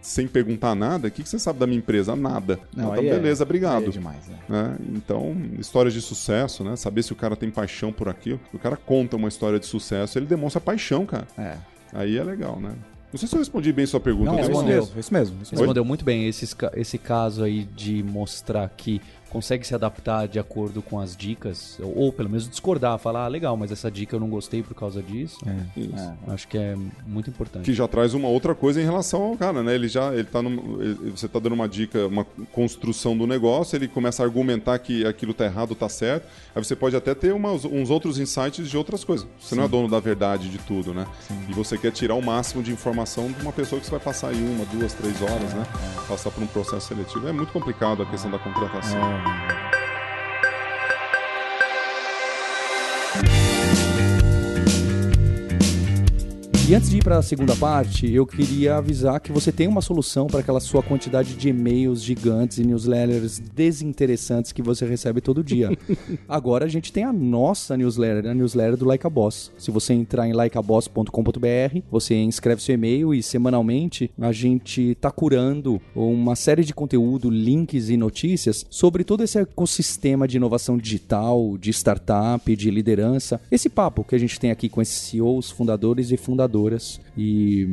sem 0.00 0.26
perguntar 0.28 0.74
nada, 0.74 1.08
o 1.08 1.10
que 1.10 1.22
que 1.22 1.28
você 1.28 1.38
sabe 1.38 1.58
da 1.58 1.66
minha 1.66 1.78
empresa? 1.78 2.14
Nada. 2.14 2.58
então, 2.72 2.92
aí 2.92 3.08
é- 3.08 3.14
beleza, 3.14 3.42
obrigado. 3.44 3.82
aí 3.82 3.88
é 3.88 3.90
demais, 3.90 4.28
né? 4.28 4.36
né? 4.48 4.76
Então, 4.94 5.36
histórias 5.58 5.92
de 5.92 6.00
sucesso, 6.00 6.62
né? 6.62 6.76
Saber 6.76 7.02
se 7.02 7.12
o 7.12 7.16
cara 7.16 7.34
tem 7.34 7.50
paixão 7.50 7.92
por 7.92 8.08
aquilo. 8.08 8.40
O 8.52 8.58
cara 8.58 8.76
conta 8.76 9.16
uma 9.16 9.28
história 9.28 9.58
de 9.58 9.66
sucesso, 9.66 10.18
ele 10.18 10.26
demonstra 10.26 10.60
paixão, 10.60 11.04
cara. 11.04 11.26
É. 11.36 11.56
Aí 11.92 12.16
é 12.16 12.22
legal, 12.24 12.60
né? 12.60 12.70
Não 13.12 13.18
sei 13.18 13.28
se 13.28 13.34
eu 13.34 13.38
respondi 13.38 13.72
bem 13.72 13.86
sua 13.86 14.00
pergunta. 14.00 14.30
Não, 14.32 14.38
eu 14.38 14.44
é 14.44 14.46
tenho 14.46 14.52
isso 14.52 14.60
uma- 14.62 14.68
mesmo, 14.68 15.00
isso 15.00 15.12
mesmo. 15.14 15.36
Respondeu 15.50 15.84
muito 15.84 16.04
bem 16.04 16.28
esses 16.28 16.52
ca- 16.52 16.72
esse 16.74 16.98
caso 16.98 17.44
aí 17.44 17.64
de 17.64 18.02
mostrar 18.02 18.68
que 18.76 19.00
consegue 19.30 19.66
se 19.66 19.74
adaptar 19.74 20.26
de 20.28 20.38
acordo 20.38 20.80
com 20.80 20.98
as 21.00 21.16
dicas, 21.16 21.78
ou, 21.82 21.96
ou 21.98 22.12
pelo 22.12 22.28
menos 22.30 22.48
discordar, 22.48 22.98
falar, 22.98 23.24
ah, 23.24 23.28
legal, 23.28 23.56
mas 23.56 23.70
essa 23.72 23.90
dica 23.90 24.16
eu 24.16 24.20
não 24.20 24.28
gostei 24.28 24.62
por 24.62 24.74
causa 24.74 25.02
disso. 25.02 25.38
Isso. 25.76 26.12
Acho 26.28 26.48
que 26.48 26.56
é 26.56 26.76
muito 27.06 27.28
importante. 27.28 27.64
Que 27.64 27.74
já 27.74 27.86
traz 27.86 28.14
uma 28.14 28.28
outra 28.28 28.54
coisa 28.54 28.80
em 28.80 28.84
relação 28.84 29.22
ao 29.22 29.36
cara, 29.36 29.62
né? 29.62 29.74
Ele 29.74 29.88
já, 29.88 30.12
ele 30.14 30.24
tá 30.24 30.40
num, 30.40 30.80
ele- 30.80 31.10
você 31.10 31.28
tá 31.28 31.38
dando 31.38 31.52
uma 31.54 31.68
dica, 31.68 32.06
uma 32.06 32.24
construção 32.52 33.16
do 33.16 33.26
negócio, 33.26 33.76
ele 33.76 33.88
começa 33.88 34.22
a 34.22 34.26
argumentar 34.26 34.78
que 34.78 35.04
aquilo 35.06 35.34
tá 35.34 35.44
errado, 35.44 35.74
tá 35.74 35.88
certo. 35.88 36.26
Aí 36.54 36.64
você 36.64 36.74
pode 36.76 36.96
até 36.96 37.14
ter 37.14 37.32
umas- 37.34 37.64
uns 37.64 37.90
outros 37.90 38.18
insights 38.18 38.68
de 38.70 38.76
outras 38.76 39.04
coisas. 39.04 39.26
Você 39.40 39.54
não 39.54 39.64
é 39.64 39.68
dono 39.68 39.88
da 39.88 40.00
verdade 40.00 40.48
de 40.48 40.58
tudo, 40.58 40.94
né? 40.94 41.06
E 41.48 41.52
você 41.52 41.76
quer 41.76 41.90
tirar 41.92 42.14
o 42.14 42.22
máximo 42.22 42.62
de 42.62 42.72
informação 42.72 43.30
de 43.30 43.42
uma 43.42 43.52
pessoa 43.52 43.78
que 43.80 43.86
você 43.86 43.90
vai 43.90 44.00
passar 44.00 44.28
aí 44.28 44.40
uma, 44.40 44.64
duas, 44.66 44.94
três 44.94 45.20
horas, 45.20 45.52
né? 45.52 45.66
Passar 46.08 46.30
por 46.30 46.42
um 46.42 46.46
processo 46.46 46.88
seletivo. 46.88 47.28
É 47.28 47.32
muito 47.32 47.52
complicado 47.52 48.02
a 48.02 48.06
questão 48.06 48.30
da 48.30 48.38
contratação. 48.38 48.96
thank 49.26 49.50
you 49.50 49.65
E 56.68 56.74
antes 56.74 56.90
de 56.90 56.96
ir 56.96 57.04
para 57.04 57.18
a 57.18 57.22
segunda 57.22 57.54
parte, 57.54 58.12
eu 58.12 58.26
queria 58.26 58.78
avisar 58.78 59.20
que 59.20 59.30
você 59.30 59.52
tem 59.52 59.68
uma 59.68 59.80
solução 59.80 60.26
para 60.26 60.40
aquela 60.40 60.58
sua 60.58 60.82
quantidade 60.82 61.34
de 61.36 61.48
e-mails 61.48 62.02
gigantes 62.02 62.58
e 62.58 62.64
newsletters 62.64 63.38
desinteressantes 63.38 64.50
que 64.50 64.62
você 64.62 64.84
recebe 64.84 65.20
todo 65.20 65.44
dia. 65.44 65.70
Agora 66.28 66.64
a 66.64 66.68
gente 66.68 66.92
tem 66.92 67.04
a 67.04 67.12
nossa 67.12 67.76
newsletter, 67.76 68.28
a 68.28 68.34
newsletter 68.34 68.76
do 68.76 68.84
Like 68.84 69.06
a 69.06 69.10
Boss. 69.10 69.52
Se 69.56 69.70
você 69.70 69.94
entrar 69.94 70.26
em 70.26 70.32
likeaboss.com.br, 70.32 71.82
você 71.88 72.16
inscreve 72.16 72.60
seu 72.60 72.74
e-mail 72.74 73.14
e 73.14 73.22
semanalmente 73.22 74.10
a 74.20 74.32
gente 74.32 74.90
está 74.90 75.12
curando 75.12 75.80
uma 75.94 76.34
série 76.34 76.64
de 76.64 76.74
conteúdo, 76.74 77.30
links 77.30 77.90
e 77.90 77.96
notícias 77.96 78.66
sobre 78.68 79.04
todo 79.04 79.22
esse 79.22 79.38
ecossistema 79.38 80.26
de 80.26 80.36
inovação 80.36 80.76
digital, 80.76 81.56
de 81.56 81.70
startup, 81.70 82.56
de 82.56 82.72
liderança. 82.72 83.40
Esse 83.52 83.68
papo 83.68 84.02
que 84.02 84.16
a 84.16 84.18
gente 84.18 84.40
tem 84.40 84.50
aqui 84.50 84.68
com 84.68 84.82
esses 84.82 84.96
CEOs, 84.96 85.52
fundadores 85.52 86.10
e 86.10 86.16
fundadoras. 86.16 86.55
E 87.16 87.66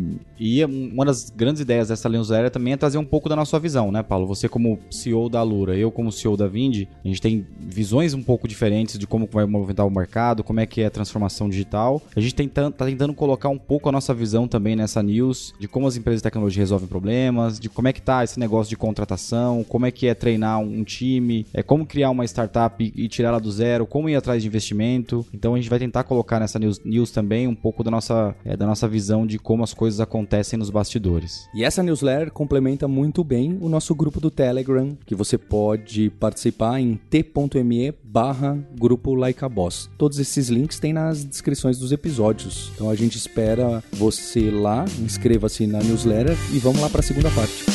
E 0.45 0.65
uma 0.65 1.05
das 1.05 1.29
grandes 1.29 1.61
ideias 1.61 1.87
dessa 1.87 2.09
newsletter 2.09 2.51
também 2.51 2.73
é 2.73 2.77
trazer 2.77 2.97
um 2.97 3.05
pouco 3.05 3.29
da 3.29 3.35
nossa 3.35 3.57
visão, 3.57 3.93
né, 3.93 4.03
Paulo? 4.03 4.27
Você 4.27 4.49
como 4.49 4.77
CEO 4.91 5.29
da 5.29 5.41
Lura, 5.41 5.73
eu 5.73 5.89
como 5.89 6.11
CEO 6.11 6.35
da 6.35 6.49
Vindi, 6.49 6.89
a 7.01 7.07
gente 7.07 7.21
tem 7.21 7.47
visões 7.57 8.13
um 8.13 8.21
pouco 8.21 8.45
diferentes 8.45 8.99
de 8.99 9.07
como 9.07 9.25
vai 9.31 9.45
movimentar 9.45 9.87
o 9.87 9.89
mercado, 9.89 10.43
como 10.43 10.59
é 10.59 10.65
que 10.65 10.81
é 10.81 10.87
a 10.87 10.91
transformação 10.91 11.47
digital. 11.47 12.01
A 12.13 12.19
gente 12.19 12.35
tenta, 12.35 12.69
tá 12.69 12.85
tentando 12.85 13.13
colocar 13.13 13.47
um 13.47 13.57
pouco 13.57 13.87
a 13.87 13.91
nossa 13.93 14.13
visão 14.13 14.45
também 14.45 14.75
nessa 14.75 15.01
news, 15.01 15.53
de 15.57 15.65
como 15.65 15.87
as 15.87 15.95
empresas 15.95 16.19
de 16.19 16.23
tecnologia 16.23 16.61
resolvem 16.61 16.89
problemas, 16.89 17.57
de 17.57 17.69
como 17.69 17.87
é 17.87 17.93
que 17.93 18.01
tá 18.01 18.21
esse 18.21 18.37
negócio 18.37 18.69
de 18.69 18.75
contratação, 18.75 19.63
como 19.63 19.85
é 19.85 19.91
que 19.91 20.07
é 20.07 20.13
treinar 20.13 20.59
um 20.59 20.83
time, 20.83 21.47
é 21.53 21.63
como 21.63 21.85
criar 21.85 22.09
uma 22.09 22.25
startup 22.25 22.83
e, 22.83 23.05
e 23.05 23.07
tirar 23.07 23.29
ela 23.29 23.39
do 23.39 23.49
zero, 23.49 23.85
como 23.85 24.09
ir 24.09 24.15
atrás 24.17 24.41
de 24.41 24.49
investimento. 24.49 25.25
Então 25.33 25.53
a 25.53 25.57
gente 25.57 25.69
vai 25.69 25.79
tentar 25.79 26.03
colocar 26.03 26.37
nessa 26.37 26.59
news, 26.59 26.81
news 26.83 27.11
também 27.11 27.47
um 27.47 27.55
pouco 27.55 27.81
da 27.81 27.89
nossa, 27.89 28.35
é, 28.43 28.57
da 28.57 28.67
nossa 28.67 28.89
visão 28.89 29.25
de 29.25 29.39
como 29.39 29.63
as 29.63 29.73
coisas 29.73 30.01
acontecem 30.01 30.32
nos 30.57 30.69
bastidores. 30.69 31.47
E 31.53 31.63
essa 31.63 31.83
newsletter 31.83 32.31
complementa 32.31 32.87
muito 32.87 33.23
bem 33.23 33.57
o 33.61 33.69
nosso 33.69 33.93
grupo 33.93 34.19
do 34.19 34.31
Telegram, 34.31 34.97
que 35.05 35.13
você 35.13 35.37
pode 35.37 36.09
participar 36.09 36.79
em 36.79 36.95
t.me 36.95 37.93
barra 38.03 38.57
grupo 38.75 39.13
Like 39.13 39.45
a 39.45 39.49
Boss. 39.49 39.89
Todos 39.97 40.17
esses 40.19 40.49
links 40.49 40.79
tem 40.79 40.91
nas 40.91 41.23
descrições 41.23 41.77
dos 41.77 41.91
episódios. 41.91 42.71
Então 42.73 42.89
a 42.89 42.95
gente 42.95 43.15
espera 43.15 43.83
você 43.93 44.49
lá, 44.49 44.85
inscreva-se 44.99 45.67
na 45.67 45.79
newsletter 45.79 46.35
e 46.53 46.59
vamos 46.59 46.81
lá 46.81 46.89
para 46.89 47.01
a 47.01 47.03
segunda 47.03 47.29
parte. 47.29 47.65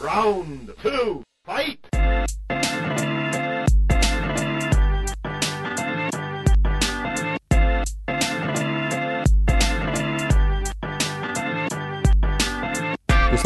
Round 0.00 0.72
two, 0.82 1.22
fight! 1.44 1.95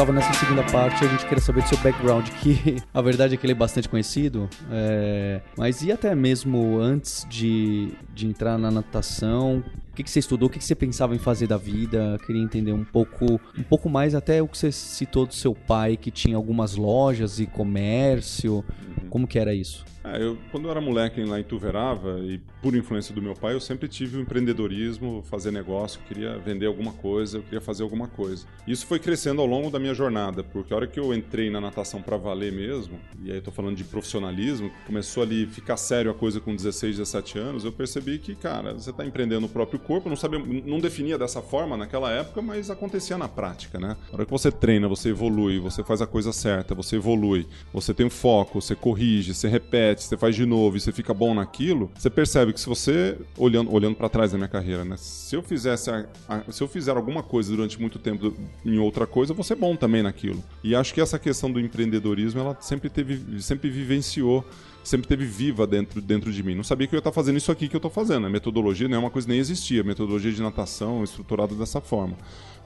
Gustavo, 0.01 0.13
nessa 0.15 0.33
segunda 0.33 0.63
parte 0.63 1.05
a 1.05 1.09
gente 1.09 1.27
queria 1.27 1.43
saber 1.43 1.61
do 1.61 1.69
seu 1.69 1.77
background, 1.77 2.27
que 2.41 2.77
a 2.95 3.03
verdade 3.03 3.35
é 3.35 3.37
que 3.37 3.45
ele 3.45 3.53
é 3.53 3.55
bastante 3.55 3.87
conhecido, 3.87 4.49
é, 4.71 5.43
mas 5.59 5.83
e 5.83 5.93
até 5.93 6.15
mesmo 6.15 6.79
antes 6.81 7.27
de, 7.29 7.93
de 8.15 8.27
entrar 8.27 8.57
na 8.57 8.71
natação, 8.71 9.63
o 9.91 9.95
que, 9.95 10.03
que 10.03 10.11
você 10.11 10.21
estudou, 10.21 10.49
o 10.49 10.51
que, 10.51 10.59
que 10.59 10.65
você 10.65 10.75
pensava 10.75 11.15
em 11.15 11.19
fazer 11.19 11.47
da 11.47 11.57
vida? 11.57 12.19
Queria 12.27 12.43
entender 12.43 12.73
um 12.73 12.85
pouco, 12.85 13.41
um 13.59 13.63
pouco 13.63 13.89
mais 13.89 14.15
até 14.15 14.41
o 14.41 14.49
que 14.49 14.57
você 14.57 14.71
citou 14.71 15.27
do 15.27 15.35
seu 15.35 15.55
pai, 15.55 15.97
que 15.97 16.11
tinha 16.11 16.37
algumas 16.37 16.77
lojas 16.77 17.41
e 17.41 17.47
comércio, 17.47 18.65
como 19.09 19.27
que 19.27 19.39
era 19.39 19.53
isso? 19.53 19.85
É, 20.03 20.23
eu, 20.23 20.39
quando 20.51 20.65
eu 20.65 20.71
era 20.71 20.81
moleque 20.81 21.23
lá 21.25 21.39
em 21.39 21.43
Tuverava, 21.43 22.21
e 22.21 22.41
por 22.63 22.75
influência 22.75 23.15
do 23.15 23.21
meu 23.21 23.35
pai, 23.35 23.55
eu 23.55 23.61
sempre 23.61 23.87
tive 23.87 24.17
o 24.17 24.21
empreendedorismo, 24.21 25.23
fazer 25.29 25.51
negócio, 25.51 26.01
eu 26.01 26.07
queria 26.07 26.39
vender 26.39 26.67
alguma 26.67 26.93
coisa, 26.93 27.39
eu 27.39 27.43
queria 27.43 27.61
fazer 27.61 27.83
alguma 27.83 28.09
coisa. 28.09 28.47
Isso 28.67 28.87
foi 28.87 28.99
crescendo 28.99 29.43
ao 29.43 29.47
longo 29.47 29.71
da 29.71 29.79
minha 29.79 29.93
jornada, 29.93 30.43
porque 30.43 30.73
a 30.73 30.77
hora 30.77 30.87
que 30.87 30.99
eu 30.99 31.13
entrei 31.13 31.51
na 31.51 31.61
natação 31.61 32.01
para 32.01 32.17
valer 32.17 32.53
mesmo, 32.53 32.99
e 33.23 33.31
aí 33.31 33.39
eu 33.39 33.43
tô 33.43 33.51
falando 33.51 33.77
de 33.77 33.85
profissionalismo, 33.85 34.71
começou 34.87 35.23
ali 35.23 35.47
ficar 35.47 35.77
sério 35.77 36.11
a 36.11 36.15
coisa 36.15 36.41
com 36.41 36.55
16, 36.55 36.97
17 36.97 37.39
anos, 37.39 37.65
eu 37.65 37.73
percebi 37.73 38.19
que, 38.19 38.35
cara, 38.35 38.73
você 38.73 38.93
tá 38.93 39.05
empreendendo 39.05 39.47
o 39.47 39.51
próprio 39.51 39.79
corpo, 39.81 40.09
não 40.09 40.17
sabia, 40.17 40.39
não 40.39 40.79
definia 40.79 41.19
dessa 41.19 41.41
forma 41.43 41.77
naquela 41.77 42.11
época, 42.11 42.41
mas 42.41 42.71
acontecia 42.71 43.19
na 43.19 43.29
prática, 43.29 43.79
né? 43.79 43.97
A 44.11 44.15
hora 44.15 44.25
que 44.25 44.31
você 44.31 44.51
treina, 44.53 44.87
você 44.89 45.11
evolui, 45.11 45.59
você 45.59 45.83
faz 45.83 46.01
a 46.01 46.07
coisa 46.07 46.33
certa, 46.33 46.75
você 46.75 46.97
evolui, 46.97 47.47
você 47.73 47.93
tem 47.93 48.09
foco, 48.09 48.61
você 48.61 48.75
corrige, 48.75 49.35
você 49.35 49.49
repete, 49.49 50.05
você 50.05 50.17
faz 50.17 50.35
de 50.37 50.47
novo 50.47 50.77
e 50.77 50.81
você 50.81 50.93
fica 50.93 51.13
bom 51.13 51.35
naquilo, 51.35 51.91
você 51.97 52.09
percebe 52.11 52.53
que 52.53 52.61
se 52.61 52.67
você 52.69 53.19
olhando 53.37 53.73
olhando 53.73 53.95
para 53.97 54.09
trás 54.09 54.33
da 54.33 54.39
minha 54.39 54.49
carreira, 54.49 54.85
né? 54.85 54.97
Se 54.99 55.35
eu 55.37 55.43
fizesse 55.43 55.91
a- 55.91 56.07
a- 56.29 56.43
se 56.53 56.63
eu 56.63 56.69
fizer 56.69 56.97
alguma 56.97 57.23
coisa 57.23 57.55
durante 57.55 57.81
muito 57.81 57.99
tempo 57.99 58.33
em 58.65 58.79
outra 58.79 59.07
coisa, 59.07 59.33
eu 59.33 59.37
vou 59.37 59.45
ser 59.45 59.55
bom 59.57 59.75
também 59.77 60.03
naquilo. 60.03 60.43
E 60.63 60.75
acho 60.75 60.93
que 60.95 61.01
essa 61.01 61.19
questão 61.19 61.51
do 61.51 61.59
empreendedorismo, 61.61 62.41
ela 62.41 62.57
sempre 62.61 62.89
teve 62.91 63.41
sempre 63.41 63.71
vivenciou 63.71 64.45
sempre 64.83 65.07
teve 65.09 65.25
viva 65.25 65.67
dentro, 65.67 66.01
dentro 66.01 66.33
de 66.33 66.43
mim. 66.43 66.55
Não 66.55 66.65
sabia 66.65 66.87
que 66.87 66.95
eu 66.95 66.99
ia 66.99 67.01
estar 67.01 67.13
fazendo 67.13 67.37
isso 67.37 67.53
aqui 67.53 67.69
que 67.69 67.77
eu 67.77 67.79
estou 67.79 67.91
fazendo. 67.91 68.27
A 68.27 68.31
metodologia 68.31 68.89
não 68.89 68.97
é 68.97 68.99
uma 68.99 69.11
coisa 69.11 69.29
nem 69.29 69.39
existia. 69.39 69.83
A 69.83 69.85
metodologia 69.85 70.33
de 70.33 70.43
natação 70.43 71.05
estruturada 71.05 71.55
dessa 71.55 71.81
forma. 71.81 72.17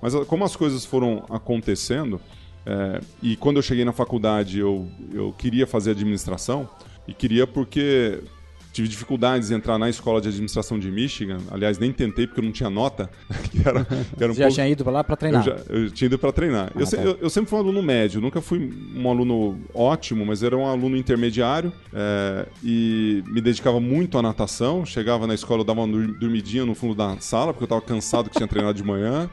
Mas 0.00 0.14
ah, 0.14 0.24
como 0.24 0.44
as 0.44 0.56
coisas 0.56 0.84
foram 0.84 1.24
acontecendo, 1.30 2.20
é, 2.66 3.00
e 3.22 3.36
quando 3.36 3.56
eu 3.56 3.62
cheguei 3.62 3.84
na 3.84 3.92
faculdade 3.92 4.58
eu, 4.58 4.88
eu 5.12 5.32
queria 5.36 5.66
fazer 5.66 5.90
administração, 5.90 6.68
e 7.06 7.12
queria 7.12 7.46
porque 7.46 8.22
tive 8.74 8.88
dificuldades 8.88 9.50
em 9.50 9.54
entrar 9.54 9.78
na 9.78 9.88
escola 9.88 10.20
de 10.20 10.28
administração 10.28 10.78
de 10.78 10.90
Michigan. 10.90 11.38
Aliás, 11.50 11.78
nem 11.78 11.92
tentei 11.92 12.26
porque 12.26 12.40
eu 12.40 12.44
não 12.44 12.50
tinha 12.52 12.68
nota. 12.68 13.08
que 13.50 13.66
era, 13.66 13.84
que 13.84 14.22
era 14.22 14.32
um 14.32 14.34
Você 14.34 14.40
já 14.40 14.46
pouco- 14.46 14.54
tinha 14.54 14.68
ido 14.68 14.90
lá 14.90 15.04
eu, 15.08 15.16
treinar? 15.16 15.44
já, 15.44 15.56
eu 15.68 15.90
tinha 15.92 16.06
ido 16.06 16.18
para 16.18 16.32
treinar. 16.32 16.72
eu, 16.74 16.84
se- 16.84 16.96
tá. 16.96 17.02
eu- 17.02 17.16
eu 17.22 17.30
sempre 17.30 17.48
fui 17.48 17.58
um 17.58 17.62
aluno 17.62 17.80
médio, 17.82 18.20
nunca 18.20 18.40
fui 18.40 18.70
um 18.96 19.08
aluno 19.08 19.58
ótimo, 19.72 20.26
mas 20.26 20.42
era 20.42 20.56
um 20.56 20.66
aluno 20.66 20.96
intermediário 20.96 21.72
é, 21.92 22.46
e 22.64 23.22
me 23.28 23.40
dedicava 23.40 23.78
muito 23.78 24.18
à 24.18 24.22
natação. 24.22 24.84
Chegava 24.84 25.24
na 25.26 25.34
escola, 25.34 25.60
eu 25.60 25.64
dava 25.64 25.80
uma 25.82 26.04
dormidinha 26.08 26.66
no 26.66 26.74
fundo 26.74 26.96
da 26.96 27.16
sala, 27.20 27.52
porque 27.54 27.62
eu 27.62 27.66
estava 27.66 27.80
cansado 27.80 28.28
que 28.28 28.36
tinha 28.36 28.48
treinado 28.48 28.76
de 28.76 28.82
manhã. 28.84 29.30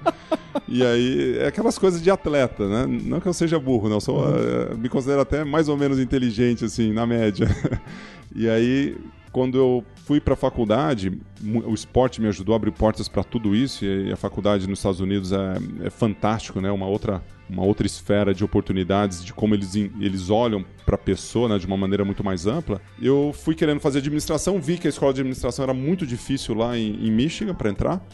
E 0.68 0.86
aí, 0.86 1.38
é 1.40 1.48
aquelas 1.48 1.78
coisas 1.80 2.02
de 2.02 2.12
atleta, 2.12 2.68
né? 2.68 2.86
Não 3.06 3.20
que 3.20 3.28
eu 3.28 3.34
seja 3.34 3.58
burro, 3.58 3.88
não. 3.90 3.96
eu 3.98 4.02
Sou, 4.02 4.24
eh, 4.28 4.76
me 4.76 4.88
considero 4.88 5.22
até 5.22 5.44
mais 5.44 5.68
ou 5.68 5.76
menos 5.78 5.98
inteligente, 6.00 6.64
assim, 6.66 6.94
na 6.94 7.08
média. 7.08 7.48
E 8.36 8.50
aí, 8.50 8.98
quando 9.32 9.58
eu 9.58 9.84
fui 10.06 10.20
para 10.20 10.34
a 10.34 10.38
faculdade, 10.38 11.20
o 11.44 11.74
esporte 11.74 12.22
me 12.22 12.28
ajudou 12.28 12.54
a 12.54 12.58
abrir 12.58 12.72
portas 12.72 13.08
para 13.08 13.24
tudo 13.24 13.56
isso. 13.56 13.86
E 13.86 14.12
a 14.12 14.16
faculdade 14.16 14.68
nos 14.68 14.80
Estados 14.80 15.00
Unidos 15.00 15.32
é, 15.32 15.56
é 15.86 15.90
fantástico, 15.90 16.60
né? 16.60 16.72
Uma 16.72 16.86
outra, 16.86 17.24
uma 17.50 17.64
outra 17.64 17.86
esfera 17.86 18.34
de 18.34 18.44
oportunidades, 18.44 19.24
de 19.24 19.34
como 19.34 19.56
eles, 19.56 19.76
eles 19.76 20.30
olham 20.30 20.66
para 20.86 20.96
a 20.96 20.98
pessoa, 20.98 21.48
né? 21.48 21.58
De 21.58 21.66
uma 21.66 21.78
maneira 21.78 22.04
muito 22.04 22.24
mais 22.24 22.46
ampla. 22.46 22.82
Eu 23.02 23.34
fui 23.34 23.56
querendo 23.56 23.80
fazer 23.80 24.00
administração, 24.00 24.60
vi 24.60 24.78
que 24.78 24.88
a 24.88 24.90
escola 24.90 25.14
de 25.14 25.22
administração 25.22 25.64
era 25.64 25.74
muito 25.74 26.06
difícil 26.06 26.54
lá 26.54 26.78
em, 26.78 26.96
em 27.06 27.12
Michigan 27.12 27.56
para 27.56 27.70
entrar. 27.70 28.06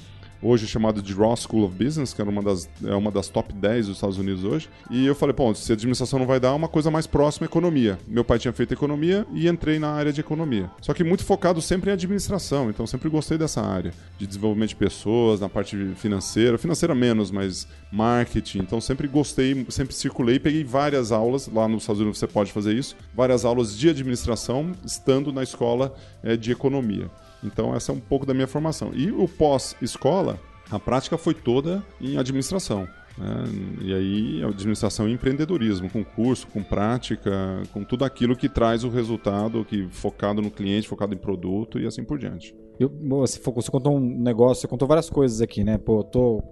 Hoje 0.41 0.67
chamado 0.67 1.02
de 1.02 1.13
Ross 1.13 1.47
School 1.47 1.65
of 1.65 1.76
Business, 1.76 2.13
que 2.13 2.21
era 2.21 2.30
uma 2.30 2.41
das, 2.41 2.69
é 2.84 2.93
uma 2.93 3.12
das 3.12 3.30
top 3.30 3.54
10 3.54 3.88
dos 3.88 3.95
Estados 3.97 4.17
Unidos 4.17 4.43
hoje. 4.43 4.69
E 4.89 5.06
eu 5.06 5.15
falei, 5.15 5.34
bom, 5.34 5.54
se 5.54 5.71
a 5.71 5.76
administração 5.76 6.19
não 6.19 6.26
vai 6.26 6.39
dar, 6.39 6.54
uma 6.54 6.67
coisa 6.67 6.91
mais 6.91 7.08
próxima 7.08 7.45
economia. 7.45 7.97
Meu 8.08 8.23
pai 8.23 8.39
tinha 8.39 8.54
feito 8.54 8.73
economia 8.73 9.26
e 9.34 9.47
entrei 9.47 9.80
na 9.80 9.89
área 9.89 10.12
de 10.12 10.21
economia. 10.21 10.69
Só 10.82 10.93
que 10.93 11.04
muito 11.04 11.23
focado 11.23 11.62
sempre 11.62 11.89
em 11.89 11.93
administração, 11.93 12.69
então 12.69 12.86
sempre 12.86 13.10
gostei 13.10 13.38
dessa 13.38 13.62
área 13.62 13.93
de 14.17 14.28
desenvolvimento 14.28 14.69
de 14.69 14.76
pessoas, 14.76 15.39
na 15.39 15.50
parte 15.50 15.76
financeira, 15.95 16.58
financeira 16.58 16.93
menos, 16.93 17.32
mas 17.32 17.67
marketing. 17.91 18.60
Então 18.60 18.82
sempre 18.82 19.08
gostei, 19.08 19.65
sempre 19.69 19.93
circulei, 19.93 20.39
peguei 20.39 20.64
várias 20.64 21.12
aulas 21.12 21.47
lá 21.47 21.68
nos 21.68 21.84
Estados 21.84 22.01
Unidos 22.01 22.18
você 22.18 22.28
pode 22.28 22.51
fazer 22.51 22.74
isso, 22.74 22.95
várias 23.14 23.45
aulas 23.45 23.78
de 23.78 23.89
administração 23.89 24.72
estando 24.86 25.32
na 25.32 25.43
escola 25.43 25.93
é, 26.24 26.36
de 26.36 26.51
economia. 26.51 27.09
Então 27.44 27.76
essa 27.76 27.92
é 27.92 27.96
um 27.96 28.00
pouco 28.00 28.26
da 28.26 28.34
minha 28.34 28.48
formação. 28.48 28.92
E 28.94 29.12
o 29.12 29.28
pós-escola, 29.28 30.40
a 30.70 30.80
prática 30.80 31.18
foi 31.18 31.34
toda 31.34 31.84
em 32.02 32.18
administração. 32.18 32.88
Né? 33.18 33.44
E 33.82 33.94
aí, 33.94 34.44
administração 34.44 35.10
e 35.10 35.14
empreendedorismo, 35.14 35.90
com 35.90 36.04
curso, 36.04 36.48
com 36.48 36.64
prática, 36.64 37.64
com 37.74 37.84
tudo 37.84 38.06
aquilo 38.06 38.36
que 38.36 38.48
traz 38.48 38.84
o 38.84 38.90
resultado, 38.90 39.66
que 39.66 39.88
focado 39.90 40.42
no 40.42 40.52
cliente, 40.52 40.88
focado 40.88 41.14
em 41.14 41.18
produto 41.18 41.80
e 41.80 41.88
assim 41.88 42.04
por 42.04 42.18
diante. 42.18 42.56
Eu, 42.80 42.92
você, 43.10 43.40
você 43.44 43.72
contou 43.72 43.98
um 43.98 44.00
negócio, 44.00 44.62
você 44.62 44.68
contou 44.68 44.88
várias 44.88 45.10
coisas 45.10 45.42
aqui, 45.42 45.64
né? 45.64 45.78
Pô, 45.78 46.00
eu 46.00 46.04
tô 46.04 46.44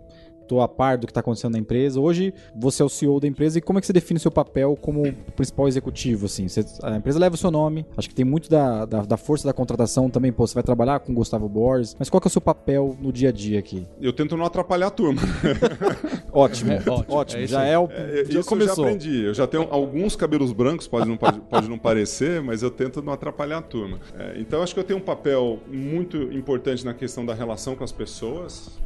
tô 0.48 0.62
a 0.62 0.68
par 0.68 0.98
do 0.98 1.08
que 1.08 1.12
está 1.12 1.20
acontecendo 1.20 1.54
na 1.54 1.60
empresa. 1.60 2.00
Hoje 2.00 2.34
você 2.56 2.82
é 2.82 2.86
o 2.86 2.90
CEO 2.90 3.20
da 3.20 3.28
empresa 3.28 3.58
e 3.58 3.62
como 3.62 3.80
é 3.80 3.82
que 3.82 3.88
você 3.88 3.94
define 3.94 4.18
o 4.18 4.22
seu 4.22 4.32
papel 4.32 4.78
como 4.80 5.12
principal 5.36 5.68
executivo? 5.68 6.26
Assim? 6.26 6.48
Você, 6.48 6.66
a 6.84 6.96
empresa 6.96 7.20
leva 7.20 7.36
o 7.36 7.38
seu 7.38 7.52
nome, 7.52 7.86
acho 7.98 8.10
que 8.10 8.16
tem 8.16 8.26
muito 8.26 8.50
da, 8.50 8.86
da, 8.86 9.02
da, 9.02 9.18
força 9.18 9.48
da 9.48 9.54
contratação 9.54 10.10
também. 10.10 10.32
Pô, 10.32 10.46
você 10.46 10.54
vai 10.54 10.64
trabalhar 10.64 11.00
com 11.00 11.12
o 11.12 11.16
Gustavo 11.16 11.48
Borges, 11.50 11.96
mas 11.98 12.10
qual 12.10 12.22
que 12.22 12.28
é 12.28 12.30
o 12.30 12.32
seu 12.32 12.42
papel 12.42 12.96
no 13.00 13.12
dia 13.12 13.30
a 13.30 13.32
dia 13.32 13.60
aqui? 13.60 13.86
Eu 14.00 14.14
tento 14.14 14.38
não 14.38 14.46
atrapalhar 14.46 14.88
a 14.88 14.92
turma. 14.92 15.22
ótimo, 16.32 16.72
é, 16.72 16.78
ótimo, 16.78 17.06
ótimo. 17.10 17.44
É 17.44 17.48
já 17.48 17.64
é 17.64 17.78
o. 17.78 17.90
É, 17.92 18.26
já 18.26 18.40
isso 18.40 18.50
começou. 18.50 18.86
eu 18.86 18.90
já 18.90 18.96
aprendi. 18.96 19.24
Eu 19.24 19.34
já 19.34 19.48
tenho 19.48 19.68
alguns 19.70 20.16
cabelos 20.16 20.52
brancos, 20.52 20.88
pode 20.88 21.08
não, 21.08 21.18
pode, 21.18 21.40
pode 21.42 21.70
não 21.70 21.78
parecer, 21.78 22.42
mas 22.42 22.62
eu 22.62 22.72
tento 22.72 23.02
não 23.02 23.14
atrapalhar 23.14 23.58
a 23.58 23.62
turma. 23.62 24.00
É, 24.18 24.40
então 24.40 24.62
acho 24.62 24.74
que 24.74 24.80
eu 24.80 24.84
tenho 24.84 25.00
um 25.00 25.04
papel 25.04 25.60
muito 25.68 26.18
importante 26.18 26.86
na 26.86 26.94
questão 26.94 27.26
da 27.26 27.34
relação 27.34 27.76
com 27.76 27.84
as 27.84 27.92
pessoas 27.92 28.80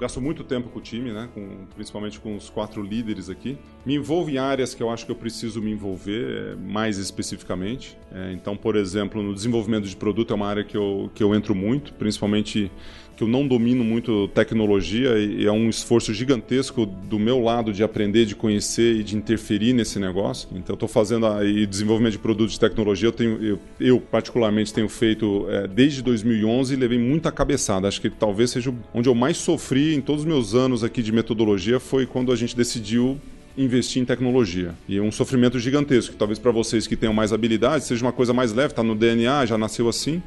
gasto 0.00 0.20
muito 0.20 0.42
tempo 0.42 0.70
com 0.70 0.78
o 0.78 0.82
time, 0.82 1.12
né? 1.12 1.28
Com, 1.34 1.66
principalmente 1.74 2.18
com 2.18 2.34
os 2.34 2.48
quatro 2.48 2.82
líderes 2.82 3.28
aqui. 3.28 3.58
Me 3.84 3.94
envolvo 3.96 4.30
em 4.30 4.38
áreas 4.38 4.74
que 4.74 4.82
eu 4.82 4.90
acho 4.90 5.04
que 5.04 5.12
eu 5.12 5.16
preciso 5.16 5.60
me 5.60 5.70
envolver 5.70 6.54
é, 6.54 6.54
mais 6.56 6.96
especificamente. 6.96 7.98
É, 8.10 8.32
então, 8.32 8.56
por 8.56 8.76
exemplo, 8.76 9.22
no 9.22 9.34
desenvolvimento 9.34 9.86
de 9.86 9.94
produto 9.94 10.32
é 10.32 10.36
uma 10.36 10.48
área 10.48 10.64
que 10.64 10.76
eu, 10.76 11.10
que 11.14 11.22
eu 11.22 11.34
entro 11.34 11.54
muito, 11.54 11.92
principalmente 11.92 12.72
que 13.20 13.24
eu 13.24 13.28
não 13.28 13.46
domino 13.46 13.84
muito 13.84 14.28
tecnologia 14.28 15.18
e 15.18 15.44
é 15.44 15.52
um 15.52 15.68
esforço 15.68 16.14
gigantesco 16.14 16.86
do 16.86 17.18
meu 17.18 17.38
lado 17.38 17.70
de 17.70 17.82
aprender, 17.82 18.24
de 18.24 18.34
conhecer 18.34 18.96
e 18.96 19.02
de 19.02 19.14
interferir 19.14 19.74
nesse 19.74 19.98
negócio. 19.98 20.48
Então, 20.54 20.72
estou 20.72 20.88
fazendo 20.88 21.26
aí 21.26 21.66
desenvolvimento 21.66 22.12
de 22.12 22.18
produtos 22.18 22.54
de 22.54 22.60
tecnologia. 22.60 23.08
Eu, 23.08 23.12
tenho, 23.12 23.44
eu, 23.44 23.58
eu 23.78 24.00
particularmente, 24.00 24.72
tenho 24.72 24.88
feito 24.88 25.44
é, 25.50 25.68
desde 25.68 26.00
2011 26.00 26.72
e 26.72 26.76
levei 26.78 26.98
muita 26.98 27.30
cabeçada. 27.30 27.86
Acho 27.86 28.00
que 28.00 28.08
talvez 28.08 28.52
seja 28.52 28.72
onde 28.94 29.06
eu 29.06 29.14
mais 29.14 29.36
sofri 29.36 29.94
em 29.94 30.00
todos 30.00 30.22
os 30.22 30.26
meus 30.26 30.54
anos 30.54 30.82
aqui 30.82 31.02
de 31.02 31.12
metodologia 31.12 31.78
foi 31.78 32.06
quando 32.06 32.32
a 32.32 32.36
gente 32.36 32.56
decidiu 32.56 33.20
investir 33.54 34.00
em 34.00 34.06
tecnologia. 34.06 34.74
E 34.88 34.96
é 34.96 35.02
um 35.02 35.12
sofrimento 35.12 35.58
gigantesco. 35.58 36.14
Talvez 36.16 36.38
para 36.38 36.50
vocês 36.52 36.86
que 36.86 36.96
tenham 36.96 37.12
mais 37.12 37.34
habilidade 37.34 37.84
seja 37.84 38.02
uma 38.02 38.12
coisa 38.12 38.32
mais 38.32 38.54
leve, 38.54 38.72
está 38.72 38.82
no 38.82 38.94
DNA, 38.94 39.44
já 39.44 39.58
nasceu 39.58 39.90
assim. 39.90 40.22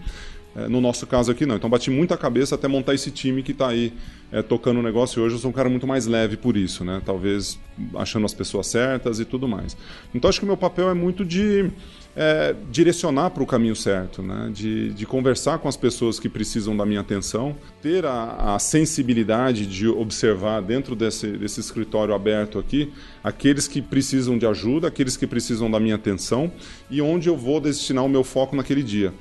É, 0.56 0.68
no 0.68 0.80
nosso 0.80 1.08
caso 1.08 1.32
aqui 1.32 1.46
não. 1.46 1.56
Então 1.56 1.70
bati 1.70 1.90
muita 1.90 2.16
cabeça 2.16 2.56
até 2.56 2.68
montar 2.68 2.94
esse 2.94 3.10
time 3.10 3.42
que 3.42 3.52
está 3.52 3.70
aí 3.70 3.92
é, 4.32 4.42
tocando 4.42 4.80
o 4.80 4.84
negócio. 4.84 5.22
Hoje 5.22 5.36
eu 5.36 5.40
sou 5.40 5.50
um 5.50 5.54
cara 5.54 5.68
muito 5.68 5.88
mais 5.88 6.06
leve 6.06 6.38
por 6.38 6.56
isso, 6.56 6.86
né? 6.86 7.02
Talvez 7.04 7.60
achando 7.96 8.26
as 8.26 8.34
pessoas 8.34 8.68
certas 8.68 9.20
e 9.20 9.26
tudo 9.26 9.48
mais. 9.48 9.76
Então 10.14 10.30
acho 10.30 10.40
que 10.40 10.46
o 10.46 10.48
meu 10.48 10.58
papel 10.58 10.90
é 10.90 10.94
muito 10.94 11.26
de 11.26 11.72
é, 12.16 12.56
direcionar 12.72 13.32
para 13.32 13.42
o 13.42 13.48
caminho 13.48 13.76
certo, 13.76 14.22
né? 14.22 14.52
De, 14.54 14.94
de, 14.94 15.06
conversar 15.08 15.58
com 15.58 15.68
as 15.68 15.76
pessoas 15.76 16.20
que 16.20 16.30
precisam 16.30 16.78
da 16.78 16.86
minha 16.86 17.02
atenção, 17.02 17.56
ter 17.82 18.06
a, 18.06 18.54
a 18.56 18.60
sensibilidade 18.60 19.66
de 19.66 19.88
observar 19.88 20.62
dentro 20.62 20.96
desse, 20.96 21.32
desse 21.32 21.60
escritório 21.60 22.14
aberto 22.14 22.60
aqui 22.60 22.94
aqueles 23.24 23.68
que 23.68 23.82
precisam 23.82 24.38
de 24.38 24.46
ajuda, 24.46 24.88
aqueles 24.88 25.18
que 25.18 25.26
precisam 25.26 25.72
da 25.72 25.80
minha 25.80 25.96
atenção 25.96 26.52
e 26.92 27.02
onde 27.02 27.28
eu 27.28 27.36
vou 27.36 27.60
destinar 27.60 28.06
o 28.06 28.10
meu 28.10 28.24
foco 28.24 28.56
naquele 28.56 28.84
dia 28.84 29.12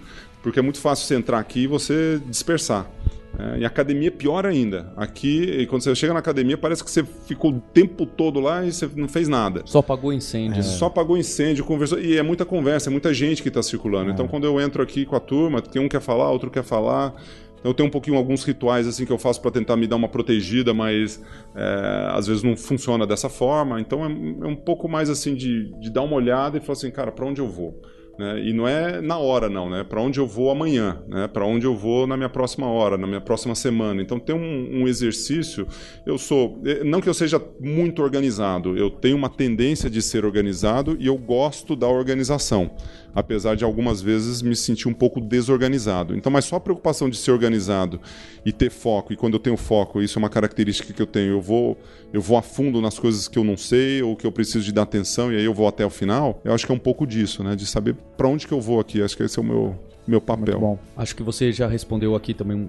porque 0.42 0.58
é 0.58 0.62
muito 0.62 0.78
fácil 0.78 1.06
você 1.06 1.14
entrar 1.14 1.38
aqui 1.38 1.60
e 1.60 1.66
você 1.66 2.20
dispersar. 2.26 2.90
É, 3.38 3.60
em 3.60 3.64
academia, 3.64 4.10
pior 4.10 4.44
ainda. 4.44 4.92
Aqui, 4.96 5.66
quando 5.66 5.82
você 5.82 5.94
chega 5.94 6.12
na 6.12 6.18
academia, 6.18 6.58
parece 6.58 6.84
que 6.84 6.90
você 6.90 7.02
ficou 7.02 7.52
o 7.52 7.60
tempo 7.60 8.04
todo 8.04 8.38
lá 8.40 8.64
e 8.64 8.72
você 8.72 8.88
não 8.94 9.08
fez 9.08 9.26
nada. 9.26 9.62
Só 9.64 9.78
apagou 9.78 10.12
incêndio. 10.12 10.60
É. 10.60 10.62
Só 10.62 10.86
apagou 10.86 11.16
incêndio, 11.16 11.64
conversou. 11.64 11.98
E 11.98 12.18
é 12.18 12.22
muita 12.22 12.44
conversa, 12.44 12.90
é 12.90 12.92
muita 12.92 13.14
gente 13.14 13.42
que 13.42 13.48
está 13.48 13.62
circulando. 13.62 14.10
É. 14.10 14.12
Então, 14.12 14.28
quando 14.28 14.44
eu 14.44 14.60
entro 14.60 14.82
aqui 14.82 15.06
com 15.06 15.16
a 15.16 15.20
turma, 15.20 15.62
tem 15.62 15.80
um 15.80 15.88
quer 15.88 16.00
falar, 16.00 16.30
outro 16.30 16.50
quer 16.50 16.62
falar. 16.62 17.14
Então, 17.58 17.70
eu 17.70 17.74
tenho 17.74 17.88
um 17.88 17.92
pouquinho 17.92 18.16
alguns 18.16 18.44
rituais 18.44 18.86
assim 18.86 19.06
que 19.06 19.12
eu 19.12 19.18
faço 19.18 19.40
para 19.40 19.50
tentar 19.50 19.76
me 19.76 19.86
dar 19.86 19.96
uma 19.96 20.08
protegida, 20.08 20.74
mas 20.74 21.22
é, 21.54 22.08
às 22.10 22.26
vezes 22.26 22.42
não 22.42 22.54
funciona 22.54 23.06
dessa 23.06 23.30
forma. 23.30 23.80
Então, 23.80 24.04
é, 24.04 24.08
é 24.08 24.46
um 24.46 24.56
pouco 24.56 24.88
mais 24.88 25.08
assim 25.08 25.34
de, 25.34 25.72
de 25.80 25.88
dar 25.90 26.02
uma 26.02 26.16
olhada 26.16 26.58
e 26.58 26.60
falar 26.60 26.72
assim, 26.74 26.90
cara, 26.90 27.10
para 27.10 27.24
onde 27.24 27.40
eu 27.40 27.48
vou? 27.48 27.80
Né? 28.18 28.44
E 28.44 28.52
não 28.52 28.68
é 28.68 29.00
na 29.00 29.16
hora, 29.18 29.48
não, 29.48 29.70
né? 29.70 29.84
Para 29.84 30.00
onde 30.00 30.20
eu 30.20 30.26
vou 30.26 30.50
amanhã, 30.50 31.02
né? 31.08 31.26
Para 31.28 31.46
onde 31.46 31.66
eu 31.66 31.74
vou 31.74 32.06
na 32.06 32.16
minha 32.16 32.28
próxima 32.28 32.66
hora, 32.66 32.98
na 32.98 33.06
minha 33.06 33.20
próxima 33.20 33.54
semana. 33.54 34.02
Então 34.02 34.18
tem 34.18 34.34
um, 34.34 34.82
um, 34.82 34.88
exercício. 34.88 35.66
Eu 36.04 36.18
sou, 36.18 36.60
eh, 36.64 36.84
não 36.84 37.00
que 37.00 37.08
eu 37.08 37.14
seja 37.14 37.42
muito 37.58 38.02
organizado, 38.02 38.76
eu 38.76 38.90
tenho 38.90 39.16
uma 39.16 39.30
tendência 39.30 39.88
de 39.88 40.02
ser 40.02 40.24
organizado 40.24 40.96
e 41.00 41.06
eu 41.06 41.16
gosto 41.16 41.74
da 41.74 41.88
organização 41.88 42.70
apesar 43.14 43.54
de 43.56 43.64
algumas 43.64 44.00
vezes 44.00 44.42
me 44.42 44.54
sentir 44.56 44.88
um 44.88 44.94
pouco 44.94 45.20
desorganizado. 45.20 46.16
Então, 46.16 46.30
mas 46.30 46.44
só 46.44 46.56
a 46.56 46.60
preocupação 46.60 47.08
de 47.08 47.16
ser 47.16 47.30
organizado 47.30 48.00
e 48.44 48.52
ter 48.52 48.70
foco, 48.70 49.12
e 49.12 49.16
quando 49.16 49.34
eu 49.34 49.40
tenho 49.40 49.56
foco, 49.56 50.00
isso 50.00 50.18
é 50.18 50.20
uma 50.20 50.30
característica 50.30 50.92
que 50.92 51.02
eu 51.02 51.06
tenho, 51.06 51.32
eu 51.32 51.40
vou, 51.40 51.78
eu 52.12 52.20
vou 52.20 52.36
a 52.36 52.42
fundo 52.42 52.80
nas 52.80 52.98
coisas 52.98 53.28
que 53.28 53.38
eu 53.38 53.44
não 53.44 53.56
sei 53.56 54.02
ou 54.02 54.16
que 54.16 54.26
eu 54.26 54.32
preciso 54.32 54.64
de 54.64 54.72
dar 54.72 54.82
atenção 54.82 55.32
e 55.32 55.36
aí 55.36 55.44
eu 55.44 55.54
vou 55.54 55.68
até 55.68 55.84
o 55.84 55.90
final. 55.90 56.40
Eu 56.44 56.52
acho 56.52 56.66
que 56.66 56.72
é 56.72 56.74
um 56.74 56.78
pouco 56.78 57.06
disso, 57.06 57.42
né, 57.42 57.54
de 57.54 57.66
saber 57.66 57.94
para 58.16 58.28
onde 58.28 58.46
que 58.46 58.52
eu 58.52 58.60
vou 58.60 58.80
aqui. 58.80 59.02
Acho 59.02 59.16
que 59.16 59.22
esse 59.22 59.38
é 59.38 59.42
o 59.42 59.44
meu 59.44 59.78
meu 60.06 60.20
papel. 60.20 60.58
bom. 60.58 60.78
Acho 60.96 61.14
que 61.14 61.22
você 61.22 61.52
já 61.52 61.68
respondeu 61.68 62.14
aqui 62.14 62.34
também 62.34 62.68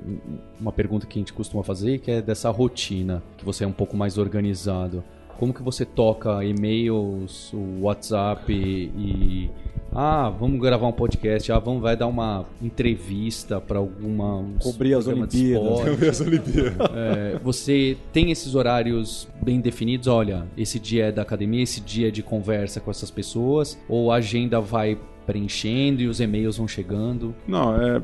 uma 0.59 0.71
pergunta 0.71 1.05
que 1.05 1.17
a 1.17 1.21
gente 1.21 1.33
costuma 1.33 1.63
fazer, 1.63 1.99
que 1.99 2.11
é 2.11 2.21
dessa 2.21 2.49
rotina, 2.49 3.23
que 3.37 3.45
você 3.45 3.63
é 3.63 3.67
um 3.67 3.73
pouco 3.73 3.97
mais 3.97 4.17
organizado. 4.17 5.03
Como 5.37 5.53
que 5.53 5.63
você 5.63 5.83
toca 5.83 6.43
e-mails, 6.45 7.51
WhatsApp 7.81 8.53
e 8.53 9.49
ah, 9.93 10.29
vamos 10.29 10.59
gravar 10.59 10.87
um 10.87 10.91
podcast, 10.91 11.51
ah, 11.51 11.59
vamos 11.59 11.81
vai 11.81 11.95
dar 11.95 12.07
uma 12.07 12.45
entrevista 12.61 13.61
para 13.61 13.79
alguma 13.79 14.45
cobrir 14.59 14.95
as 14.95 15.07
Olimpíadas, 15.07 15.81
cobrir 15.81 16.09
as 16.09 16.21
Olimpíadas. 16.21 16.87
É, 16.95 17.39
você 17.43 17.97
tem 18.11 18.31
esses 18.31 18.55
horários 18.55 19.27
bem 19.41 19.59
definidos, 19.59 20.07
olha, 20.07 20.45
esse 20.57 20.79
dia 20.79 21.05
é 21.05 21.11
da 21.11 21.21
academia, 21.21 21.63
esse 21.63 21.81
dia 21.81 22.07
é 22.07 22.11
de 22.11 22.23
conversa 22.23 22.79
com 22.79 22.89
essas 22.89 23.11
pessoas, 23.11 23.77
ou 23.87 24.11
a 24.11 24.15
agenda 24.15 24.59
vai 24.59 24.97
preenchendo 25.25 26.01
e 26.01 26.07
os 26.07 26.19
e-mails 26.19 26.57
vão 26.57 26.67
chegando? 26.67 27.33
Não, 27.47 27.81
é 27.81 28.01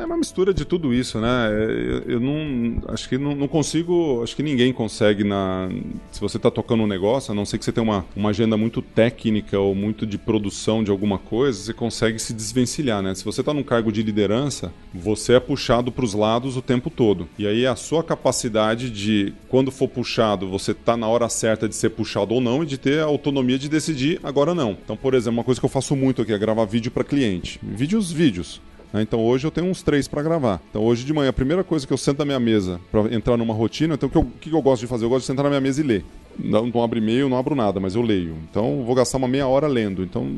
é 0.00 0.06
uma 0.06 0.16
mistura 0.16 0.52
de 0.54 0.64
tudo 0.64 0.94
isso, 0.94 1.20
né? 1.20 1.48
Eu, 1.50 2.14
eu 2.14 2.20
não. 2.20 2.82
Acho 2.88 3.08
que 3.08 3.18
não, 3.18 3.34
não, 3.34 3.46
consigo. 3.46 4.22
Acho 4.22 4.34
que 4.34 4.42
ninguém 4.42 4.72
consegue 4.72 5.24
na. 5.24 5.68
Se 6.10 6.20
você 6.20 6.36
está 6.36 6.50
tocando 6.50 6.82
um 6.82 6.86
negócio, 6.86 7.32
a 7.32 7.34
não 7.34 7.44
ser 7.44 7.58
que 7.58 7.64
você 7.64 7.72
tenha 7.72 7.84
uma, 7.84 8.04
uma 8.16 8.30
agenda 8.30 8.56
muito 8.56 8.80
técnica 8.80 9.58
ou 9.58 9.74
muito 9.74 10.06
de 10.06 10.16
produção 10.16 10.82
de 10.82 10.90
alguma 10.90 11.18
coisa, 11.18 11.58
você 11.58 11.74
consegue 11.74 12.18
se 12.18 12.32
desvencilhar, 12.32 13.02
né? 13.02 13.14
Se 13.14 13.24
você 13.24 13.40
está 13.40 13.52
num 13.52 13.62
cargo 13.62 13.92
de 13.92 14.02
liderança, 14.02 14.72
você 14.92 15.34
é 15.34 15.40
puxado 15.40 15.92
para 15.92 16.04
os 16.04 16.14
lados 16.14 16.56
o 16.56 16.62
tempo 16.62 16.88
todo. 16.88 17.28
E 17.38 17.46
aí 17.46 17.66
a 17.66 17.76
sua 17.76 18.02
capacidade 18.02 18.90
de, 18.90 19.34
quando 19.48 19.70
for 19.70 19.88
puxado, 19.88 20.48
você 20.48 20.72
tá 20.72 20.96
na 20.96 21.08
hora 21.08 21.28
certa 21.28 21.68
de 21.68 21.74
ser 21.74 21.90
puxado 21.90 22.34
ou 22.34 22.40
não 22.40 22.62
e 22.62 22.66
de 22.66 22.78
ter 22.78 23.00
a 23.00 23.04
autonomia 23.04 23.58
de 23.58 23.68
decidir 23.68 24.18
agora 24.22 24.54
não. 24.54 24.76
Então, 24.82 24.96
por 24.96 25.14
exemplo, 25.14 25.38
uma 25.38 25.44
coisa 25.44 25.60
que 25.60 25.66
eu 25.66 25.70
faço 25.70 25.94
muito 25.94 26.22
aqui 26.22 26.32
é 26.32 26.38
gravar 26.38 26.64
vídeo 26.64 26.90
para 26.90 27.04
cliente. 27.04 27.60
Vídeos, 27.62 28.10
vídeos. 28.10 28.60
Né? 28.92 29.02
Então 29.02 29.20
hoje 29.20 29.46
eu 29.46 29.50
tenho 29.50 29.68
uns 29.68 29.82
três 29.82 30.08
para 30.08 30.22
gravar. 30.22 30.60
Então 30.70 30.82
hoje 30.82 31.04
de 31.04 31.12
manhã, 31.12 31.30
a 31.30 31.32
primeira 31.32 31.64
coisa 31.64 31.86
que 31.86 31.92
eu 31.92 31.98
sento 31.98 32.18
na 32.18 32.24
minha 32.24 32.40
mesa 32.40 32.80
para 32.90 33.14
entrar 33.14 33.36
numa 33.36 33.54
rotina, 33.54 33.94
então 33.94 34.08
o 34.08 34.12
que, 34.12 34.18
eu, 34.18 34.26
que 34.40 34.52
eu 34.52 34.62
gosto 34.62 34.82
de 34.82 34.86
fazer? 34.86 35.04
Eu 35.04 35.08
gosto 35.08 35.22
de 35.22 35.26
sentar 35.26 35.44
na 35.44 35.50
minha 35.50 35.60
mesa 35.60 35.80
e 35.80 35.84
ler. 35.84 36.04
Não, 36.38 36.66
não 36.66 36.82
abro 36.82 36.98
e-mail, 36.98 37.28
não 37.28 37.36
abro 37.36 37.54
nada, 37.54 37.80
mas 37.80 37.94
eu 37.94 38.02
leio. 38.02 38.36
Então 38.50 38.82
vou 38.84 38.94
gastar 38.94 39.18
uma 39.18 39.28
meia 39.28 39.46
hora 39.46 39.66
lendo. 39.66 40.02
Então 40.02 40.30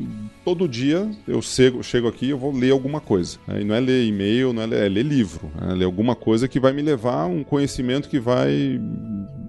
todo 0.43 0.67
dia 0.67 1.09
eu 1.27 1.41
chego, 1.41 1.83
chego 1.83 2.07
aqui 2.07 2.29
eu 2.29 2.37
vou 2.37 2.51
ler 2.51 2.71
alguma 2.71 2.99
coisa. 2.99 3.37
Né? 3.47 3.61
E 3.61 3.63
não 3.63 3.75
é 3.75 3.79
ler 3.79 4.05
e-mail, 4.05 4.53
não 4.53 4.63
é 4.63 4.65
ler, 4.65 4.85
é 4.85 4.89
ler 4.89 5.03
livro. 5.03 5.51
É 5.61 5.73
ler 5.73 5.85
alguma 5.85 6.15
coisa 6.15 6.47
que 6.47 6.59
vai 6.59 6.73
me 6.73 6.81
levar 6.81 7.21
a 7.21 7.25
um 7.25 7.43
conhecimento 7.43 8.09
que 8.09 8.19
vai 8.19 8.79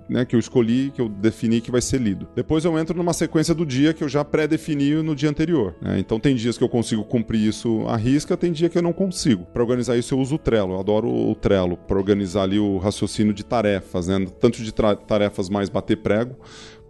né, 0.09 0.25
que 0.25 0.35
eu 0.35 0.41
escolhi, 0.41 0.91
que 0.95 1.01
eu 1.01 1.09
defini 1.09 1.61
que 1.61 1.71
vai 1.71 1.81
ser 1.81 2.01
lido. 2.01 2.29
Depois 2.35 2.65
eu 2.65 2.79
entro 2.79 2.97
numa 2.97 3.13
sequência 3.13 3.55
do 3.55 3.65
dia 3.65 3.93
que 3.93 4.05
eu 4.05 4.09
já 4.09 4.25
pré-defini 4.25 5.03
no 5.03 5.15
dia 5.15 5.31
anterior. 5.31 5.75
Né? 5.81 5.99
Então 5.99 6.21
tem 6.21 6.35
dias 6.35 6.59
que 6.59 6.65
eu 6.65 6.69
consigo 6.69 7.05
cumprir 7.05 7.49
isso 7.49 7.85
à 7.87 7.97
risca, 7.97 8.37
tem 8.37 8.53
dia 8.53 8.69
que 8.69 8.79
eu 8.79 8.83
não 8.83 8.93
consigo. 8.93 9.45
Para 9.53 9.63
organizar 9.63 9.97
isso 9.97 10.15
eu 10.15 10.19
uso 10.19 10.37
o 10.37 10.39
Trello. 10.39 10.75
Eu 10.75 10.81
adoro 10.81 11.09
o 11.09 11.35
Trello 11.35 11.77
para 11.77 11.97
organizar 11.97 12.43
ali 12.43 12.59
o 12.59 12.79
raciocínio 12.79 13.33
de 13.33 13.45
tarefas, 13.45 14.09
né? 14.09 14.27
tanto 14.41 14.63
de 14.63 14.73
tarefas 14.73 15.49
mais 15.49 15.69
bater 15.69 15.97
prego 15.97 16.37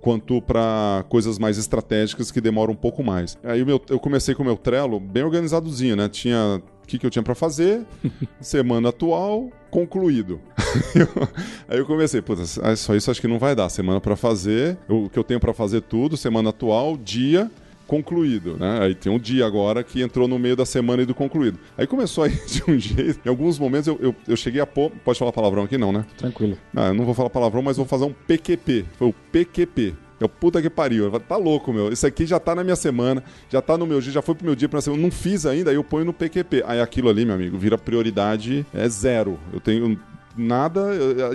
quanto 0.05 0.43
para 0.43 1.03
coisas 1.09 1.39
mais 1.39 1.57
estratégicas 1.57 2.31
que 2.31 2.39
demoram 2.39 2.75
um 2.75 2.77
pouco 2.77 3.03
mais. 3.03 3.39
Aí 3.43 3.65
meu, 3.65 3.81
eu 3.89 3.99
comecei 3.99 4.35
com 4.35 4.43
o 4.43 4.45
meu 4.47 4.55
Trello 4.55 5.01
bem 5.01 5.23
organizadozinho, 5.23 5.97
né? 5.97 6.11
Tinha 6.11 6.61
o 6.83 6.87
que, 6.87 6.99
que 6.99 7.07
eu 7.07 7.11
tinha 7.11 7.23
para 7.23 7.35
fazer, 7.35 7.87
semana 8.39 8.91
atual, 8.91 9.49
concluído. 9.71 10.39
aí 11.67 11.79
eu 11.79 11.87
comecei, 11.87 12.21
puta, 12.21 12.45
só 12.77 12.95
isso 12.95 13.11
acho 13.11 13.19
que 13.19 13.27
não 13.27 13.39
vai 13.39 13.57
dar. 13.57 13.71
Semana 13.71 13.99
para 13.99 14.15
fazer, 14.15 14.77
o 14.91 15.09
que 15.09 15.19
eu 15.19 15.25
tenho 15.25 15.41
para 15.41 15.55
fazer 15.55 15.81
tudo, 15.81 16.19
semana 16.19 16.51
atual, 16.51 16.99
dia, 16.99 17.51
concluído, 17.87 18.57
né? 18.59 18.81
Aí 18.83 18.95
tem 18.95 19.13
um 19.13 19.19
dia 19.19 19.47
agora 19.47 19.83
que 19.83 20.03
entrou 20.03 20.27
no 20.27 20.39
meio 20.39 20.57
da 20.57 20.67
semana 20.67 21.03
e 21.03 21.07
do 21.07 21.15
concluído. 21.15 21.59
Aí 21.77 21.87
começou 21.87 22.25
aí 22.25 22.33
de 22.47 22.63
um 22.69 22.79
jeito. 22.79 23.21
Em 23.25 23.29
alguns 23.29 23.59
momentos 23.59 23.87
eu, 23.87 23.99
eu, 24.01 24.15
eu 24.27 24.37
cheguei 24.37 24.61
a 24.61 24.67
pôr. 24.67 24.91
Pode 25.05 25.19
falar 25.19 25.33
palavrão 25.33 25.65
aqui, 25.65 25.79
não, 25.79 25.93
né? 25.93 26.05
Tranquilo. 26.17 26.59
Ah, 26.75 26.89
eu 26.89 26.95
não 26.95 27.05
vou 27.05 27.15
falar 27.15 27.31
palavrão, 27.31 27.63
mas 27.63 27.77
vou 27.77 27.87
fazer 27.87 28.05
um 28.05 28.13
PQP. 28.13 28.85
Foi 28.99 29.09
o 29.09 29.15
PQP. 29.33 29.95
É 30.21 30.25
o 30.25 30.29
puta 30.29 30.63
que 30.63 30.71
pariu. 30.71 31.11
Falei, 31.11 31.27
tá 31.27 31.37
louco, 31.37 31.73
meu. 31.73 31.93
Isso 31.93 32.07
aqui 32.07 32.25
já 32.25 32.39
tá 32.39 32.55
na 32.55 32.63
minha 32.63 32.77
semana, 32.77 33.23
já 33.51 33.61
tá 33.61 33.77
no 33.77 33.87
meu 33.87 34.01
dia, 34.01 34.13
já 34.13 34.23
foi 34.23 34.35
pro 34.35 34.47
meu 34.47 34.55
dia 34.55 34.69
pra 34.69 34.81
semana. 34.81 35.03
Eu 35.03 35.05
não 35.05 35.11
fiz 35.11 35.45
ainda, 35.45 35.71
aí 35.71 35.77
eu 35.77 35.85
ponho 35.85 36.05
no 36.05 36.13
PQP. 36.13 36.63
Aí 36.67 36.81
aquilo 36.81 37.09
ali, 37.09 37.25
meu 37.25 37.35
amigo, 37.35 37.59
vira 37.59 37.77
prioridade 37.77 38.65
é 38.73 38.89
zero. 38.89 39.39
Eu 39.53 39.61
tenho 39.61 39.99
nada, 40.37 40.81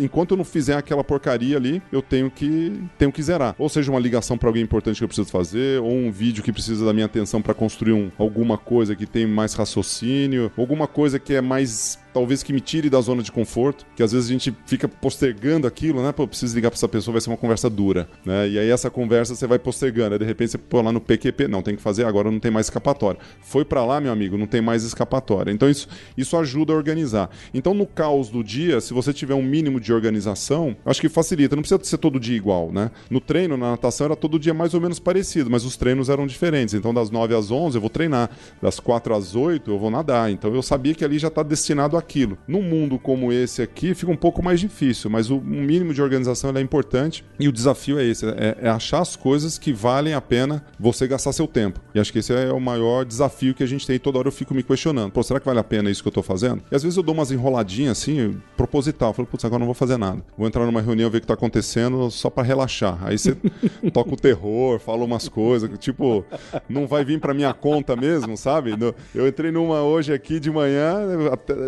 enquanto 0.01 0.31
eu 0.31 0.37
não 0.37 0.43
fizer 0.43 0.75
aquela 0.75 1.03
porcaria 1.03 1.57
ali, 1.57 1.81
eu 1.91 2.01
tenho 2.01 2.29
que 2.29 2.81
tenho 2.97 3.11
que 3.11 3.21
zerar. 3.21 3.55
Ou 3.57 3.69
seja, 3.69 3.91
uma 3.91 3.99
ligação 3.99 4.37
para 4.37 4.49
alguém 4.49 4.63
importante 4.63 4.97
que 4.97 5.03
eu 5.03 5.07
preciso 5.07 5.29
fazer, 5.29 5.81
ou 5.81 5.91
um 5.91 6.11
vídeo 6.11 6.43
que 6.43 6.51
precisa 6.51 6.85
da 6.85 6.93
minha 6.93 7.05
atenção 7.05 7.41
para 7.41 7.53
construir 7.53 7.93
um, 7.93 8.11
alguma 8.17 8.57
coisa 8.57 8.95
que 8.95 9.05
tem 9.05 9.25
mais 9.25 9.53
raciocínio, 9.53 10.51
alguma 10.57 10.87
coisa 10.87 11.19
que 11.19 11.33
é 11.33 11.41
mais 11.41 11.99
talvez 12.19 12.43
que 12.43 12.51
me 12.51 12.59
tire 12.59 12.89
da 12.89 12.99
zona 12.99 13.23
de 13.23 13.31
conforto, 13.31 13.85
que 13.95 14.03
às 14.03 14.11
vezes 14.11 14.29
a 14.29 14.33
gente 14.33 14.53
fica 14.65 14.89
postergando 14.89 15.65
aquilo, 15.65 16.03
né? 16.03 16.11
Pô, 16.11 16.27
preciso 16.27 16.53
ligar 16.53 16.69
para 16.69 16.77
essa 16.77 16.87
pessoa, 16.87 17.13
vai 17.13 17.21
ser 17.21 17.29
uma 17.29 17.37
conversa 17.37 17.69
dura, 17.69 18.09
né? 18.25 18.49
E 18.49 18.59
aí 18.59 18.69
essa 18.69 18.89
conversa 18.89 19.35
você 19.35 19.47
vai 19.47 19.57
postergando, 19.57 20.15
aí 20.15 20.19
de 20.19 20.25
repente 20.25 20.51
você 20.51 20.57
pô 20.57 20.81
lá 20.81 20.91
no 20.91 20.99
PQP, 20.99 21.47
não, 21.47 21.61
tem 21.61 21.77
que 21.77 21.81
fazer 21.81 22.05
agora, 22.05 22.29
não 22.29 22.39
tem 22.39 22.51
mais 22.51 22.65
escapatória. 22.65 23.21
Foi 23.39 23.63
para 23.63 23.85
lá, 23.85 24.01
meu 24.01 24.11
amigo, 24.11 24.37
não 24.37 24.47
tem 24.47 24.59
mais 24.59 24.83
escapatória. 24.83 25.49
Então 25.49 25.69
isso, 25.69 25.87
isso 26.17 26.35
ajuda 26.35 26.73
a 26.73 26.75
organizar. 26.75 27.29
Então 27.53 27.73
no 27.73 27.87
caos 27.87 28.29
do 28.29 28.43
dia, 28.43 28.81
se 28.81 28.93
você 28.93 29.13
tiver 29.13 29.35
um 29.35 29.41
mínimo 29.41 29.79
de 29.79 29.93
organização, 29.93 30.75
acho 30.85 30.99
que 30.99 31.07
facilita, 31.07 31.55
não 31.55 31.63
precisa 31.63 31.81
ser 31.81 31.97
todo 31.99 32.19
dia 32.19 32.35
igual, 32.35 32.69
né? 32.69 32.91
No 33.09 33.21
treino, 33.21 33.55
na 33.55 33.71
natação 33.71 34.05
era 34.05 34.15
todo 34.15 34.37
dia 34.37 34.53
mais 34.53 34.73
ou 34.73 34.81
menos 34.81 34.99
parecido, 34.99 35.49
mas 35.49 35.63
os 35.63 35.77
treinos 35.77 36.09
eram 36.09 36.27
diferentes. 36.27 36.73
Então 36.73 36.93
das 36.93 37.09
9 37.09 37.33
às 37.33 37.49
11 37.49 37.77
eu 37.77 37.81
vou 37.81 37.89
treinar, 37.89 38.29
das 38.61 38.77
4 38.77 39.15
às 39.15 39.37
8 39.37 39.71
eu 39.71 39.79
vou 39.79 39.89
nadar. 39.89 40.29
Então 40.29 40.53
eu 40.53 40.61
sabia 40.61 40.93
que 40.93 41.05
ali 41.05 41.17
já 41.17 41.29
está 41.29 41.43
destinado 41.43 41.95
a 41.95 42.01
aquilo. 42.09 42.37
Num 42.47 42.63
mundo 42.63 42.97
como 42.97 43.31
esse 43.31 43.61
aqui, 43.61 43.93
fica 43.93 44.11
um 44.11 44.15
pouco 44.15 44.43
mais 44.43 44.59
difícil, 44.59 45.09
mas 45.09 45.29
o 45.29 45.39
mínimo 45.39 45.93
de 45.93 46.01
organização 46.01 46.51
é 46.55 46.61
importante 46.61 47.23
e 47.39 47.47
o 47.47 47.51
desafio 47.51 47.99
é 47.99 48.03
esse: 48.03 48.25
é, 48.25 48.57
é, 48.61 48.69
achar 48.69 49.01
as 49.01 49.15
coisas 49.15 49.57
que 49.59 49.71
valem 49.71 50.13
a 50.15 50.21
pena 50.21 50.65
você 50.79 51.07
gastar 51.07 51.31
seu 51.31 51.47
tempo. 51.47 51.79
E 51.93 51.99
acho 51.99 52.11
que 52.11 52.19
esse 52.19 52.33
é 52.33 52.51
o 52.51 52.59
maior 52.59 53.05
desafio 53.05 53.53
que 53.53 53.63
a 53.63 53.67
gente 53.67 53.85
tem. 53.85 53.99
Toda 53.99 54.17
hora 54.17 54.27
eu 54.27 54.31
fico 54.31 54.53
me 54.53 54.63
questionando: 54.63 55.11
pô, 55.11 55.21
será 55.21 55.39
que 55.39 55.45
vale 55.45 55.59
a 55.59 55.63
pena 55.63 55.89
isso 55.89 56.01
que 56.01 56.07
eu 56.07 56.11
tô 56.11 56.23
fazendo? 56.23 56.63
E 56.71 56.75
às 56.75 56.81
vezes 56.81 56.97
eu 56.97 57.03
dou 57.03 57.13
umas 57.13 57.31
enroladinhas 57.31 57.99
assim, 57.99 58.41
proposital. 58.57 59.09
Eu 59.09 59.13
falo, 59.13 59.27
putz, 59.27 59.45
agora 59.45 59.59
não 59.59 59.67
vou 59.67 59.75
fazer 59.75 59.97
nada. 59.97 60.21
Vou 60.37 60.47
entrar 60.47 60.65
numa 60.65 60.81
reunião, 60.81 61.09
ver 61.09 61.19
o 61.19 61.21
que 61.21 61.27
tá 61.27 61.35
acontecendo 61.35 62.09
só 62.09 62.29
para 62.29 62.43
relaxar. 62.43 62.97
Aí 63.03 63.17
você 63.17 63.35
toca 63.93 64.13
o 64.13 64.17
terror, 64.17 64.79
fala 64.79 65.03
umas 65.03 65.29
coisas, 65.29 65.69
tipo, 65.77 66.25
não 66.67 66.87
vai 66.87 67.05
vir 67.05 67.19
para 67.19 67.33
minha 67.33 67.53
conta 67.53 67.95
mesmo, 67.95 68.35
sabe? 68.35 68.73
Eu 69.13 69.27
entrei 69.27 69.51
numa 69.51 69.81
hoje 69.83 70.13
aqui 70.13 70.39
de 70.39 70.49
manhã, 70.49 70.99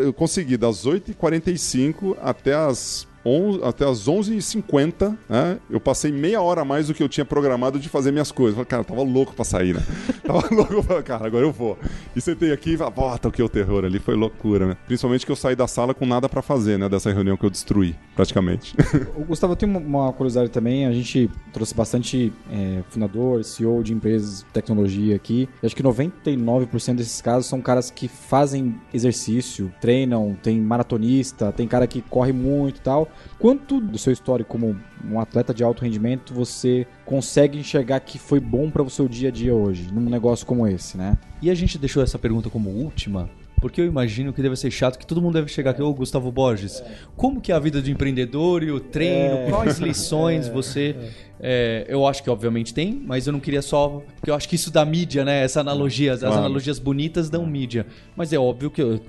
eu 0.04 0.14
consegui 0.22 0.56
das 0.56 0.86
8h45 0.86 2.16
até 2.22 2.54
as 2.54 3.08
11, 3.26 3.64
até 3.64 3.88
as 3.88 4.08
11h50, 4.08 5.18
né? 5.30 5.60
Eu 5.70 5.80
passei 5.80 6.12
meia 6.12 6.42
hora 6.42 6.62
a 6.62 6.66
mais 6.66 6.88
do 6.88 6.94
que 6.94 7.04
eu 7.04 7.10
tinha 7.10 7.26
programado 7.26 7.80
de 7.80 7.90
fazer 7.90 8.12
minhas 8.12 8.32
coisas. 8.32 8.56
Falei, 8.56 8.66
cara, 8.66 8.84
tava 8.84 9.04
louco 9.04 9.34
pra 9.34 9.46
sair, 9.46 9.74
né? 9.74 9.82
tava 10.26 10.44
louco 10.54 10.84
pra... 10.84 11.04
Cara, 11.04 11.26
agora 11.26 11.46
eu 11.46 11.52
vou. 11.52 11.78
E 12.16 12.22
sentei 12.22 12.52
aqui 12.52 12.74
e 12.74 12.78
falei, 12.78 12.94
bota 12.94 13.28
o 13.28 13.32
que 13.32 13.42
o 13.42 13.50
terror 13.50 13.86
ali. 13.86 14.00
Foi 14.00 14.16
loucura, 14.16 14.68
né? 14.68 14.78
Principalmente 14.88 15.26
que 15.26 15.32
eu 15.32 15.36
saí 15.36 15.56
da 15.56 15.68
sala 15.68 15.94
com 15.94 16.06
nada 16.06 16.28
para 16.28 16.42
fazer, 16.42 16.78
né? 16.78 16.90
Dessa 16.90 17.12
reunião 17.12 17.38
que 17.38 17.46
eu 17.46 17.50
destruí, 17.50 17.96
praticamente. 18.16 18.76
Gustavo, 19.28 19.54
eu 19.54 19.58
tenho 19.58 19.78
uma 19.78 20.12
curiosidade 20.14 20.50
também. 20.50 20.86
A 20.86 20.94
gente 20.94 21.30
trouxe 21.54 21.76
bastante 21.76 22.34
é, 22.52 22.84
fundador, 22.90 23.44
CEO 23.44 23.84
de 23.84 23.94
empresas 23.94 24.40
de 24.40 24.46
tecnologia 24.46 25.16
aqui. 25.16 25.48
E 25.62 25.66
acho 25.66 25.76
que 25.76 25.84
99% 25.84 26.96
desses 26.96 27.22
casos 27.22 27.48
são 27.48 27.62
caras 27.62 27.92
que 27.92 28.08
fazem 28.08 28.76
exercício, 28.94 29.72
treinam, 29.80 30.36
tem 30.42 30.60
maratonista, 30.60 31.52
tem 31.52 31.68
cara 31.68 31.86
que 31.88 32.02
corre 32.02 32.32
muito 32.32 32.78
e 32.78 32.82
tal. 32.82 33.11
Quanto 33.40 33.80
do 33.80 33.98
seu 33.98 34.14
histórico 34.14 34.50
como 34.50 34.76
um 35.10 35.20
atleta 35.20 35.54
de 35.54 35.64
alto 35.64 35.84
rendimento 35.84 36.34
você 36.34 36.86
consegue 37.06 37.58
enxergar 37.58 38.00
que 38.02 38.18
foi 38.20 38.40
bom 38.40 38.70
para 38.70 38.84
o 38.84 38.90
seu 38.90 39.08
dia 39.08 39.30
a 39.30 39.32
dia 39.32 39.54
hoje, 39.54 39.92
num 39.92 40.10
negócio 40.10 40.46
como 40.46 40.68
esse, 40.68 40.98
né? 40.98 41.18
E 41.42 41.50
a 41.50 41.56
gente 41.56 41.78
deixou 41.78 42.04
essa 42.04 42.20
pergunta 42.20 42.50
como 42.50 42.70
última, 42.70 43.30
porque 43.62 43.80
eu 43.80 43.86
imagino 43.86 44.34
que 44.34 44.42
deve 44.42 44.56
ser 44.56 44.72
chato, 44.72 44.98
que 44.98 45.06
todo 45.06 45.22
mundo 45.22 45.36
deve 45.36 45.48
chegar 45.48 45.72
aqui, 45.72 45.82
ô 45.84 45.94
Gustavo 45.94 46.32
Borges, 46.32 46.84
como 47.16 47.40
que 47.40 47.52
é 47.52 47.56
a 47.56 47.60
vida 47.60 47.80
do 47.80 47.90
empreendedor 47.90 48.64
e 48.64 48.72
o 48.72 48.80
treino, 48.80 49.36
é. 49.36 49.50
quais 49.50 49.78
lições 49.80 50.48
é. 50.48 50.52
você... 50.52 50.96
É, 51.44 51.86
eu 51.88 52.06
acho 52.06 52.24
que 52.24 52.30
obviamente 52.30 52.72
tem, 52.72 53.02
mas 53.06 53.26
eu 53.26 53.34
não 53.34 53.40
queria 53.40 53.62
só... 53.64 54.04
Porque 54.16 54.30
eu 54.30 54.36
acho 54.36 54.48
que 54.48 54.56
isso 54.56 54.72
dá 54.72 54.86
mídia, 54.86 55.26
né? 55.26 55.44
Essa 55.44 55.60
analogia, 55.60 56.14
as 56.14 56.20
claro. 56.20 56.38
analogias 56.38 56.78
bonitas 56.78 57.30
dão 57.32 57.46
mídia. 57.48 57.86
Mas 58.16 58.32
é 58.32 58.38
óbvio 58.38 58.70
que 58.70 58.82
eu, 58.82 59.00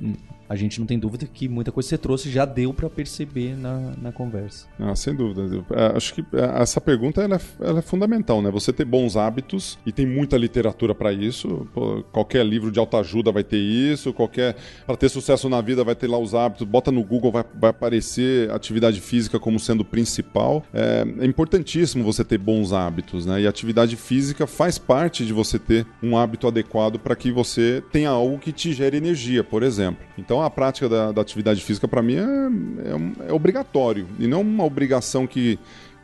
a 0.53 0.57
gente 0.57 0.79
não 0.79 0.87
tem 0.87 0.99
dúvida 0.99 1.27
que 1.27 1.49
muita 1.49 1.73
coisa 1.73 1.87
que 1.87 1.91
você 1.91 1.99
trouxe 1.99 2.31
já 2.31 2.45
deu 2.45 2.75
para 2.75 2.91
perceber 2.91 3.57
na, 3.57 3.95
na 3.97 4.13
conversa. 4.13 4.67
Ah, 4.79 4.95
sem 4.95 5.15
dúvida. 5.15 5.65
É, 5.71 5.97
acho 5.97 6.13
que 6.13 6.21
é, 6.21 6.61
essa 6.63 6.79
pergunta 6.79 7.23
ela 7.23 7.37
é, 7.37 7.41
ela 7.67 7.79
é, 7.79 7.83
fundamental, 7.83 8.43
né? 8.43 8.51
Você 8.51 8.71
ter 8.71 8.85
bons 8.85 9.17
hábitos 9.17 9.79
e 9.87 9.91
tem 9.91 10.05
muita 10.05 10.37
literatura 10.37 10.95
para 10.95 11.11
isso. 11.11 11.67
Pô, 11.73 12.05
qualquer 12.13 12.45
livro 12.45 12.71
de 12.71 12.79
autoajuda 12.79 13.33
vai 13.33 13.43
ter 13.43 13.57
isso. 13.57 14.13
Qualquer 14.13 14.55
para 14.87 14.95
ter 14.95 15.09
sucesso 15.09 15.49
na 15.49 15.63
vida 15.63 15.83
vai 15.83 15.95
ter 15.95 16.07
lá 16.07 16.19
os 16.19 16.35
hábitos. 16.35 16.67
Bota 16.67 16.93
no 16.93 17.03
Google 17.03 17.33
vai, 17.33 17.45
vai 17.59 17.71
aparecer 17.71 18.51
atividade 18.51 19.01
física 19.01 19.41
como 19.41 19.59
sendo 19.59 19.87
principal. 19.87 20.63
É, 20.75 21.03
é 21.21 21.25
importantíssimo 21.25 22.05
você 22.05 22.23
ter 22.23 22.37
bons 22.37 22.75
hábitos, 22.75 23.25
né? 23.25 23.41
E 23.41 23.47
atividade 23.47 23.97
física 23.97 24.47
faz 24.47 24.77
parte 24.77 25.25
de 25.25 25.33
você 25.33 25.59
ter 25.59 25.87
um 26.03 26.15
hábito 26.15 26.47
adequado 26.47 26.99
para 26.99 27.17
que 27.17 27.33
você 27.33 27.83
tenha 27.91 28.11
algo 28.11 28.39
que 28.39 28.53
te 28.53 28.75
gere 28.75 28.99
energia, 28.99 29.43
por 29.43 29.63
exemplo. 29.63 30.05
Então 30.19 30.41
a 30.45 30.51
prática 30.51 30.88
da, 30.88 31.12
da 31.12 31.22
atividade 31.22 31.61
física, 31.61 31.86
para 31.86 32.03
mim, 32.03 32.16
é, 32.16 32.20
é, 32.20 33.28
é, 33.28 33.32
obrigatório. 33.32 34.07
E 34.18 34.26
não 34.26 34.40
uma 34.40 34.64
obrigação 34.64 35.26
que, 35.26 35.59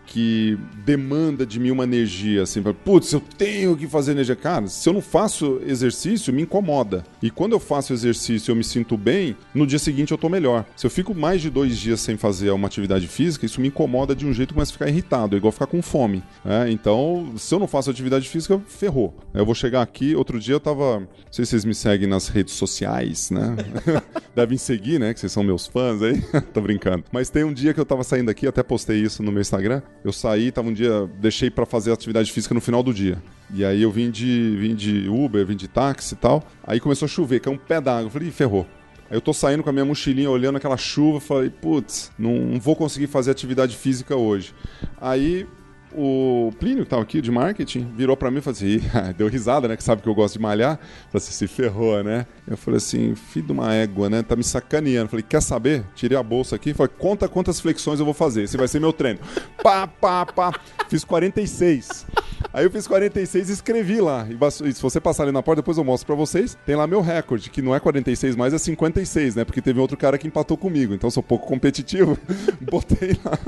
que 0.08 0.58
demanda 0.84 1.44
de 1.44 1.60
mim 1.60 1.70
uma 1.70 1.84
energia, 1.84 2.42
assim, 2.42 2.62
putz, 2.62 3.12
eu 3.12 3.20
tenho 3.20 3.76
que 3.76 3.86
fazer 3.86 4.12
energia. 4.12 4.34
Cara, 4.34 4.66
se 4.66 4.88
eu 4.88 4.92
não 4.94 5.02
faço 5.02 5.60
exercício, 5.66 6.32
me 6.32 6.42
incomoda. 6.42 7.04
E 7.22 7.30
quando 7.30 7.52
eu 7.52 7.60
faço 7.60 7.92
exercício 7.92 8.50
eu 8.50 8.56
me 8.56 8.64
sinto 8.64 8.96
bem, 8.96 9.36
no 9.54 9.66
dia 9.66 9.78
seguinte 9.78 10.10
eu 10.10 10.18
tô 10.18 10.28
melhor. 10.28 10.64
Se 10.76 10.86
eu 10.86 10.90
fico 10.90 11.14
mais 11.14 11.42
de 11.42 11.50
dois 11.50 11.76
dias 11.76 12.00
sem 12.00 12.16
fazer 12.16 12.50
uma 12.50 12.66
atividade 12.66 13.06
física, 13.06 13.44
isso 13.44 13.60
me 13.60 13.68
incomoda 13.68 14.16
de 14.16 14.26
um 14.26 14.32
jeito 14.32 14.48
que 14.48 14.54
começa 14.54 14.72
a 14.72 14.74
ficar 14.74 14.88
irritado, 14.88 15.36
é 15.36 15.38
igual 15.38 15.52
ficar 15.52 15.66
com 15.66 15.82
fome. 15.82 16.22
Né? 16.44 16.70
Então, 16.70 17.34
se 17.36 17.54
eu 17.54 17.58
não 17.58 17.68
faço 17.68 17.90
atividade 17.90 18.26
física, 18.28 18.60
ferrou. 18.66 19.14
Eu 19.34 19.44
vou 19.44 19.54
chegar 19.54 19.82
aqui, 19.82 20.14
outro 20.14 20.40
dia 20.40 20.54
eu 20.54 20.60
tava. 20.60 21.00
Não 21.00 21.08
sei 21.30 21.44
se 21.44 21.50
vocês 21.50 21.64
me 21.66 21.74
seguem 21.74 22.08
nas 22.08 22.28
redes 22.28 22.54
sociais, 22.54 23.30
né? 23.30 23.56
Devem 24.34 24.56
seguir, 24.56 24.98
né? 24.98 25.12
Que 25.12 25.20
vocês 25.20 25.32
são 25.32 25.42
meus 25.42 25.66
fãs 25.66 26.00
aí. 26.00 26.22
tô 26.54 26.60
brincando. 26.60 27.04
Mas 27.12 27.28
tem 27.28 27.44
um 27.44 27.52
dia 27.52 27.74
que 27.74 27.80
eu 27.80 27.84
tava 27.84 28.02
saindo 28.02 28.30
aqui, 28.30 28.46
até 28.46 28.62
postei 28.62 29.02
isso 29.02 29.22
no 29.22 29.30
meu 29.30 29.40
Instagram. 29.40 29.82
Eu 30.04 30.12
saí, 30.12 30.52
tava 30.52 30.68
um 30.68 30.72
dia, 30.72 31.08
deixei 31.18 31.50
para 31.50 31.66
fazer 31.66 31.92
atividade 31.92 32.30
física 32.32 32.54
no 32.54 32.60
final 32.60 32.82
do 32.82 32.94
dia. 32.94 33.22
E 33.52 33.64
aí 33.64 33.82
eu 33.82 33.90
vim 33.90 34.10
de, 34.10 34.56
vim 34.56 34.74
de 34.74 35.08
Uber, 35.08 35.44
vim 35.44 35.56
de 35.56 35.66
táxi 35.66 36.14
e 36.14 36.16
tal. 36.16 36.42
Aí 36.64 36.78
começou 36.78 37.06
a 37.06 37.08
chover, 37.08 37.40
caiu 37.40 37.54
um 37.54 37.58
pé 37.58 37.80
d'água. 37.80 38.10
Falei, 38.10 38.30
ferrou. 38.30 38.66
Aí 39.10 39.16
eu 39.16 39.20
tô 39.20 39.32
saindo 39.32 39.62
com 39.62 39.70
a 39.70 39.72
minha 39.72 39.84
mochilinha, 39.84 40.30
olhando 40.30 40.56
aquela 40.56 40.76
chuva, 40.76 41.18
falei, 41.18 41.48
putz, 41.50 42.12
não 42.18 42.60
vou 42.60 42.76
conseguir 42.76 43.06
fazer 43.06 43.30
atividade 43.30 43.74
física 43.74 44.14
hoje. 44.14 44.54
Aí 45.00 45.46
o 45.94 46.52
Plínio, 46.58 46.84
que 46.84 46.90
tava 46.90 47.02
aqui 47.02 47.20
de 47.20 47.30
marketing, 47.30 47.90
virou 47.96 48.16
para 48.16 48.30
mim 48.30 48.38
e 48.38 48.40
falou 48.40 48.56
assim: 48.56 48.80
deu 49.16 49.28
risada, 49.28 49.68
né? 49.68 49.76
Que 49.76 49.84
sabe 49.84 50.02
que 50.02 50.08
eu 50.08 50.14
gosto 50.14 50.34
de 50.34 50.40
malhar. 50.40 50.78
Falei 51.10 51.14
assim: 51.14 51.32
se 51.32 51.46
ferrou, 51.46 52.02
né? 52.02 52.26
Eu 52.46 52.56
falei 52.56 52.78
assim: 52.78 53.14
filho 53.14 53.46
de 53.46 53.52
uma 53.52 53.74
égua, 53.74 54.10
né? 54.10 54.22
Tá 54.22 54.36
me 54.36 54.44
sacaneando. 54.44 55.08
Falei: 55.08 55.24
quer 55.28 55.42
saber? 55.42 55.84
Tirei 55.94 56.16
a 56.16 56.22
bolsa 56.22 56.56
aqui. 56.56 56.74
Falei: 56.74 56.92
conta 56.98 57.28
quantas 57.28 57.60
flexões 57.60 58.00
eu 58.00 58.04
vou 58.04 58.14
fazer. 58.14 58.42
Esse 58.42 58.56
vai 58.56 58.68
ser 58.68 58.80
meu 58.80 58.92
treino. 58.92 59.20
Pá, 59.62 59.86
pá, 59.86 60.26
pá. 60.26 60.52
Fiz 60.88 61.04
46. 61.04 62.06
Aí 62.52 62.64
eu 62.64 62.70
fiz 62.70 62.86
46 62.86 63.50
e 63.50 63.52
escrevi 63.52 64.00
lá. 64.00 64.26
E 64.64 64.72
se 64.72 64.80
você 64.80 65.00
passar 65.00 65.24
ali 65.24 65.32
na 65.32 65.42
porta, 65.42 65.60
depois 65.62 65.76
eu 65.76 65.84
mostro 65.84 66.06
pra 66.06 66.14
vocês. 66.14 66.56
Tem 66.64 66.76
lá 66.76 66.86
meu 66.86 67.00
recorde, 67.00 67.50
que 67.50 67.60
não 67.60 67.74
é 67.74 67.80
46 67.80 68.36
mais, 68.36 68.54
é 68.54 68.58
56, 68.58 69.36
né? 69.36 69.44
Porque 69.44 69.60
teve 69.60 69.80
outro 69.80 69.96
cara 69.96 70.16
que 70.16 70.26
empatou 70.26 70.56
comigo. 70.56 70.94
Então 70.94 71.10
sou 71.10 71.22
pouco 71.22 71.46
competitivo. 71.46 72.16
Botei 72.60 73.18
lá. 73.24 73.38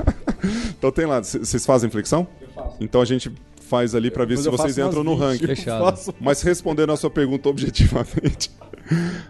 então 0.77 0.91
tem 0.91 1.05
lá, 1.05 1.21
vocês 1.21 1.65
fazem 1.65 1.89
flexão? 1.89 2.27
Então 2.79 3.01
a 3.01 3.05
gente 3.05 3.31
faz 3.61 3.95
ali 3.95 4.11
para 4.11 4.25
ver 4.25 4.37
se 4.37 4.49
vocês 4.49 4.77
entram 4.77 5.03
no 5.03 5.15
20. 5.15 5.45
ranking. 5.45 6.13
Mas 6.19 6.41
respondendo 6.41 6.91
a 6.91 6.97
sua 6.97 7.09
pergunta 7.09 7.47
objetivamente, 7.47 8.51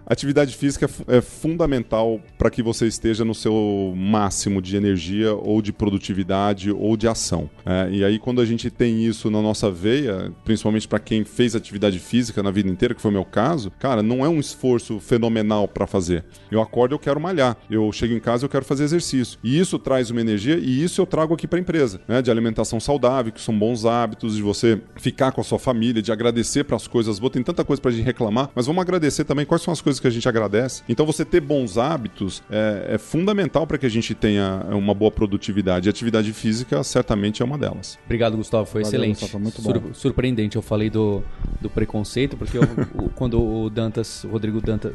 atividade 0.06 0.56
física 0.56 0.90
é 1.08 1.22
é 1.22 1.22
fundamental 1.22 2.20
para 2.38 2.50
que 2.50 2.64
você 2.64 2.88
esteja 2.88 3.24
no 3.24 3.36
seu 3.36 3.94
máximo 3.96 4.60
de 4.60 4.76
energia 4.76 5.34
ou 5.34 5.62
de 5.62 5.72
produtividade 5.72 6.72
ou 6.72 6.98
de 6.98 7.08
ação. 7.08 7.50
É, 7.64 7.90
e 7.92 8.04
aí, 8.04 8.18
quando 8.18 8.42
a 8.42 8.46
gente 8.46 8.72
tem 8.72 9.06
isso 9.06 9.30
na 9.30 9.42
nossa 9.42 9.70
veia, 9.70 10.34
principalmente 10.44 10.88
para 10.88 11.00
quem 11.00 11.24
fez 11.24 11.56
atividade 11.56 12.00
física 12.00 12.42
na 12.42 12.50
vida 12.50 12.70
inteira, 12.70 12.96
que 12.96 13.02
foi 13.02 13.12
o 13.12 13.14
meu 13.14 13.24
caso, 13.24 13.72
cara, 13.80 14.02
não 14.02 14.26
é 14.26 14.30
um 14.30 14.40
esforço 14.40 15.00
fenomenal 15.00 15.68
para 15.68 15.86
fazer. 15.86 16.26
Eu 16.50 16.60
acordo, 16.60 16.96
eu 16.96 17.00
quero 17.00 17.20
malhar. 17.20 17.56
Eu 17.70 17.92
chego 17.92 18.14
em 18.14 18.20
casa, 18.20 18.46
eu 18.46 18.50
quero 18.50 18.66
fazer 18.66 18.84
exercício. 18.84 19.38
E 19.44 19.60
isso 19.60 19.78
traz 19.78 20.10
uma 20.10 20.22
energia 20.22 20.58
e 20.58 20.84
isso 20.84 21.00
eu 21.02 21.06
trago 21.06 21.34
aqui 21.34 21.48
para 21.48 21.60
a 21.60 21.62
empresa, 21.62 22.02
né? 22.08 22.22
De 22.22 22.32
alimentação 22.32 22.80
saudável, 22.80 23.32
que 23.32 23.42
são 23.42 23.58
bons 23.58 23.86
hábitos, 23.86 24.36
de 24.36 24.42
você 24.42 24.82
ficar 24.96 25.32
com 25.32 25.42
a 25.42 25.44
sua 25.44 25.60
família, 25.60 26.02
de 26.02 26.12
agradecer 26.12 26.64
para 26.64 26.76
as 26.76 26.88
coisas 26.88 27.20
boas. 27.20 27.34
Tem 27.34 27.44
tanta 27.44 27.64
coisa 27.64 27.82
para 27.82 27.92
gente 27.92 28.06
reclamar, 28.06 28.50
mas 28.56 28.66
vamos 28.66 28.82
agradecer 28.82 29.24
também 29.24 29.46
quais 29.52 29.62
são 29.64 29.74
as 29.74 29.82
coisas 29.82 30.00
que 30.00 30.08
a 30.08 30.10
gente 30.10 30.30
agradece. 30.30 30.82
Então, 30.88 31.06
você 31.06 31.26
ter 31.26 31.42
bons 31.42 31.78
hábitos 31.78 32.42
é, 32.50 32.92
é 32.94 32.98
fundamental 32.98 33.68
para 33.68 33.78
que 33.78 33.86
a 33.86 33.90
gente 33.90 34.16
tenha 34.16 34.64
uma 34.70 34.94
boa 34.94 35.12
produtividade. 35.12 35.88
E 35.88 35.90
atividade 35.90 36.32
física 36.32 36.82
certamente 36.86 37.42
é 37.42 37.46
uma 37.46 37.58
delas. 37.58 38.00
Obrigado, 38.06 38.38
Gustavo. 38.38 38.66
Foi 38.66 38.82
Valeu, 38.82 38.88
excelente. 38.98 39.12
Gustavo, 39.20 39.32
foi 39.34 39.42
muito 39.42 39.62
Sur- 39.62 39.80
bom. 39.82 39.94
surpreendente. 39.94 40.56
Eu 40.56 40.62
falei 40.62 40.90
do, 40.90 41.22
do 41.60 41.70
preconceito, 41.70 42.38
porque 42.38 42.58
eu- 42.58 42.62
o- 42.96 43.10
quando 43.10 43.44
o 43.44 43.70
Dantas, 43.70 44.24
o 44.24 44.30
Rodrigo 44.30 44.62
Dantas. 44.62 44.94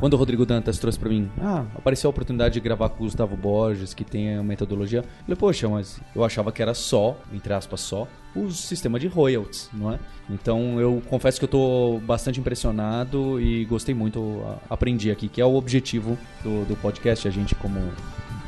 Quando 0.00 0.14
o 0.14 0.16
Rodrigo 0.16 0.44
Dantas 0.44 0.76
trouxe 0.80 0.98
pra 0.98 1.08
mim, 1.08 1.30
ah, 1.40 1.64
apareceu 1.76 2.08
a 2.08 2.10
oportunidade 2.10 2.54
de 2.54 2.60
gravar 2.60 2.88
com 2.88 3.04
o 3.04 3.06
Gustavo 3.06 3.36
Borges, 3.36 3.94
que 3.94 4.02
tem 4.04 4.34
a 4.34 4.42
metodologia. 4.42 4.98
Eu 4.98 5.04
falei, 5.24 5.36
poxa, 5.36 5.68
mas 5.68 6.00
eu 6.16 6.24
achava 6.24 6.50
que 6.50 6.60
era 6.60 6.74
só, 6.74 7.16
entre 7.32 7.52
aspas, 7.52 7.80
só, 7.80 8.08
o 8.34 8.50
sistema 8.50 8.98
de 8.98 9.06
royalties, 9.06 9.68
não 9.72 9.92
é? 9.92 9.98
Então 10.28 10.80
eu 10.80 11.02
confesso 11.08 11.38
que 11.38 11.44
eu 11.44 11.48
tô 11.48 12.00
bastante 12.04 12.40
impressionado 12.40 13.40
e 13.40 13.64
gostei 13.66 13.94
muito, 13.94 14.42
aprendi 14.68 15.10
aqui, 15.10 15.28
que 15.28 15.40
é 15.40 15.44
o 15.44 15.54
objetivo 15.54 16.18
do, 16.42 16.64
do 16.66 16.76
podcast, 16.76 17.26
a 17.28 17.30
gente 17.30 17.54
como, 17.54 17.80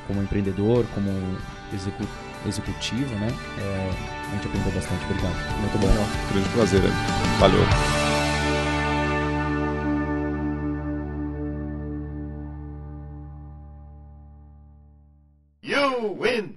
como 0.06 0.22
empreendedor, 0.22 0.84
como 0.94 1.10
execu- 1.72 2.08
executivo, 2.46 3.14
né? 3.16 3.28
É, 3.60 3.90
a 4.28 4.34
gente 4.34 4.46
aprendeu 4.48 4.72
bastante, 4.72 5.04
obrigado. 5.04 5.60
Muito 5.60 5.78
bom. 5.78 6.32
Grande 6.32 6.48
prazer, 6.50 6.82
Ed. 6.84 6.92
Valeu. 7.38 7.60
You 15.62 16.14
win! 16.18 16.56